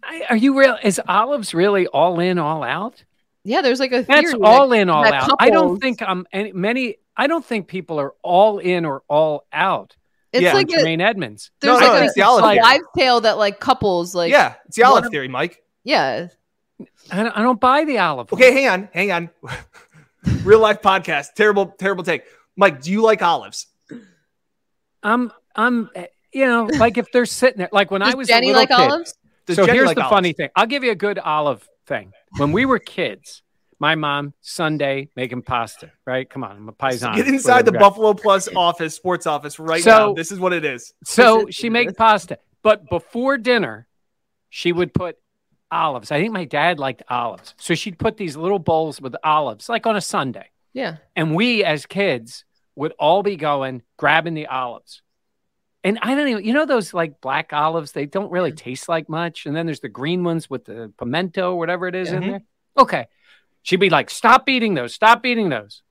I, 0.03 0.26
are 0.30 0.36
you 0.36 0.57
real? 0.59 0.78
Is 0.84 0.99
olives 1.07 1.53
really 1.53 1.88
all 1.88 2.20
in, 2.20 2.39
all 2.39 2.64
out? 2.64 3.03
Yeah, 3.43 3.61
there's 3.61 3.80
like 3.80 3.91
a 3.91 4.03
theory. 4.03 4.22
That's 4.22 4.32
that- 4.32 4.41
all 4.41 4.72
in, 4.74 4.89
all 4.89 5.03
that 5.03 5.14
out. 5.14 5.32
I 5.39 5.49
don't 5.49 5.80
think 5.80 6.01
I'm 6.01 6.26
any 6.32 6.51
many. 6.51 6.97
I 7.16 7.28
don't 7.28 7.45
think 7.45 7.68
people 7.68 7.99
are 7.99 8.14
all 8.24 8.57
in 8.57 8.86
or 8.86 9.03
all 9.07 9.45
out. 9.53 9.95
It's 10.34 10.41
Yeah, 10.41 10.53
like 10.53 10.67
a, 10.69 10.73
Jermaine 10.73 11.01
Edmonds. 11.01 11.51
there's 11.61 11.79
No, 11.79 11.86
like 11.86 11.93
no, 11.93 12.01
a 12.01 12.03
it's 12.05 12.13
the 12.15 12.21
olive 12.23 12.43
like 12.43 12.59
wives' 12.61 12.84
tale 12.97 13.21
that 13.21 13.38
like 13.38 13.59
couples 13.59 14.13
like 14.15 14.31
yeah, 14.31 14.55
it's 14.65 14.75
the 14.75 14.84
olive 14.84 15.09
theory, 15.11 15.27
Mike. 15.27 15.61
yeah. 15.84 16.27
I 17.11 17.23
don't, 17.23 17.38
I 17.38 17.41
don't 17.43 17.59
buy 17.59 17.86
the 17.86 17.99
olive. 17.99 18.34
Okay, 18.34 18.51
hang 18.51 18.67
on, 18.67 18.89
hang 18.93 19.11
on. 19.11 19.29
Real 20.43 20.59
life 20.59 20.81
podcast. 20.81 21.27
Terrible, 21.36 21.67
terrible 21.67 22.03
take. 22.03 22.23
Mike, 22.57 22.81
do 22.81 22.91
you 22.91 23.01
like 23.01 23.21
olives? 23.21 23.67
I'm 25.03 25.31
I'm 25.55 25.89
you 26.34 26.45
know 26.45 26.65
like 26.79 26.97
if 26.97 27.11
they're 27.11 27.25
sitting 27.25 27.59
there 27.59 27.69
like 27.71 27.91
when 27.91 28.01
Does 28.01 28.13
I 28.13 28.17
was 28.17 28.27
Jenny 28.27 28.49
a 28.51 28.53
little 28.53 28.61
like 28.61 28.69
kid, 28.69 28.91
olives? 28.91 29.13
Does 29.45 29.55
so 29.57 29.65
Jenny 29.65 29.77
here's 29.77 29.88
like 29.88 29.95
the 29.97 30.01
olives? 30.03 30.15
funny 30.15 30.34
thing. 30.34 30.49
I'll 30.55 30.65
give 30.65 30.84
you 30.84 30.91
a 30.91 30.95
good 30.95 31.19
olive 31.19 31.67
thing. 31.86 32.11
When 32.38 32.51
we 32.51 32.65
were 32.65 32.79
kids, 32.79 33.42
my 33.84 33.95
mom 33.95 34.34
Sunday 34.39 35.09
making 35.17 35.41
pasta. 35.41 35.91
Right? 36.07 36.29
Come 36.29 36.43
on, 36.45 36.55
I'm 36.55 36.69
a 36.69 36.73
paisan. 36.73 37.15
Get 37.17 37.27
inside 37.27 37.65
the 37.65 37.73
Buffalo 37.73 38.13
Plus 38.13 38.47
office, 38.55 38.95
sports 38.95 39.27
office 39.27 39.59
right 39.59 39.84
So- 39.84 39.89
now. 39.91 40.13
This 40.13 40.31
is 40.31 40.39
what 40.39 40.53
it 40.53 40.63
is. 40.63 40.93
So 41.03 41.47
she 41.49 41.69
make 41.69 41.97
pasta, 41.97 42.38
but 42.61 42.89
before 42.89 43.38
dinner, 43.38 43.88
she 44.49 44.71
would 44.71 44.93
put 44.93 45.17
olives. 45.69 46.11
I 46.11 46.21
think 46.21 46.31
my 46.31 46.45
dad 46.45 46.79
liked 46.79 47.03
olives, 47.09 47.55
so 47.57 47.75
she'd 47.75 47.99
put 47.99 48.15
these 48.15 48.38
little 48.38 48.59
bowls 48.59 49.01
with 49.01 49.15
olives, 49.23 49.67
like 49.67 49.86
on 49.86 49.97
a 49.97 50.01
Sunday. 50.01 50.47
Yeah. 50.71 50.97
And 51.15 51.36
we 51.36 51.63
as 51.65 51.86
kids 51.86 52.45
would 52.75 52.93
all 52.97 53.21
be 53.21 53.36
going 53.36 53.81
grabbing 53.97 54.34
the 54.34 54.47
olives. 54.47 55.01
And 55.84 55.99
I 56.01 56.15
don't 56.15 56.29
even, 56.29 56.45
you 56.45 56.53
know, 56.53 56.65
those 56.65 56.93
like 56.93 57.19
black 57.19 57.51
olives, 57.51 57.91
they 57.91 58.05
don't 58.05 58.31
really 58.31 58.53
taste 58.53 58.88
like 58.88 59.09
much. 59.09 59.45
And 59.45 59.53
then 59.55 59.65
there's 59.65 59.81
the 59.81 59.89
green 59.89 60.23
ones 60.23 60.49
with 60.49 60.63
the 60.65 60.93
pimento, 60.97 61.53
whatever 61.55 61.88
it 61.89 61.95
is 61.95 62.11
in 62.13 62.23
Mhm. 62.23 62.27
there. 62.29 62.41
Okay. 62.77 63.07
She'd 63.64 63.80
be 63.80 63.89
like, 63.89 64.09
stop 64.09 64.47
eating 64.47 64.76
those, 64.76 64.93
stop 64.93 65.26
eating 65.26 65.49
those. 65.49 65.82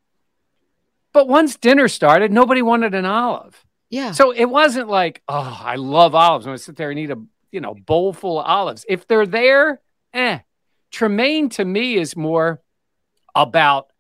But 1.13 1.29
once 1.29 1.57
dinner 1.57 1.89
started, 1.89 2.33
nobody 2.33 2.63
wanted 2.63 2.95
an 2.95 3.05
olive. 3.05 3.65
Yeah. 3.91 4.13
So 4.13 4.31
it 4.31 4.47
wasn't 4.47 4.89
like, 4.89 5.23
oh, 5.29 5.61
I 5.63 5.77
love 5.77 6.15
olives. 6.15 6.47
I'm 6.47 6.55
to 6.55 6.59
sit 6.59 6.77
there 6.77 6.91
and 6.91 6.99
eat 6.99 7.11
a, 7.11 7.21
you 7.51 7.61
know, 7.61 7.75
bowl 7.75 8.13
full 8.13 8.41
of 8.41 8.47
olives. 8.47 8.87
If 8.89 9.07
they're 9.07 9.27
there, 9.27 9.81
eh. 10.15 10.39
Tremaine 10.91 11.49
to 11.51 11.65
me 11.65 11.97
is 11.97 12.17
more 12.17 12.63
about 13.35 13.93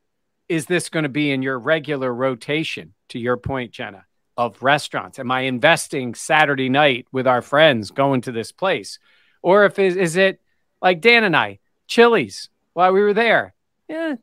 is 0.49 0.67
this 0.67 0.91
going 0.91 1.05
to 1.05 1.09
be 1.09 1.31
in 1.31 1.41
your 1.41 1.59
regular 1.59 2.13
rotation, 2.13 2.93
to 3.09 3.19
your 3.19 3.39
point, 3.39 3.73
Jenna, 3.73 4.05
of 4.37 4.63
restaurants? 4.63 5.19
Am 5.19 5.31
I 5.31 5.43
investing 5.43 6.15
Saturday 6.15 6.69
night 6.69 7.07
with 7.11 7.27
our 7.27 7.41
friends 7.41 7.91
going 7.91 8.21
to 8.23 8.33
this 8.33 8.53
place? 8.53 8.99
Or 9.43 9.65
if 9.65 9.79
is, 9.79 9.97
is 9.97 10.17
it 10.17 10.41
like 10.83 11.01
Dan 11.01 11.25
and 11.25 11.35
I, 11.37 11.59
Chili's 11.87 12.51
while 12.75 12.93
we 12.93 13.01
were 13.01 13.15
there? 13.15 13.55
Yeah, 13.93 14.15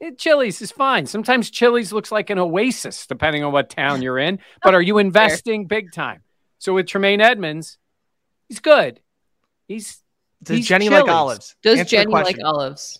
it, 0.00 0.18
Chili's 0.18 0.60
is 0.60 0.72
fine. 0.72 1.06
Sometimes 1.06 1.48
Chili's 1.48 1.92
looks 1.92 2.10
like 2.10 2.28
an 2.28 2.40
oasis, 2.40 3.06
depending 3.06 3.44
on 3.44 3.52
what 3.52 3.70
town 3.70 4.02
you're 4.02 4.18
in. 4.18 4.40
But 4.64 4.74
are 4.74 4.82
you 4.82 4.98
investing 4.98 5.66
big 5.66 5.92
time? 5.92 6.22
So 6.58 6.74
with 6.74 6.88
Tremaine 6.88 7.20
Edmonds, 7.20 7.78
he's 8.48 8.58
good. 8.58 8.98
He's 9.68 10.02
Does 10.42 10.56
He's 10.56 10.66
Jenny 10.66 10.88
like 10.88 11.08
olives? 11.08 11.54
Does 11.62 11.78
Answer 11.78 11.98
Jenny 11.98 12.12
like 12.12 12.38
olives? 12.44 12.98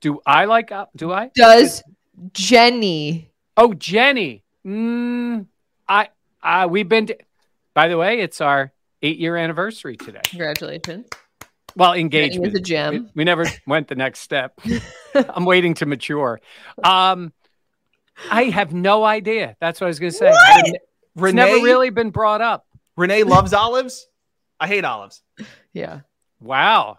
do 0.00 0.20
I 0.24 0.44
like 0.44 0.70
uh, 0.70 0.86
do 0.94 1.12
I? 1.12 1.32
Does 1.34 1.82
Jenny? 2.32 3.32
Oh, 3.56 3.74
Jenny. 3.74 4.44
Mm, 4.64 5.46
I 5.88 6.10
uh, 6.44 6.68
we've 6.70 6.88
been. 6.88 7.06
To, 7.06 7.18
by 7.74 7.88
the 7.88 7.98
way, 7.98 8.20
it's 8.20 8.40
our 8.40 8.72
eight 9.02 9.18
year 9.18 9.36
anniversary 9.36 9.96
today. 9.96 10.20
Congratulations. 10.24 11.06
Well, 11.76 11.92
Jenny 11.92 12.00
engagement. 12.00 12.54
is 12.54 12.58
a 12.58 12.62
gem. 12.62 12.92
We, 12.92 13.10
we 13.16 13.24
never 13.24 13.44
went 13.66 13.88
the 13.88 13.94
next 13.94 14.20
step. 14.20 14.58
I'm 15.14 15.44
waiting 15.44 15.74
to 15.74 15.86
mature. 15.86 16.40
Um, 16.82 17.32
I 18.30 18.44
have 18.44 18.72
no 18.72 19.04
idea. 19.04 19.56
That's 19.60 19.80
what 19.80 19.86
I 19.86 19.88
was 19.88 19.98
going 19.98 20.12
to 20.12 20.18
say. 20.18 20.30
What? 20.30 20.76
Renee, 21.16 21.52
never 21.52 21.64
really 21.64 21.90
been 21.90 22.10
brought 22.10 22.40
up. 22.40 22.66
Renee 22.96 23.22
loves 23.24 23.52
olives. 23.52 24.06
I 24.58 24.66
hate 24.66 24.84
olives. 24.84 25.22
Yeah. 25.72 26.00
Wow. 26.40 26.98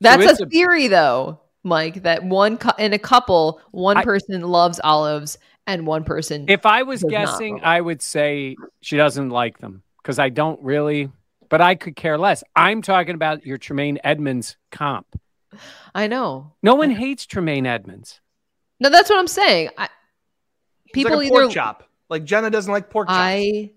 That's 0.00 0.24
it's 0.24 0.40
a 0.40 0.44
a- 0.44 0.48
theory, 0.48 0.88
though, 0.88 1.40
Mike. 1.62 2.02
That 2.02 2.24
one 2.24 2.58
cou- 2.58 2.76
in 2.78 2.92
a 2.92 2.98
couple, 2.98 3.60
one 3.70 3.96
I- 3.96 4.04
person 4.04 4.40
loves 4.42 4.80
olives 4.82 5.38
and 5.66 5.86
one 5.86 6.04
person. 6.04 6.46
If 6.48 6.66
I 6.66 6.82
was 6.82 7.02
guessing, 7.02 7.60
I 7.62 7.80
would 7.80 8.02
say 8.02 8.56
she 8.80 8.96
doesn't 8.96 9.30
like 9.30 9.58
them 9.58 9.82
because 10.02 10.18
I 10.18 10.28
don't 10.28 10.60
really. 10.62 11.10
But 11.52 11.60
I 11.60 11.74
could 11.74 11.96
care 11.96 12.16
less. 12.16 12.42
I'm 12.56 12.80
talking 12.80 13.14
about 13.14 13.44
your 13.44 13.58
Tremaine 13.58 13.98
Edmonds 14.02 14.56
comp. 14.70 15.20
I 15.94 16.06
know. 16.06 16.54
No 16.62 16.76
one 16.76 16.90
hates 16.90 17.26
Tremaine 17.26 17.66
Edmonds. 17.66 18.22
No, 18.80 18.88
that's 18.88 19.10
what 19.10 19.18
I'm 19.18 19.26
saying. 19.26 19.68
I, 19.76 19.90
people 20.94 21.18
like 21.18 21.26
a 21.26 21.28
pork 21.28 21.44
either 21.44 21.52
chop. 21.52 21.90
Like 22.08 22.24
Jenna 22.24 22.48
doesn't 22.48 22.72
like 22.72 22.88
pork 22.88 23.08
chops. 23.08 23.18
I 23.18 23.72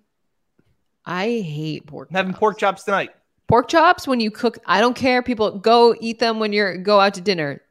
I 1.06 1.26
hate 1.42 1.86
pork. 1.86 2.08
I'm 2.12 2.16
having 2.16 2.32
chops. 2.32 2.40
pork 2.40 2.58
chops 2.60 2.84
tonight. 2.86 3.10
pork 3.50 3.68
chops 3.68 4.08
when 4.08 4.22
you 4.22 4.32
cook. 4.32 4.58
I 4.66 4.80
don't 4.80 4.96
care. 4.96 5.22
People 5.22 5.60
go 5.60 5.94
eat 6.00 6.20
them 6.20 6.40
when 6.40 6.54
you're 6.54 6.78
go 6.78 7.02
out 7.02 7.16
to 7.16 7.22
dinner. 7.22 7.62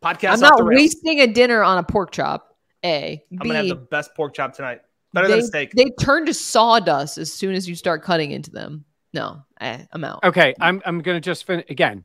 Podcast 0.00 0.28
I'm 0.28 0.34
off 0.34 0.40
not 0.40 0.58
the 0.58 0.64
rails. 0.66 0.82
wasting 0.82 1.20
a 1.20 1.26
dinner 1.26 1.64
on 1.64 1.78
a 1.78 1.82
pork 1.82 2.12
chop. 2.12 2.56
A. 2.84 3.20
I'm 3.32 3.38
gonna 3.38 3.56
have 3.56 3.66
the 3.66 3.74
best 3.74 4.14
pork 4.14 4.34
chop 4.34 4.54
tonight. 4.54 4.82
Better 5.12 5.26
they, 5.26 5.34
than 5.34 5.42
a 5.42 5.46
steak. 5.46 5.72
they 5.72 5.86
turn 5.98 6.26
to 6.26 6.32
sawdust 6.32 7.18
as 7.18 7.32
soon 7.32 7.56
as 7.56 7.68
you 7.68 7.74
start 7.74 8.04
cutting 8.04 8.30
into 8.30 8.52
them. 8.52 8.84
No, 9.12 9.42
I, 9.60 9.86
I'm 9.92 10.04
out. 10.04 10.20
Okay, 10.24 10.54
I'm 10.60 10.82
I'm 10.84 11.00
gonna 11.00 11.20
just 11.20 11.44
finish 11.44 11.64
again. 11.68 12.04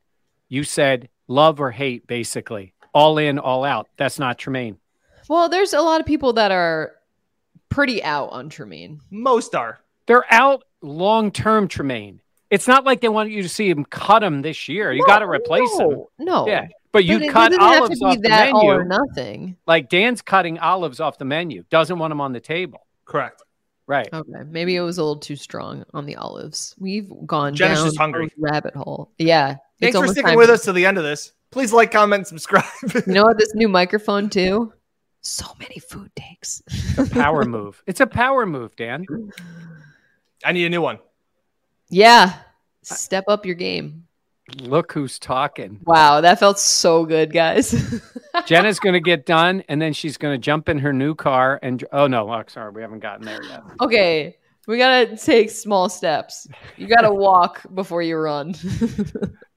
You 0.50 0.64
said 0.64 1.10
love 1.28 1.60
or 1.60 1.72
hate, 1.72 2.08
basically. 2.08 2.74
All 2.94 3.18
in, 3.18 3.40
all 3.40 3.64
out. 3.64 3.88
That's 3.98 4.20
not 4.20 4.38
Tremaine. 4.38 4.78
Well, 5.28 5.50
there's 5.50 5.74
a 5.74 5.82
lot 5.82 6.00
of 6.00 6.06
people 6.06 6.34
that 6.34 6.52
are 6.52 6.94
pretty 7.70 8.04
out 8.04 8.28
on 8.28 8.50
Tremaine. 8.50 9.00
Most 9.10 9.56
are. 9.56 9.80
They're 10.06 10.32
out 10.32 10.64
long 10.82 11.32
term, 11.32 11.68
Tremaine. 11.68 12.22
It's 12.50 12.68
not 12.68 12.84
like 12.86 13.02
they 13.02 13.10
want 13.10 13.32
you 13.32 13.42
to 13.42 13.50
see 13.50 13.70
him 13.70 13.84
cut 13.86 14.22
him 14.22 14.44
this 14.44 14.68
year. 14.70 14.92
You 14.94 15.04
got 15.08 15.20
to 15.20 15.28
replace 15.28 15.72
him. 15.80 15.90
no, 15.90 16.10
No. 16.20 16.48
Yeah, 16.48 16.68
but 16.92 17.04
you 17.04 17.20
But 17.20 17.30
cut 17.30 17.50
doesn't 17.52 17.62
have 17.62 17.82
olives 17.82 18.00
to 18.00 18.06
off 18.06 18.16
be 18.18 18.22
the 18.22 18.30
that 18.30 18.54
all 18.54 18.70
or 18.70 18.84
menu. 18.86 18.90
nothing. 19.08 19.58
Like 19.66 19.90
Dan's 19.90 20.22
cutting 20.22 20.60
olives 20.60 21.00
off 21.00 21.18
the 21.18 21.26
menu. 21.26 21.64
Doesn't 21.72 21.98
want 21.98 22.12
them 22.12 22.22
on 22.22 22.32
the 22.32 22.40
table. 22.40 22.86
Correct. 23.06 23.42
Right. 23.86 24.08
Okay, 24.14 24.44
maybe 24.48 24.76
it 24.76 24.82
was 24.82 24.98
a 24.98 25.04
little 25.04 25.20
too 25.20 25.36
strong 25.36 25.84
on 25.94 26.06
the 26.06 26.16
olives. 26.16 26.74
We've 26.80 27.12
gone 27.26 27.54
Jenna's 27.54 27.80
down 27.80 27.88
just 27.88 27.98
hungry. 27.98 28.26
a 28.28 28.30
rabbit 28.38 28.76
hole. 28.76 29.12
Yeah, 29.18 29.58
Thanks 29.82 29.98
for 29.98 30.08
sticking 30.08 30.38
with 30.38 30.48
for- 30.48 30.54
us 30.54 30.64
to 30.66 30.74
the 30.74 30.86
end 30.86 30.98
of 30.98 31.04
this. 31.04 31.34
Please 31.52 31.72
like, 31.74 31.92
comment, 31.92 32.22
and 32.22 32.28
subscribe. 32.28 32.64
You 33.06 33.14
know 33.14 33.24
what? 33.24 33.38
This 33.38 33.54
new 33.54 33.68
microphone 33.68 34.30
too. 34.30 34.74
So 35.22 35.46
many 35.60 35.80
food 35.80 36.12
takes. 36.16 36.62
A 36.98 37.06
power 37.06 37.44
move. 37.46 37.82
It's 37.86 38.00
a 38.00 38.08
power 38.08 38.46
move, 38.46 38.76
Dan. 38.76 39.06
I 40.46 40.52
need 40.52 40.66
a 40.66 40.70
new 40.70 40.82
one. 40.82 41.00
Yeah, 41.90 42.34
step 42.82 43.26
up 43.28 43.46
your 43.46 43.56
game. 43.56 44.08
Look 44.60 44.92
who's 44.92 45.20
talking. 45.20 45.80
Wow, 45.86 46.22
that 46.22 46.40
felt 46.40 46.60
so 46.60 47.06
good, 47.06 47.32
guys. 47.32 48.02
Jenna's 48.46 48.80
going 48.80 48.94
to 48.94 49.00
get 49.00 49.26
done, 49.26 49.64
and 49.70 49.82
then 49.82 49.94
she's 49.94 50.18
going 50.18 50.34
to 50.34 50.38
jump 50.38 50.68
in 50.68 50.80
her 50.80 50.92
new 50.92 51.16
car 51.16 51.60
and. 51.64 51.84
Oh 51.94 52.08
no, 52.08 52.30
oh, 52.32 52.44
sorry, 52.48 52.72
we 52.72 52.82
haven't 52.82 53.00
gotten 53.00 53.26
there 53.26 53.42
yet. 53.44 53.62
okay, 53.80 54.38
we 54.68 54.78
gotta 54.78 55.18
take 55.18 55.50
small 55.50 55.90
steps. 55.90 56.48
You 56.78 56.88
gotta 56.88 57.14
walk 57.14 57.62
before 57.74 58.02
you 58.02 58.18
run. 58.18 58.54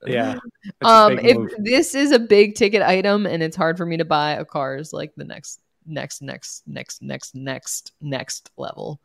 Yeah. 0.05 0.35
Um, 0.81 1.17
if 1.17 1.37
move. 1.37 1.49
this 1.59 1.95
is 1.95 2.11
a 2.11 2.19
big 2.19 2.55
ticket 2.55 2.81
item 2.81 3.25
and 3.25 3.41
it's 3.41 3.55
hard 3.55 3.77
for 3.77 3.85
me 3.85 3.97
to 3.97 4.05
buy, 4.05 4.33
a 4.33 4.43
car 4.45 4.75
is 4.75 4.91
like 4.91 5.13
the 5.15 5.23
next, 5.23 5.61
next, 5.85 6.21
next, 6.21 6.63
next, 6.67 7.01
next, 7.01 7.35
next, 7.35 7.93
next 8.01 8.51
level. 8.57 8.99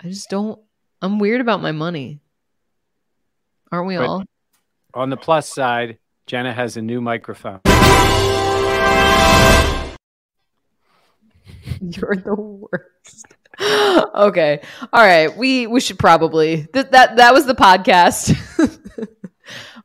I 0.00 0.08
just 0.08 0.30
don't. 0.30 0.60
I'm 1.02 1.18
weird 1.18 1.40
about 1.40 1.60
my 1.62 1.72
money. 1.72 2.20
Aren't 3.72 3.88
we 3.88 3.96
But- 3.96 4.06
all? 4.08 4.24
On 4.94 5.10
the 5.10 5.18
plus 5.18 5.46
side, 5.46 5.98
Jenna 6.26 6.52
has 6.52 6.78
a 6.78 6.82
new 6.82 7.02
microphone. 7.02 7.60
You're 11.80 12.16
the 12.16 12.34
worst. 12.34 13.26
okay. 13.60 14.62
All 14.92 15.04
right. 15.04 15.36
We 15.36 15.66
we 15.66 15.80
should 15.80 15.98
probably 15.98 16.66
th- 16.72 16.86
that 16.90 17.16
that 17.16 17.34
was 17.34 17.44
the 17.44 17.54
podcast. 17.54 18.34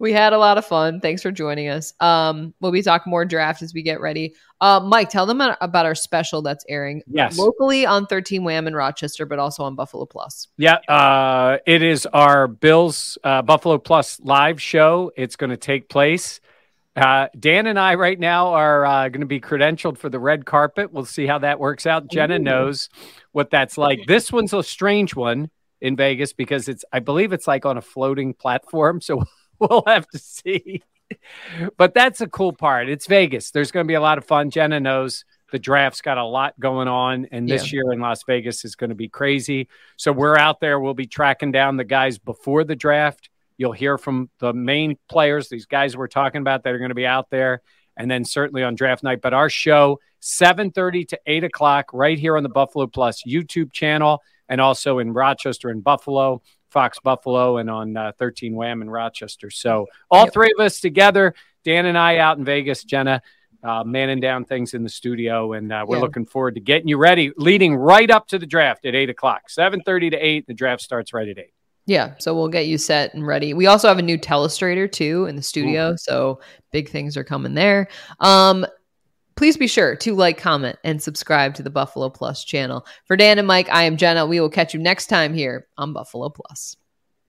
we 0.04 0.12
had 0.12 0.34
a 0.34 0.38
lot 0.38 0.58
of 0.58 0.66
fun. 0.66 1.00
Thanks 1.00 1.22
for 1.22 1.32
joining 1.32 1.70
us. 1.70 1.94
Um, 2.02 2.54
we'll 2.60 2.74
be 2.74 2.82
talking 2.82 3.10
more 3.10 3.24
draft 3.24 3.62
as 3.62 3.74
we 3.74 3.82
get 3.82 4.02
ready. 4.02 4.36
Uh, 4.60 4.82
Mike, 4.82 5.10
tell 5.10 5.26
them 5.26 5.40
about 5.40 5.86
our 5.86 5.96
special 5.96 6.42
that's 6.42 6.66
airing 6.68 7.02
Yes. 7.08 7.38
locally 7.38 7.86
on 7.86 8.06
13 8.08 8.44
Wham 8.44 8.68
in 8.68 8.76
Rochester, 8.76 9.26
but 9.26 9.40
also 9.40 9.64
on 9.64 9.76
Buffalo 9.76 10.06
Plus. 10.06 10.50
Yeah, 10.58 10.76
uh, 10.90 11.60
it 11.66 11.82
is 11.82 12.06
our 12.08 12.50
Bills 12.50 13.18
uh, 13.24 13.44
Buffalo 13.44 13.78
Plus 13.78 14.20
live 14.20 14.62
show. 14.62 15.10
It's 15.16 15.38
going 15.38 15.52
to 15.52 15.58
take 15.58 15.88
place. 15.88 16.42
Uh, 16.98 17.30
Dan 17.40 17.66
and 17.66 17.80
I 17.80 17.96
right 17.96 18.20
now 18.20 18.48
are 18.56 18.86
uh, 18.86 19.08
going 19.08 19.22
to 19.22 19.26
be 19.26 19.40
credentialed 19.40 19.98
for 19.98 20.10
the 20.10 20.20
red 20.20 20.46
carpet. 20.46 20.92
We'll 20.92 21.06
see 21.06 21.26
how 21.28 21.40
that 21.40 21.62
works 21.62 21.88
out. 21.88 22.12
Jenna 22.12 22.40
knows 22.40 22.90
what 23.32 23.52
that's 23.52 23.78
like. 23.78 24.02
This 24.06 24.34
one's 24.34 24.52
a 24.52 24.64
strange 24.64 25.16
one 25.16 25.50
in 25.80 25.96
Vegas 25.96 26.34
because 26.34 26.68
it's, 26.68 26.84
I 26.92 27.00
believe 27.00 27.32
it's 27.32 27.48
like 27.48 27.66
on 27.66 27.78
a 27.78 27.82
floating 27.82 28.34
platform. 28.34 29.00
So 29.14 29.24
we'll 29.70 29.84
have 29.88 30.08
to 30.10 30.20
see. 30.20 30.84
But 31.78 31.94
that's 31.94 32.22
a 32.22 32.28
cool 32.28 32.54
part. 32.54 32.90
It's 32.90 33.08
Vegas. 33.08 33.52
There's 33.52 33.72
going 33.72 33.86
to 33.86 33.88
be 33.88 33.96
a 33.96 34.02
lot 34.02 34.18
of 34.18 34.26
fun. 34.26 34.50
Jenna 34.50 34.80
knows 34.80 35.26
the 35.52 35.60
draft's 35.60 36.02
got 36.02 36.18
a 36.18 36.26
lot 36.26 36.60
going 36.60 36.88
on, 36.88 37.28
and 37.32 37.48
this 37.48 37.72
year 37.72 37.92
in 37.92 38.00
Las 38.00 38.24
Vegas 38.24 38.66
is 38.66 38.76
going 38.76 38.90
to 38.90 38.96
be 38.96 39.10
crazy. 39.10 39.68
So 39.98 40.12
we're 40.12 40.38
out 40.38 40.60
there. 40.60 40.80
We'll 40.80 40.96
be 40.96 41.06
tracking 41.06 41.52
down 41.52 41.78
the 41.78 41.84
guys 41.84 42.18
before 42.18 42.64
the 42.64 42.76
draft. 42.76 43.30
You'll 43.58 43.74
hear 43.74 44.00
from 44.00 44.32
the 44.40 44.52
main 44.54 44.98
players, 45.08 45.50
these 45.50 45.68
guys 45.68 45.96
we're 45.96 46.08
talking 46.08 46.42
about 46.42 46.64
that 46.64 46.74
are 46.74 46.80
going 46.80 46.90
to 46.90 46.96
be 46.96 47.06
out 47.06 47.30
there, 47.30 47.62
and 47.96 48.10
then 48.10 48.26
certainly 48.26 48.64
on 48.64 48.74
draft 48.74 49.04
night. 49.04 49.22
But 49.22 49.36
our 49.36 49.50
show 49.50 50.00
7.30 50.24 51.10
to 51.10 51.20
8 51.28 51.44
o'clock 51.44 51.92
right 51.94 52.18
here 52.18 52.36
on 52.36 52.44
the 52.44 52.50
Buffalo 52.50 52.88
Plus 52.88 53.22
YouTube 53.28 53.72
channel 53.72 54.22
and 54.50 54.60
also 54.60 54.98
in 55.00 55.14
Rochester 55.14 55.70
and 55.70 55.84
Buffalo, 55.84 56.42
Fox 56.74 57.00
Buffalo, 57.00 57.58
and 57.58 57.70
on 57.70 57.96
uh, 57.96 58.12
13 58.20 58.54
Wham 58.56 58.82
in 58.82 58.90
Rochester. 58.90 59.50
So 59.50 59.88
all 60.12 60.26
Yep. 60.26 60.34
three 60.34 60.54
of 60.58 60.66
us 60.66 60.80
together, 60.82 61.34
Dan 61.64 61.86
and 61.86 61.98
I 61.98 62.18
out 62.18 62.38
in 62.38 62.44
Vegas, 62.44 62.84
Jenna 62.84 63.22
uh, 63.64 63.82
manning 63.86 64.20
down 64.20 64.44
things 64.44 64.74
in 64.74 64.84
the 64.84 64.90
studio, 64.90 65.54
and 65.54 65.72
uh, 65.72 65.86
we're 65.88 65.96
Yeah. 65.96 66.02
looking 66.02 66.26
forward 66.26 66.56
to 66.56 66.60
getting 66.60 66.90
you 66.90 66.98
ready, 66.98 67.32
leading 67.38 67.76
right 67.76 68.12
up 68.12 68.28
to 68.28 68.38
the 68.38 68.46
draft 68.46 68.86
at 68.86 68.94
8 68.94 69.10
o'clock. 69.10 69.44
7.30 69.50 70.10
to 70.12 70.18
8, 70.18 70.48
the 70.48 70.54
draft 70.54 70.82
starts 70.82 71.14
right 71.14 71.30
at 71.30 71.38
8. 71.40 71.54
Yeah, 71.86 72.16
so 72.18 72.34
we'll 72.36 72.50
get 72.50 72.66
you 72.68 72.78
set 72.78 73.14
and 73.14 73.26
ready. 73.26 73.54
We 73.54 73.68
also 73.68 73.88
have 73.88 74.00
a 74.00 74.02
new 74.02 74.18
telestrator 74.18 74.92
too 74.92 75.26
in 75.28 75.36
the 75.38 75.42
studio, 75.42 75.96
so 75.98 76.42
big 76.72 76.90
things 76.90 77.16
are 77.16 77.24
coming 77.24 77.54
there. 77.54 77.88
Um, 78.20 78.66
please 79.36 79.58
be 79.58 79.68
sure 79.68 79.96
to 79.98 80.14
like, 80.16 80.38
comment, 80.38 80.78
and 80.84 81.02
subscribe 81.02 81.56
to 81.56 81.64
the 81.64 81.70
Buffalo 81.70 82.10
Plus 82.10 82.44
channel. 82.44 82.86
For 83.06 83.16
Dan 83.16 83.40
and 83.40 83.48
Mike, 83.48 83.70
I 83.70 83.84
am 83.84 83.98
Jenna. 83.98 84.26
We 84.26 84.40
will 84.40 84.50
catch 84.50 84.74
you 84.74 84.80
next 84.80 85.08
time 85.08 85.34
here 85.34 85.68
on 85.78 85.94
Buffalo 85.94 86.30
Plus. 86.30 86.78